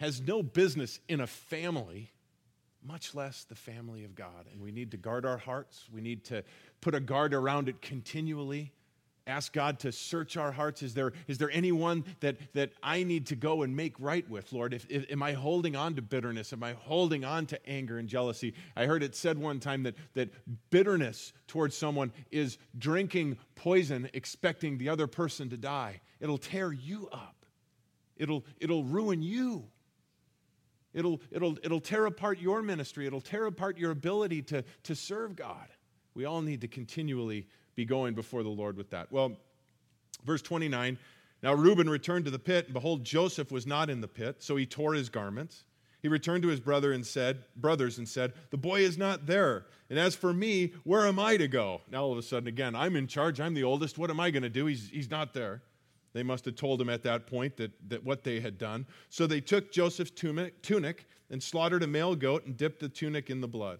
has 0.00 0.20
no 0.20 0.42
business 0.42 1.00
in 1.08 1.18
a 1.18 1.26
family, 1.26 2.12
much 2.84 3.14
less 3.14 3.44
the 3.44 3.54
family 3.54 4.04
of 4.04 4.14
God. 4.14 4.46
And 4.52 4.60
we 4.60 4.70
need 4.70 4.90
to 4.90 4.98
guard 4.98 5.24
our 5.24 5.38
hearts. 5.38 5.88
We 5.90 6.02
need 6.02 6.26
to 6.26 6.44
put 6.82 6.94
a 6.94 7.00
guard 7.00 7.32
around 7.32 7.70
it 7.70 7.80
continually 7.80 8.74
ask 9.28 9.52
God 9.52 9.78
to 9.80 9.92
search 9.92 10.36
our 10.36 10.50
hearts. 10.50 10.82
Is 10.82 10.94
there, 10.94 11.12
is 11.26 11.38
there 11.38 11.50
anyone 11.50 12.04
that, 12.20 12.36
that 12.54 12.72
I 12.82 13.02
need 13.02 13.26
to 13.26 13.36
go 13.36 13.62
and 13.62 13.76
make 13.76 13.94
right 14.00 14.28
with, 14.28 14.52
Lord? 14.52 14.72
If, 14.72 14.86
if, 14.88 15.10
am 15.12 15.22
I 15.22 15.34
holding 15.34 15.76
on 15.76 15.94
to 15.96 16.02
bitterness? 16.02 16.52
Am 16.52 16.62
I 16.62 16.72
holding 16.72 17.24
on 17.24 17.46
to 17.46 17.68
anger 17.68 17.98
and 17.98 18.08
jealousy? 18.08 18.54
I 18.74 18.86
heard 18.86 19.02
it 19.02 19.14
said 19.14 19.38
one 19.38 19.60
time 19.60 19.82
that, 19.84 19.94
that 20.14 20.30
bitterness 20.70 21.32
towards 21.46 21.76
someone 21.76 22.12
is 22.30 22.58
drinking 22.78 23.36
poison, 23.54 24.08
expecting 24.14 24.78
the 24.78 24.88
other 24.88 25.06
person 25.06 25.50
to 25.50 25.56
die. 25.56 26.00
It'll 26.20 26.38
tear 26.38 26.72
you 26.72 27.08
up, 27.12 27.44
it'll, 28.16 28.44
it'll 28.58 28.84
ruin 28.84 29.22
you. 29.22 29.66
It'll, 30.94 31.20
it'll, 31.30 31.58
it'll 31.62 31.80
tear 31.80 32.06
apart 32.06 32.40
your 32.40 32.62
ministry. 32.62 33.06
It'll 33.06 33.20
tear 33.20 33.44
apart 33.44 33.76
your 33.76 33.90
ability 33.90 34.42
to, 34.42 34.64
to 34.84 34.94
serve 34.96 35.36
God. 35.36 35.68
We 36.14 36.24
all 36.24 36.40
need 36.40 36.62
to 36.62 36.66
continually 36.66 37.46
be 37.78 37.84
going 37.84 38.12
before 38.12 38.42
the 38.42 38.48
Lord 38.48 38.76
with 38.76 38.90
that? 38.90 39.10
Well, 39.12 39.36
verse 40.26 40.42
29 40.42 40.98
Now 41.44 41.54
Reuben 41.54 41.88
returned 41.88 42.24
to 42.24 42.30
the 42.30 42.38
pit, 42.38 42.64
and 42.64 42.74
behold, 42.74 43.04
Joseph 43.04 43.52
was 43.52 43.68
not 43.68 43.88
in 43.88 44.00
the 44.00 44.08
pit, 44.08 44.42
so 44.42 44.56
he 44.56 44.66
tore 44.66 44.94
his 44.94 45.08
garments. 45.08 45.62
He 46.02 46.08
returned 46.08 46.42
to 46.42 46.48
his 46.48 46.60
brother 46.60 46.92
and 46.92 47.06
said, 47.06 47.44
brothers 47.56 47.98
and 47.98 48.08
said, 48.08 48.32
The 48.50 48.56
boy 48.56 48.80
is 48.80 48.98
not 48.98 49.26
there. 49.26 49.66
And 49.90 49.98
as 49.98 50.16
for 50.16 50.32
me, 50.32 50.72
where 50.82 51.06
am 51.06 51.20
I 51.20 51.36
to 51.36 51.46
go? 51.46 51.80
Now 51.90 52.02
all 52.02 52.12
of 52.12 52.18
a 52.18 52.22
sudden, 52.22 52.48
again, 52.48 52.74
I'm 52.74 52.96
in 52.96 53.06
charge. 53.06 53.40
I'm 53.40 53.54
the 53.54 53.64
oldest. 53.64 53.96
What 53.96 54.10
am 54.10 54.20
I 54.20 54.30
going 54.30 54.42
to 54.42 54.48
do? 54.48 54.66
He's, 54.66 54.88
he's 54.90 55.10
not 55.10 55.32
there. 55.32 55.62
They 56.12 56.22
must 56.24 56.44
have 56.46 56.56
told 56.56 56.80
him 56.80 56.88
at 56.88 57.04
that 57.04 57.28
point 57.28 57.56
that, 57.58 57.72
that 57.90 58.04
what 58.04 58.24
they 58.24 58.40
had 58.40 58.58
done. 58.58 58.86
So 59.08 59.26
they 59.26 59.40
took 59.40 59.72
Joseph's 59.72 60.10
tunic, 60.10 60.62
tunic 60.62 61.06
and 61.30 61.40
slaughtered 61.40 61.82
a 61.82 61.86
male 61.86 62.16
goat 62.16 62.46
and 62.46 62.56
dipped 62.56 62.80
the 62.80 62.88
tunic 62.88 63.30
in 63.30 63.40
the 63.40 63.48
blood. 63.48 63.78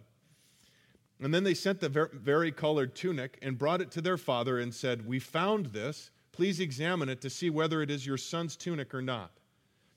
And 1.20 1.34
then 1.34 1.44
they 1.44 1.54
sent 1.54 1.80
the 1.80 1.88
varicolored 2.12 2.94
tunic 2.94 3.38
and 3.42 3.58
brought 3.58 3.80
it 3.80 3.90
to 3.92 4.00
their 4.00 4.16
father 4.16 4.58
and 4.58 4.72
said, 4.72 5.06
We 5.06 5.18
found 5.18 5.66
this. 5.66 6.10
Please 6.32 6.60
examine 6.60 7.08
it 7.08 7.20
to 7.22 7.30
see 7.30 7.50
whether 7.50 7.82
it 7.82 7.90
is 7.90 8.06
your 8.06 8.16
son's 8.16 8.56
tunic 8.56 8.94
or 8.94 9.02
not. 9.02 9.32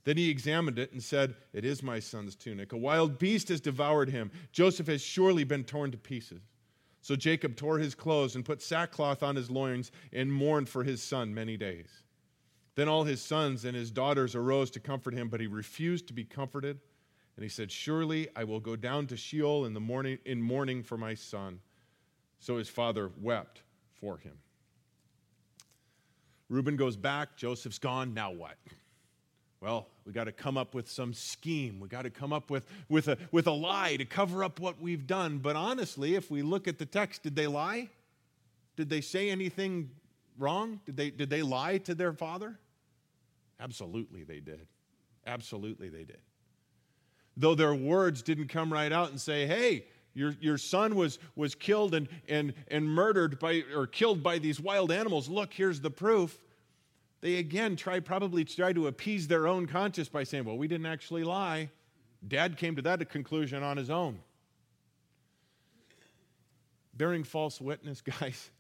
Then 0.04 0.18
he 0.18 0.30
examined 0.30 0.80
it 0.80 0.92
and 0.92 1.04
said, 1.04 1.36
It 1.54 1.64
is 1.64 1.84
my 1.84 2.00
son's 2.00 2.36
tunic. 2.36 2.74
A 2.74 2.78
wild 2.78 3.20
beast 3.20 3.50
has 3.50 3.62
devoured 3.62 4.10
him. 4.10 4.32
Joseph 4.52 4.88
has 4.88 5.02
surely 5.02 5.44
been 5.44 5.64
torn 5.64 5.92
to 5.92 5.98
pieces. 5.98 6.42
So 7.02 7.16
Jacob 7.16 7.56
tore 7.56 7.78
his 7.78 7.96
clothes 7.96 8.36
and 8.36 8.46
put 8.46 8.62
sackcloth 8.62 9.22
on 9.22 9.36
his 9.36 9.52
loins 9.52 9.92
and 10.14 10.32
mourned 10.32 10.70
for 10.70 10.84
his 10.84 11.04
son 11.04 11.34
many 11.34 11.58
days. 11.58 12.04
Then 12.76 12.88
all 12.88 13.04
his 13.04 13.22
sons 13.22 13.66
and 13.66 13.76
his 13.76 13.92
daughters 13.92 14.34
arose 14.34 14.72
to 14.72 14.80
comfort 14.80 15.14
him, 15.14 15.28
but 15.28 15.42
he 15.42 15.48
refused 15.48 16.08
to 16.08 16.14
be 16.14 16.24
comforted. 16.24 16.80
And 17.36 17.44
he 17.44 17.50
said, 17.50 17.72
Surely 17.72 18.28
I 18.36 18.44
will 18.44 18.60
go 18.60 18.76
down 18.76 19.08
to 19.08 19.18
Sheol 19.18 19.66
in 19.66 19.74
the 19.74 19.80
morning 19.80 20.20
in 20.26 20.42
mourning 20.42 20.84
for 20.84 20.98
my 20.98 21.14
son. 21.14 21.60
So 22.40 22.58
his 22.58 22.70
father 22.70 23.12
wept 23.20 23.62
for 23.94 24.18
him. 24.18 24.34
Reuben 26.50 26.76
goes 26.76 26.98
back, 26.98 27.38
Joseph's 27.38 27.80
gone, 27.80 28.14
now 28.14 28.32
what? 28.32 28.58
Well, 29.62 29.88
we 30.06 30.12
got 30.12 30.24
to 30.24 30.32
come 30.32 30.58
up 30.58 30.74
with 30.74 30.90
some 30.90 31.14
scheme. 31.14 31.80
We 31.80 31.88
got 31.88 32.02
to 32.02 32.10
come 32.10 32.34
up 32.34 32.50
with, 32.50 32.66
with, 32.90 33.08
a, 33.08 33.18
with 33.32 33.46
a 33.46 33.52
lie 33.52 33.96
to 33.96 34.06
cover 34.06 34.44
up 34.44 34.60
what 34.60 34.82
we've 34.82 35.06
done. 35.06 35.38
But 35.38 35.56
honestly, 35.56 36.16
if 36.16 36.32
we 36.32 36.42
look 36.42 36.68
at 36.68 36.80
the 36.80 36.86
text, 36.86 37.22
did 37.24 37.36
they 37.36 37.46
lie? 37.48 37.90
Did 38.76 38.90
they 38.90 39.02
say 39.02 39.30
anything 39.30 39.92
wrong? 40.40 40.80
Did 40.86 40.98
they, 40.98 41.12
did 41.12 41.30
they 41.30 41.44
lie 41.44 41.78
to 41.80 41.94
their 41.94 42.12
father? 42.12 42.58
Absolutely, 43.60 44.24
they 44.24 44.40
did. 44.40 44.66
Absolutely, 45.28 45.90
they 45.90 46.04
did. 46.04 46.20
Though 47.42 47.56
their 47.56 47.74
words 47.74 48.22
didn't 48.22 48.50
come 48.50 48.72
right 48.72 48.92
out 48.92 49.10
and 49.10 49.20
say, 49.20 49.48
hey, 49.48 49.86
your, 50.14 50.36
your 50.40 50.60
son 50.60 50.94
was, 50.94 51.18
was 51.36 51.56
killed 51.56 51.96
and, 51.96 52.08
and, 52.30 52.54
and 52.68 52.88
murdered 52.88 53.40
by, 53.40 53.64
or 53.76 53.88
killed 53.88 54.22
by 54.22 54.38
these 54.38 54.60
wild 54.60 54.92
animals. 54.92 55.28
Look, 55.28 55.52
here's 55.52 55.82
the 55.82 55.90
proof 55.90 56.38
they 57.22 57.38
again 57.38 57.76
try 57.76 58.00
probably 58.00 58.46
try 58.46 58.74
to 58.74 58.86
appease 58.86 59.28
their 59.28 59.48
own 59.48 59.66
conscience 59.66 60.08
by 60.08 60.24
saying, 60.24 60.46
well, 60.46 60.58
we 60.58 60.68
didn't 60.68 60.86
actually 60.86 61.24
lie. 61.24 61.72
Dad 62.28 62.58
came 62.58 62.76
to 62.76 62.82
that 62.84 63.10
conclusion 63.10 63.64
on 63.64 63.76
his 63.76 63.90
own. 63.90 64.20
Bearing 66.96 67.24
false 67.24 67.60
witness, 67.60 68.02
guys, 68.20 68.52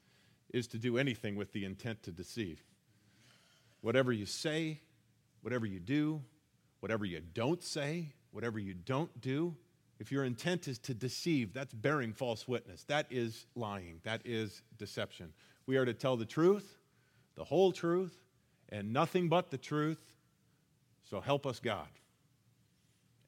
is 0.52 0.66
to 0.68 0.80
do 0.80 0.98
anything 0.98 1.36
with 1.36 1.52
the 1.54 1.66
intent 1.66 2.02
to 2.04 2.12
deceive. 2.12 2.64
Whatever 3.82 4.12
you 4.12 4.26
say, 4.26 4.80
whatever 5.44 5.68
you 5.68 5.80
do, 5.80 6.22
whatever 6.80 7.06
you 7.06 7.20
don't 7.20 7.64
say, 7.64 8.14
whatever 8.32 8.60
you 8.60 8.74
don't 8.74 9.22
do, 9.22 9.56
if 10.00 10.12
your 10.12 10.26
intent 10.26 10.68
is 10.68 10.80
to 10.80 10.94
deceive, 10.94 11.54
that's 11.54 11.74
bearing 11.74 12.14
false 12.14 12.48
witness. 12.48 12.84
That 12.86 13.06
is 13.12 13.46
lying. 13.56 14.00
That 14.04 14.22
is 14.26 14.64
deception. 14.78 15.32
We 15.68 15.78
are 15.78 15.86
to 15.86 15.94
tell 15.94 16.18
the 16.18 16.26
truth, 16.26 16.78
the 17.36 17.44
whole 17.44 17.72
truth, 17.72 18.18
and 18.70 18.92
nothing 18.92 19.30
but 19.30 19.52
the 19.52 19.58
truth. 19.58 20.02
So 21.10 21.22
help 21.22 21.46
us, 21.46 21.60
God. 21.60 21.88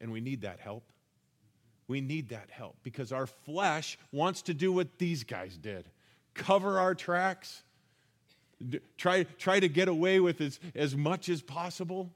And 0.01 0.12
we 0.12 0.20
need 0.20 0.41
that 0.41 0.60
help. 0.60 0.84
We 1.88 2.01
need 2.01 2.30
that 2.30 2.49
help 2.49 2.78
because 2.82 3.12
our 3.12 3.28
flesh 3.28 3.99
wants 4.12 4.41
to 4.43 4.54
do 4.54 4.72
what 4.72 4.97
these 4.97 5.24
guys 5.24 5.58
did 5.58 5.86
cover 6.34 6.80
our 6.80 6.95
tracks, 6.95 7.64
try, 8.97 9.24
try 9.38 9.60
to 9.60 9.70
get 9.70 9.88
away 9.88 10.20
with 10.20 10.41
as, 10.41 10.60
as 10.76 10.95
much 10.95 11.30
as 11.30 11.41
possible. 11.41 12.12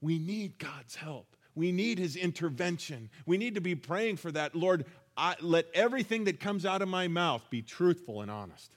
We 0.00 0.18
need 0.18 0.58
God's 0.58 0.94
help. 0.94 1.36
We 1.54 1.72
need 1.72 1.98
his 1.98 2.16
intervention. 2.16 3.10
We 3.26 3.38
need 3.38 3.56
to 3.56 3.60
be 3.60 3.74
praying 3.74 4.16
for 4.16 4.30
that. 4.32 4.54
Lord, 4.54 4.84
I, 5.16 5.36
let 5.40 5.66
everything 5.74 6.24
that 6.24 6.40
comes 6.40 6.64
out 6.64 6.82
of 6.82 6.88
my 6.88 7.08
mouth 7.08 7.42
be 7.50 7.62
truthful 7.62 8.22
and 8.22 8.30
honest. 8.30 8.70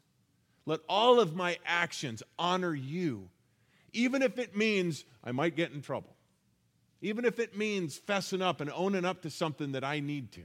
Let 0.65 0.79
all 0.89 1.19
of 1.19 1.35
my 1.35 1.57
actions 1.65 2.23
honor 2.37 2.73
you 2.73 3.29
even 3.93 4.23
if 4.23 4.39
it 4.39 4.57
means 4.57 5.05
I 5.23 5.31
might 5.31 5.55
get 5.55 5.71
in 5.71 5.81
trouble, 5.81 6.15
even 7.01 7.25
if 7.25 7.39
it 7.39 7.55
means 7.55 7.99
fessing 7.99 8.41
up 8.41 8.59
and 8.59 8.69
owning 8.73 9.05
up 9.05 9.21
to 9.21 9.29
something 9.29 9.73
that 9.73 9.83
I 9.83 9.99
need 9.99 10.31
to. 10.33 10.41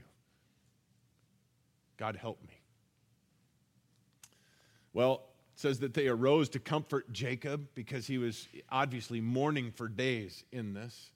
God 1.97 2.15
help 2.15 2.41
me. 2.47 2.61
Well, 4.93 5.23
it 5.53 5.59
says 5.59 5.79
that 5.79 5.93
they 5.93 6.07
arose 6.07 6.49
to 6.49 6.59
comfort 6.59 7.11
Jacob 7.11 7.67
because 7.75 8.07
he 8.07 8.17
was 8.17 8.47
obviously 8.71 9.19
mourning 9.19 9.71
for 9.71 9.87
days 9.87 10.43
in 10.51 10.73
this, 10.73 11.11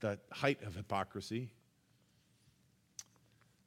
the 0.00 0.18
height 0.30 0.62
of 0.62 0.74
hypocrisy. 0.74 1.50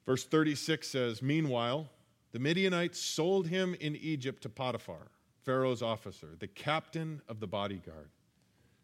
Verse 0.05 0.23
36 0.23 0.87
says, 0.87 1.21
Meanwhile, 1.21 1.89
the 2.31 2.39
Midianites 2.39 2.99
sold 2.99 3.47
him 3.47 3.75
in 3.79 3.95
Egypt 3.95 4.43
to 4.43 4.49
Potiphar 4.49 5.11
Pharaoh's 5.43 5.81
officer, 5.81 6.35
the 6.39 6.47
captain 6.47 7.21
of 7.27 7.39
the 7.39 7.47
bodyguard. 7.47 8.09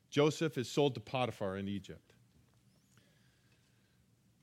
Joseph 0.09 0.57
is 0.57 0.69
sold 0.69 0.95
to 0.95 0.99
Potiphar 0.99 1.57
in 1.57 1.67
Egypt. 1.67 2.13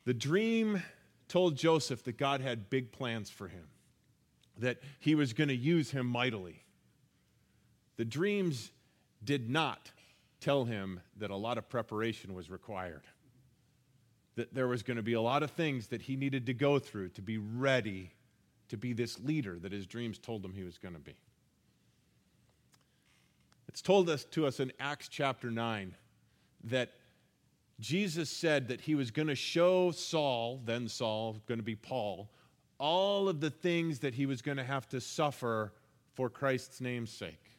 The 0.05 0.15
dream 0.15 0.83
told 1.29 1.57
Joseph 1.57 2.05
that 2.05 2.19
God 2.19 2.41
had 2.41 2.71
big 2.71 2.93
plans 2.93 3.31
for 3.31 3.49
him, 3.49 3.67
that 4.59 4.79
he 5.01 5.15
was 5.15 5.33
going 5.33 5.49
to 5.49 5.57
use 5.57 5.91
him 5.91 6.07
mightily. 6.07 6.63
The 7.97 8.05
dreams 8.05 8.71
did 9.25 9.49
not 9.49 9.91
tell 10.45 10.67
him 10.67 11.01
that 11.17 11.31
a 11.31 11.37
lot 11.37 11.57
of 11.57 11.69
preparation 11.71 12.35
was 12.35 12.51
required, 12.51 13.05
that 14.37 14.53
there 14.53 14.69
was 14.69 14.83
going 14.83 14.99
to 14.99 15.03
be 15.03 15.15
a 15.15 15.21
lot 15.21 15.43
of 15.43 15.51
things 15.53 15.87
that 15.87 16.03
he 16.03 16.17
needed 16.17 16.45
to 16.45 16.53
go 16.53 16.79
through 16.79 17.09
to 17.09 17.23
be 17.23 17.39
ready 17.39 18.13
to 18.69 18.77
be 18.77 18.93
this 18.93 19.19
leader 19.21 19.59
that 19.59 19.73
his 19.73 19.87
dreams 19.87 20.19
told 20.19 20.45
him 20.45 20.53
he 20.53 20.63
was 20.63 20.77
going 20.77 20.93
to 20.93 21.01
be. 21.01 21.17
It's 23.69 23.81
told 23.81 24.11
us 24.11 24.25
to 24.33 24.47
us 24.47 24.61
in 24.61 24.71
Acts 24.79 25.09
chapter 25.09 25.51
9 25.51 25.95
that 26.65 26.93
Jesus 27.81 28.29
said 28.29 28.69
that 28.69 28.83
he 28.83 28.95
was 28.95 29.11
going 29.11 29.29
to 29.29 29.35
show 29.35 29.93
Saul, 29.93 30.61
then 30.65 30.89
Saul, 30.89 31.43
going 31.49 31.59
to 31.59 31.65
be 31.65 31.75
Paul, 31.75 32.29
all 32.79 33.31
of 33.31 33.41
the 33.41 33.51
things 33.51 34.01
that 34.01 34.15
he 34.15 34.27
was 34.27 34.43
going 34.43 34.59
to 34.59 34.65
have 34.65 34.89
to 34.91 35.01
suffer 35.01 35.73
for 36.13 36.29
Christ's 36.29 36.83
name's 36.83 37.11
sake. 37.11 37.51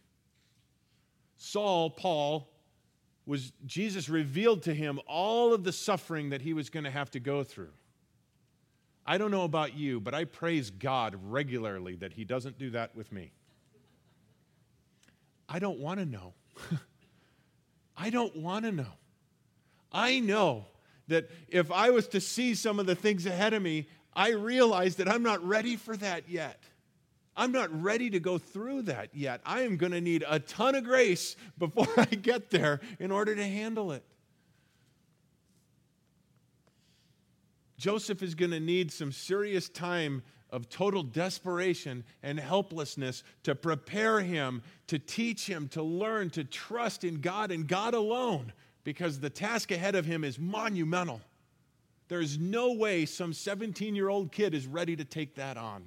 Saul, 1.37 1.89
Paul, 1.89 2.47
was 3.25 3.51
Jesus 3.65 4.07
revealed 4.07 4.63
to 4.63 4.73
him 4.73 4.99
all 5.07 5.53
of 5.53 5.63
the 5.63 5.71
suffering 5.71 6.29
that 6.29 6.41
he 6.41 6.53
was 6.53 6.69
going 6.69 6.83
to 6.83 6.91
have 6.91 7.09
to 7.11 7.19
go 7.19 7.43
through. 7.43 7.73
I 9.05 9.17
don't 9.17 9.31
know 9.31 9.43
about 9.43 9.75
you, 9.75 9.99
but 9.99 10.13
I 10.13 10.25
praise 10.25 10.71
God 10.71 11.15
regularly 11.27 11.95
that 11.97 12.13
he 12.13 12.23
doesn't 12.23 12.57
do 12.57 12.71
that 12.71 12.95
with 12.95 13.11
me. 13.11 13.31
I 15.47 15.59
don't 15.59 15.79
want 15.79 15.99
to 15.99 16.05
know. 16.05 16.33
I 17.97 18.09
don't 18.09 18.35
want 18.35 18.65
to 18.65 18.71
know. 18.71 18.93
I 19.91 20.19
know 20.19 20.65
that 21.07 21.29
if 21.47 21.71
I 21.71 21.91
was 21.91 22.07
to 22.09 22.21
see 22.21 22.55
some 22.55 22.79
of 22.79 22.87
the 22.87 22.95
things 22.95 23.25
ahead 23.25 23.53
of 23.53 23.61
me, 23.61 23.87
I 24.15 24.31
realize 24.31 24.95
that 24.95 25.07
I'm 25.07 25.23
not 25.23 25.45
ready 25.45 25.75
for 25.75 25.95
that 25.97 26.27
yet. 26.27 26.61
I'm 27.37 27.51
not 27.51 27.69
ready 27.81 28.09
to 28.11 28.19
go 28.19 28.37
through 28.37 28.83
that 28.83 29.09
yet. 29.13 29.41
I 29.45 29.61
am 29.61 29.77
going 29.77 29.91
to 29.91 30.01
need 30.01 30.23
a 30.27 30.39
ton 30.39 30.75
of 30.75 30.83
grace 30.83 31.35
before 31.57 31.87
I 31.97 32.05
get 32.05 32.49
there 32.49 32.79
in 32.99 33.11
order 33.11 33.35
to 33.35 33.43
handle 33.43 33.91
it. 33.91 34.03
Joseph 37.77 38.23
is 38.23 38.35
going 38.35 38.51
to 38.51 38.59
need 38.59 38.91
some 38.91 39.11
serious 39.11 39.67
time 39.67 40.23
of 40.49 40.69
total 40.69 41.03
desperation 41.03 42.03
and 42.23 42.39
helplessness 42.39 43.23
to 43.43 43.53
prepare 43.53 44.21
him, 44.21 44.63
to 44.87 44.97
teach 44.97 45.45
him, 45.45 45.67
to 45.67 45.83
learn, 45.83 46.29
to 46.29 46.45
trust 46.45 47.03
in 47.03 47.19
God 47.19 47.51
and 47.51 47.67
God 47.67 47.93
alone, 47.93 48.53
because 48.85 49.19
the 49.19 49.29
task 49.29 49.71
ahead 49.71 49.95
of 49.95 50.05
him 50.05 50.23
is 50.23 50.39
monumental. 50.39 51.19
There 52.07 52.21
is 52.21 52.37
no 52.37 52.73
way 52.73 53.05
some 53.05 53.33
17 53.33 53.95
year 53.95 54.07
old 54.07 54.31
kid 54.31 54.53
is 54.53 54.67
ready 54.67 54.95
to 54.95 55.03
take 55.03 55.35
that 55.35 55.57
on. 55.57 55.83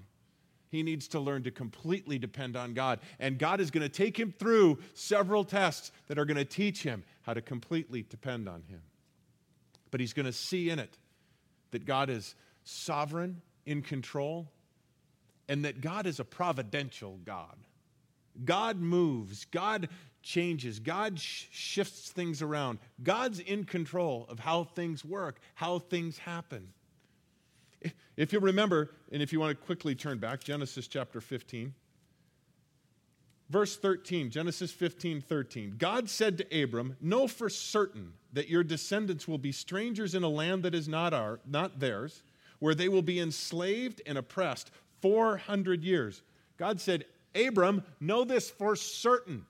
He 0.70 0.82
needs 0.82 1.08
to 1.08 1.20
learn 1.20 1.44
to 1.44 1.50
completely 1.50 2.18
depend 2.18 2.56
on 2.56 2.74
God. 2.74 3.00
And 3.18 3.38
God 3.38 3.60
is 3.60 3.70
going 3.70 3.82
to 3.82 3.88
take 3.88 4.18
him 4.18 4.32
through 4.38 4.78
several 4.94 5.44
tests 5.44 5.92
that 6.08 6.18
are 6.18 6.24
going 6.24 6.36
to 6.36 6.44
teach 6.44 6.82
him 6.82 7.04
how 7.22 7.34
to 7.34 7.40
completely 7.40 8.02
depend 8.02 8.48
on 8.48 8.62
him. 8.68 8.82
But 9.90 10.00
he's 10.00 10.12
going 10.12 10.26
to 10.26 10.32
see 10.32 10.70
in 10.70 10.78
it 10.78 10.98
that 11.70 11.86
God 11.86 12.10
is 12.10 12.34
sovereign 12.64 13.40
in 13.64 13.82
control, 13.82 14.50
and 15.48 15.64
that 15.64 15.80
God 15.80 16.06
is 16.06 16.20
a 16.20 16.24
providential 16.24 17.18
God. 17.24 17.56
God 18.44 18.78
moves, 18.78 19.44
God 19.46 19.88
changes, 20.22 20.78
God 20.78 21.18
sh- 21.18 21.46
shifts 21.50 22.10
things 22.10 22.42
around. 22.42 22.78
God's 23.02 23.40
in 23.40 23.64
control 23.64 24.26
of 24.28 24.38
how 24.38 24.64
things 24.64 25.04
work, 25.04 25.40
how 25.54 25.78
things 25.78 26.18
happen. 26.18 26.68
If 28.16 28.32
you 28.32 28.40
remember, 28.40 28.90
and 29.12 29.22
if 29.22 29.32
you 29.32 29.40
want 29.40 29.58
to 29.58 29.66
quickly 29.66 29.94
turn 29.94 30.18
back, 30.18 30.42
Genesis 30.42 30.88
chapter 30.88 31.20
15. 31.20 31.72
Verse 33.48 33.76
13, 33.76 34.30
Genesis 34.30 34.72
15, 34.72 35.22
13. 35.22 35.76
God 35.78 36.10
said 36.10 36.38
to 36.38 36.62
Abram, 36.62 36.96
Know 37.00 37.26
for 37.26 37.48
certain 37.48 38.12
that 38.32 38.48
your 38.48 38.62
descendants 38.62 39.26
will 39.26 39.38
be 39.38 39.52
strangers 39.52 40.14
in 40.14 40.22
a 40.22 40.28
land 40.28 40.64
that 40.64 40.74
is 40.74 40.86
not, 40.86 41.14
our, 41.14 41.40
not 41.46 41.80
theirs, 41.80 42.22
where 42.58 42.74
they 42.74 42.88
will 42.88 43.02
be 43.02 43.20
enslaved 43.20 44.02
and 44.04 44.18
oppressed 44.18 44.70
400 45.00 45.82
years. 45.82 46.22
God 46.58 46.80
said, 46.80 47.04
Abram, 47.34 47.84
know 48.00 48.24
this 48.24 48.50
for 48.50 48.74
certain. 48.76 49.46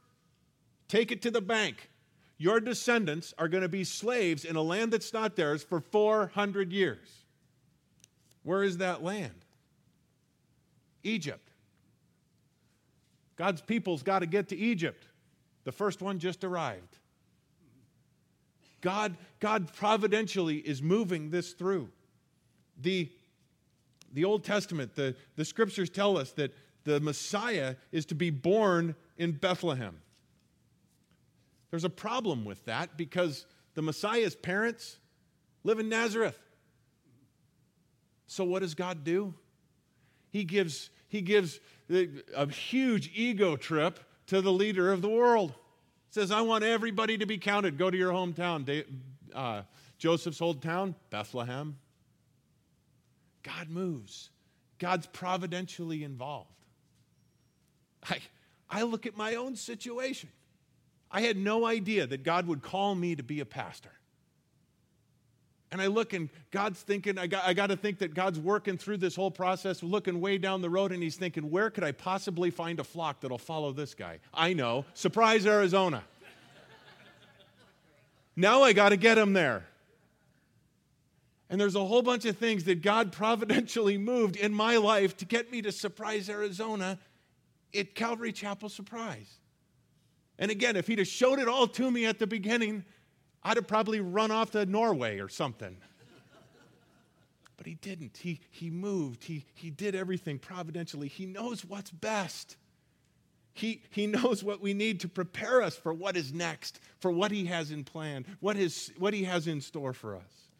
Take 0.89 1.11
it 1.11 1.22
to 1.22 1.31
the 1.31 1.41
bank. 1.41 1.91
your 2.39 2.61
descendants 2.61 3.35
are 3.37 3.49
going 3.49 3.62
to 3.62 3.68
be 3.68 3.83
slaves 3.83 4.45
in 4.45 4.55
a 4.55 4.62
land 4.62 4.93
that's 4.93 5.12
not 5.12 5.35
theirs 5.35 5.64
for 5.64 5.81
400 5.81 6.72
years. 6.72 7.18
Where 8.49 8.62
is 8.62 8.78
that 8.78 9.03
land? 9.03 9.44
Egypt. 11.03 11.51
God's 13.36 13.61
people's 13.61 14.03
got 14.03 14.20
to 14.20 14.26
get 14.26 14.49
to 14.49 14.57
Egypt. 14.57 15.07
The 15.64 15.70
first 15.70 16.01
one 16.01 16.18
just 16.18 16.42
arrived. 16.44 16.96
God, 18.80 19.18
God 19.38 19.70
providentially 19.74 20.57
is 20.57 20.80
moving 20.80 21.28
this 21.28 21.53
through. 21.53 21.90
The, 22.80 23.12
the 24.14 24.24
Old 24.24 24.44
Testament, 24.44 24.94
the, 24.94 25.14
the 25.36 25.44
scriptures 25.44 25.90
tell 25.90 26.16
us 26.16 26.32
that 26.32 26.55
the 26.84 27.01
Messiah 27.01 27.74
is 27.92 28.07
to 28.07 28.14
be 28.14 28.30
born 28.30 28.94
in 29.18 29.32
Bethlehem. 29.32 29.99
There's 31.70 31.84
a 31.84 31.90
problem 31.90 32.46
with 32.46 32.64
that 32.64 32.96
because 32.96 33.44
the 33.74 33.82
Messiah's 33.82 34.34
parents 34.34 34.96
live 35.64 35.78
in 35.78 35.90
Nazareth. 35.90 36.38
So, 38.29 38.45
what 38.45 38.61
does 38.61 38.74
God 38.74 39.03
do? 39.03 39.35
He 40.31 40.45
gives, 40.45 40.91
he 41.09 41.22
gives 41.22 41.59
a 41.91 42.49
huge 42.49 43.11
ego 43.14 43.57
trip 43.57 43.99
to 44.26 44.41
the 44.41 44.53
leader 44.53 44.93
of 44.93 45.03
the 45.03 45.09
world. 45.09 45.55
Says, 46.11 46.31
I 46.31 46.43
want 46.43 46.62
everybody 46.62 47.18
to 47.18 47.26
be 47.26 47.39
counted. 47.39 47.79
Go 47.79 47.91
to 47.91 47.97
your 47.97 48.12
hometown. 48.12 48.85
Uh, 49.35 49.62
Joseph's 49.97 50.41
old 50.41 50.62
town, 50.62 50.95
Bethlehem. 51.11 51.79
God 53.43 53.70
moves. 53.70 54.31
God's 54.79 55.07
providentially 55.07 56.05
involved. 56.05 56.51
I, 58.09 58.18
I 58.70 58.83
look 58.83 59.07
at 59.07 59.16
my 59.16 59.37
own 59.37 59.57
situation. 59.57 60.29
I 61.11 61.22
had 61.22 61.39
no 61.39 61.64
idea 61.64 62.07
that 62.07 62.22
God 62.22 62.47
would 62.47 62.61
call 62.61 62.95
me 62.95 63.16
to 63.16 63.22
be 63.22 63.41
a 63.41 63.47
pastor. 63.47 63.91
And 65.71 65.83
I 65.83 65.87
look 65.87 66.14
and 66.14 66.31
God's 66.51 66.81
thinking, 66.81 67.19
I 67.19 67.27
got, 67.27 67.45
I 67.45 67.53
got 67.53 67.66
to 67.66 67.77
think 67.77 67.99
that 67.99 68.14
God's 68.14 68.39
working 68.39 68.79
through 68.79 68.97
this 68.99 69.14
whole 69.14 69.31
process, 69.31 69.83
looking 69.83 70.21
way 70.21 70.39
down 70.39 70.62
the 70.62 70.71
road, 70.71 70.93
and 70.93 71.03
He's 71.03 71.16
thinking, 71.16 71.51
where 71.51 71.71
could 71.71 71.85
I 71.85 71.93
possibly 71.93 72.51
find 72.51 72.81
a 72.81 72.85
flock 72.85 73.21
that'll 73.21 73.37
follow 73.37 73.73
this 73.73 73.95
guy? 73.95 74.19
I 74.33 74.55
know, 74.55 74.87
Surprise, 74.95 75.47
Arizona. 75.47 76.03
now 78.35 78.62
I 78.62 78.73
got 78.73 78.91
to 78.91 78.97
get 78.97 79.19
him 79.19 79.35
there. 79.35 79.66
And 81.51 81.61
there's 81.61 81.75
a 81.75 81.85
whole 81.85 82.03
bunch 82.03 82.25
of 82.25 82.37
things 82.37 82.64
that 82.64 82.83
God 82.83 83.12
providentially 83.12 83.99
moved 83.99 84.37
in 84.37 84.55
my 84.55 84.77
life 84.79 85.16
to 85.19 85.27
get 85.27 85.51
me 85.51 85.61
to 85.62 85.73
Surprise, 85.73 86.31
Arizona 86.31 86.99
at 87.75 87.95
Calvary 87.95 88.33
Chapel 88.33 88.71
Surprise. 88.71 89.39
And 90.39 90.51
again, 90.51 90.77
if 90.77 90.87
he'd 90.87 90.99
have 90.99 91.09
showed 91.09 91.39
it 91.39 91.49
all 91.49 91.66
to 91.66 91.91
me 91.91 92.07
at 92.07 92.19
the 92.19 92.27
beginning, 92.27 92.85
I'd 93.43 93.57
have 93.57 93.66
probably 93.66 94.01
run 94.01 94.30
off 94.30 94.51
to 94.53 94.66
Norway 94.66 95.18
or 95.20 95.28
something. 95.28 95.76
But 97.57 97.66
he 97.66 97.74
didn't. 97.74 98.16
He, 98.18 98.41
he 98.51 98.70
moved. 98.70 99.24
He, 99.24 99.45
he 99.55 99.70
did 99.70 99.95
everything 99.95 100.39
providentially. 100.39 101.09
He 101.09 101.26
knows 101.26 101.64
what's 101.64 101.91
best. 101.91 102.57
He, 103.53 103.82
he 103.91 104.07
knows 104.07 104.45
what 104.45 104.61
we 104.61 104.72
need 104.72 105.01
to 105.01 105.09
prepare 105.09 105.62
us 105.62 105.76
for 105.76 105.93
what 105.93 106.16
is 106.16 106.32
next, 106.32 106.78
for 107.01 107.11
what 107.11 107.32
he 107.32 107.47
has 107.47 107.72
in 107.72 107.82
plan, 107.82 108.24
what, 108.39 108.57
is, 108.57 108.93
what 108.97 109.12
he 109.12 109.24
has 109.24 109.49
in 109.49 109.61
store 109.61 109.93
for 109.93 110.14
us. 110.14 110.51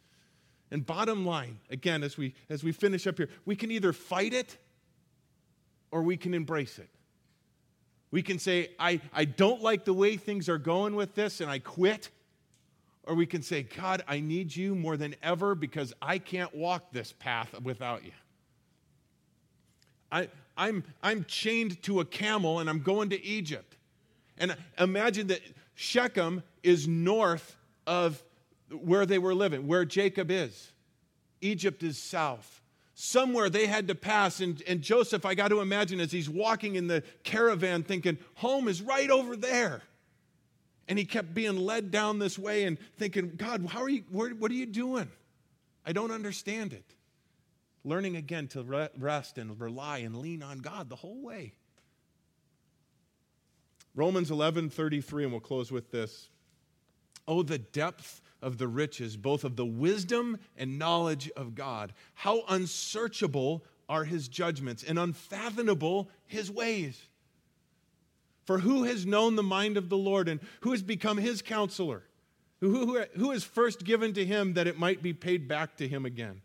And 0.71 0.85
bottom 0.85 1.25
line, 1.25 1.59
again, 1.69 2.03
as 2.03 2.17
we, 2.17 2.35
as 2.49 2.63
we 2.63 2.73
finish 2.73 3.07
up 3.07 3.17
here, 3.17 3.29
we 3.45 3.55
can 3.55 3.71
either 3.71 3.93
fight 3.93 4.33
it 4.33 4.57
or 5.91 6.03
we 6.03 6.17
can 6.17 6.33
embrace 6.33 6.77
it. 6.77 6.89
We 8.11 8.21
can 8.21 8.39
say, 8.39 8.71
I, 8.77 8.99
I 9.13 9.25
don't 9.25 9.61
like 9.61 9.85
the 9.85 9.93
way 9.93 10.17
things 10.17 10.49
are 10.49 10.57
going 10.57 10.95
with 10.95 11.15
this 11.15 11.39
and 11.39 11.49
I 11.49 11.59
quit. 11.59 12.09
Or 13.09 13.15
we 13.15 13.25
can 13.25 13.41
say, 13.41 13.63
God, 13.63 14.03
I 14.07 14.19
need 14.19 14.55
you 14.55 14.75
more 14.75 14.95
than 14.95 15.15
ever 15.23 15.55
because 15.55 15.95
I 15.99 16.19
can't 16.19 16.53
walk 16.53 16.91
this 16.91 17.11
path 17.11 17.59
without 17.59 18.05
you. 18.05 18.11
I, 20.11 20.29
I'm, 20.55 20.83
I'm 21.01 21.25
chained 21.25 21.81
to 21.83 22.01
a 22.01 22.05
camel 22.05 22.59
and 22.59 22.69
I'm 22.69 22.81
going 22.83 23.09
to 23.09 23.25
Egypt. 23.25 23.75
And 24.37 24.55
imagine 24.77 25.25
that 25.27 25.41
Shechem 25.73 26.43
is 26.61 26.87
north 26.87 27.55
of 27.87 28.23
where 28.69 29.07
they 29.07 29.17
were 29.17 29.33
living, 29.33 29.65
where 29.65 29.85
Jacob 29.85 30.29
is. 30.29 30.71
Egypt 31.41 31.81
is 31.81 31.97
south 31.97 32.61
somewhere 32.93 33.49
they 33.49 33.65
had 33.65 33.87
to 33.87 33.95
pass. 33.95 34.41
And, 34.41 34.61
and 34.67 34.81
Joseph, 34.81 35.25
I 35.25 35.33
got 35.33 35.47
to 35.47 35.61
imagine, 35.61 35.99
as 35.99 36.11
he's 36.11 36.29
walking 36.29 36.75
in 36.75 36.87
the 36.87 37.01
caravan, 37.23 37.81
thinking, 37.81 38.17
home 38.35 38.67
is 38.67 38.81
right 38.81 39.09
over 39.09 39.35
there. 39.35 39.81
And 40.89 40.99
he 40.99 41.05
kept 41.05 41.35
being 41.35 41.55
led 41.55 41.91
down 41.91 42.17
this 42.17 42.37
way 42.37 42.65
and 42.65 42.77
thinking, 42.97 43.33
God, 43.37 43.65
how 43.69 43.83
are 43.83 43.89
you, 43.89 44.03
what 44.09 44.51
are 44.51 44.55
you 44.55 44.65
doing? 44.65 45.07
I 45.85 45.93
don't 45.93 46.11
understand 46.11 46.73
it. 46.73 46.95
Learning 47.85 48.15
again 48.15 48.47
to 48.49 48.89
rest 48.97 49.37
and 49.37 49.57
rely 49.61 49.99
and 49.99 50.17
lean 50.17 50.43
on 50.43 50.57
God 50.57 50.89
the 50.89 50.97
whole 50.97 51.21
way. 51.21 51.53
Romans 53.95 54.31
11 54.31 54.69
33, 54.69 55.23
and 55.23 55.31
we'll 55.31 55.39
close 55.39 55.71
with 55.71 55.91
this. 55.91 56.29
Oh, 57.27 57.43
the 57.43 57.59
depth 57.59 58.21
of 58.41 58.57
the 58.57 58.67
riches, 58.67 59.15
both 59.15 59.43
of 59.43 59.55
the 59.55 59.65
wisdom 59.65 60.39
and 60.57 60.79
knowledge 60.79 61.29
of 61.37 61.53
God. 61.53 61.93
How 62.15 62.43
unsearchable 62.49 63.63
are 63.87 64.05
his 64.05 64.27
judgments 64.27 64.83
and 64.83 64.97
unfathomable 64.97 66.09
his 66.25 66.49
ways. 66.49 67.08
For 68.49 68.57
who 68.57 68.85
has 68.85 69.05
known 69.05 69.35
the 69.35 69.43
mind 69.43 69.77
of 69.77 69.89
the 69.89 69.95
Lord 69.95 70.27
and 70.27 70.39
who 70.61 70.71
has 70.71 70.81
become 70.81 71.19
his 71.19 71.43
counselor? 71.43 72.01
Who, 72.61 72.99
who, 73.15 73.39
first 73.41 73.83
given 73.83 74.11
to 74.13 74.25
him 74.25 74.55
that 74.55 74.65
it 74.65 74.79
might 74.79 75.03
be 75.03 75.13
paid 75.13 75.47
back 75.47 75.77
to 75.77 75.87
him 75.87 76.03
again? 76.03 76.41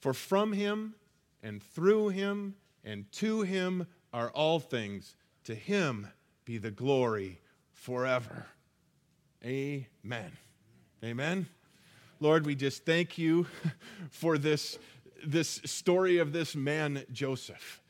For 0.00 0.14
from 0.14 0.54
him 0.54 0.94
and 1.42 1.62
through 1.62 2.08
him 2.08 2.54
and 2.82 3.04
to 3.12 3.42
him 3.42 3.86
are 4.14 4.30
all 4.30 4.60
things. 4.60 5.14
To 5.44 5.54
him 5.54 6.08
be 6.46 6.56
the 6.56 6.70
glory 6.70 7.38
forever. 7.74 8.46
Amen. 9.44 10.32
Amen. 11.04 11.48
Lord, 12.18 12.46
we 12.46 12.54
just 12.54 12.86
thank 12.86 13.18
you 13.18 13.46
for 14.10 14.38
this, 14.38 14.78
this 15.22 15.60
story 15.66 16.16
of 16.16 16.32
this 16.32 16.56
man, 16.56 17.04
Joseph. 17.12 17.81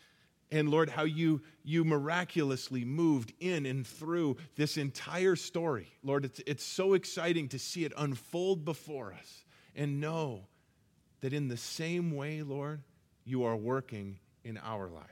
And 0.52 0.68
Lord, 0.68 0.90
how 0.90 1.04
you, 1.04 1.40
you 1.64 1.82
miraculously 1.82 2.84
moved 2.84 3.32
in 3.40 3.64
and 3.64 3.86
through 3.86 4.36
this 4.54 4.76
entire 4.76 5.34
story. 5.34 5.88
Lord, 6.04 6.26
it's, 6.26 6.42
it's 6.46 6.62
so 6.62 6.92
exciting 6.92 7.48
to 7.48 7.58
see 7.58 7.86
it 7.86 7.92
unfold 7.96 8.62
before 8.62 9.14
us 9.14 9.44
and 9.74 9.98
know 9.98 10.42
that 11.22 11.32
in 11.32 11.48
the 11.48 11.56
same 11.56 12.14
way, 12.14 12.42
Lord, 12.42 12.82
you 13.24 13.44
are 13.44 13.56
working 13.56 14.18
in 14.44 14.58
our 14.58 14.88
lives. 14.88 15.08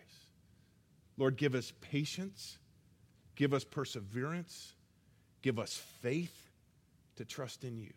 Lord, 1.16 1.36
give 1.36 1.54
us 1.54 1.72
patience, 1.80 2.58
give 3.34 3.54
us 3.54 3.64
perseverance, 3.64 4.74
give 5.40 5.58
us 5.58 5.80
faith 6.02 6.50
to 7.16 7.24
trust 7.24 7.64
in 7.64 7.78
you. 7.78 7.92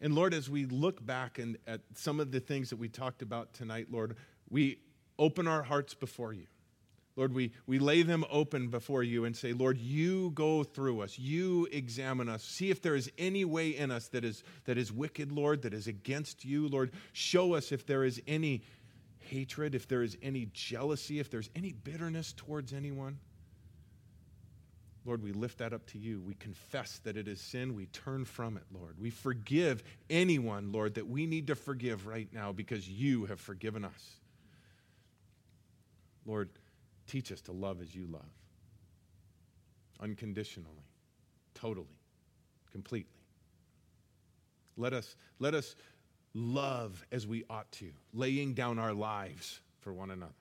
And 0.00 0.12
Lord, 0.12 0.34
as 0.34 0.50
we 0.50 0.64
look 0.64 1.06
back 1.06 1.38
and 1.38 1.56
at 1.68 1.82
some 1.94 2.18
of 2.18 2.32
the 2.32 2.40
things 2.40 2.70
that 2.70 2.76
we 2.76 2.88
talked 2.88 3.22
about 3.22 3.54
tonight, 3.54 3.86
Lord, 3.92 4.16
we 4.50 4.78
open 5.18 5.46
our 5.46 5.62
hearts 5.62 5.94
before 5.94 6.32
you. 6.32 6.46
Lord, 7.16 7.32
we, 7.32 7.52
we 7.66 7.78
lay 7.78 8.02
them 8.02 8.24
open 8.28 8.68
before 8.68 9.04
you 9.04 9.24
and 9.24 9.36
say, 9.36 9.52
Lord, 9.52 9.78
you 9.78 10.30
go 10.30 10.64
through 10.64 11.00
us. 11.00 11.16
You 11.16 11.68
examine 11.70 12.28
us. 12.28 12.42
See 12.42 12.70
if 12.70 12.82
there 12.82 12.96
is 12.96 13.10
any 13.18 13.44
way 13.44 13.70
in 13.70 13.92
us 13.92 14.08
that 14.08 14.24
is, 14.24 14.42
that 14.64 14.76
is 14.76 14.90
wicked, 14.90 15.30
Lord, 15.30 15.62
that 15.62 15.74
is 15.74 15.86
against 15.86 16.44
you. 16.44 16.66
Lord, 16.66 16.90
show 17.12 17.54
us 17.54 17.70
if 17.70 17.86
there 17.86 18.02
is 18.02 18.20
any 18.26 18.62
hatred, 19.20 19.76
if 19.76 19.86
there 19.86 20.02
is 20.02 20.16
any 20.22 20.48
jealousy, 20.52 21.20
if 21.20 21.30
there's 21.30 21.50
any 21.54 21.72
bitterness 21.72 22.32
towards 22.32 22.72
anyone. 22.72 23.18
Lord, 25.04 25.22
we 25.22 25.32
lift 25.32 25.58
that 25.58 25.72
up 25.72 25.86
to 25.88 25.98
you. 25.98 26.20
We 26.20 26.34
confess 26.34 26.98
that 27.04 27.16
it 27.16 27.28
is 27.28 27.40
sin. 27.40 27.74
We 27.74 27.86
turn 27.86 28.24
from 28.24 28.56
it, 28.56 28.64
Lord. 28.72 28.98
We 28.98 29.10
forgive 29.10 29.84
anyone, 30.08 30.72
Lord, 30.72 30.94
that 30.94 31.06
we 31.06 31.26
need 31.26 31.46
to 31.48 31.54
forgive 31.54 32.06
right 32.06 32.28
now 32.32 32.52
because 32.52 32.88
you 32.88 33.26
have 33.26 33.38
forgiven 33.38 33.84
us. 33.84 34.16
Lord, 36.26 36.50
teach 37.06 37.32
us 37.32 37.40
to 37.42 37.52
love 37.52 37.80
as 37.80 37.94
you 37.94 38.06
love, 38.06 38.22
unconditionally, 40.00 40.88
totally, 41.54 41.98
completely. 42.72 43.10
Let 44.76 44.92
us, 44.92 45.16
let 45.38 45.54
us 45.54 45.76
love 46.34 47.04
as 47.12 47.26
we 47.26 47.44
ought 47.48 47.70
to, 47.72 47.90
laying 48.12 48.54
down 48.54 48.78
our 48.78 48.92
lives 48.92 49.60
for 49.80 49.92
one 49.92 50.10
another 50.10 50.32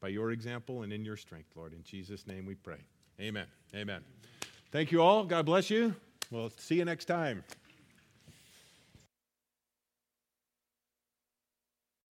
by 0.00 0.08
your 0.08 0.30
example 0.30 0.82
and 0.82 0.92
in 0.92 1.04
your 1.04 1.16
strength, 1.16 1.50
Lord. 1.56 1.72
In 1.72 1.82
Jesus' 1.82 2.26
name 2.26 2.46
we 2.46 2.54
pray. 2.54 2.78
Amen. 3.20 3.46
Amen. 3.74 4.02
Thank 4.72 4.92
you 4.92 5.02
all. 5.02 5.24
God 5.24 5.46
bless 5.46 5.68
you. 5.68 5.94
We'll 6.30 6.50
see 6.50 6.76
you 6.76 6.84
next 6.84 7.06
time. 7.06 7.44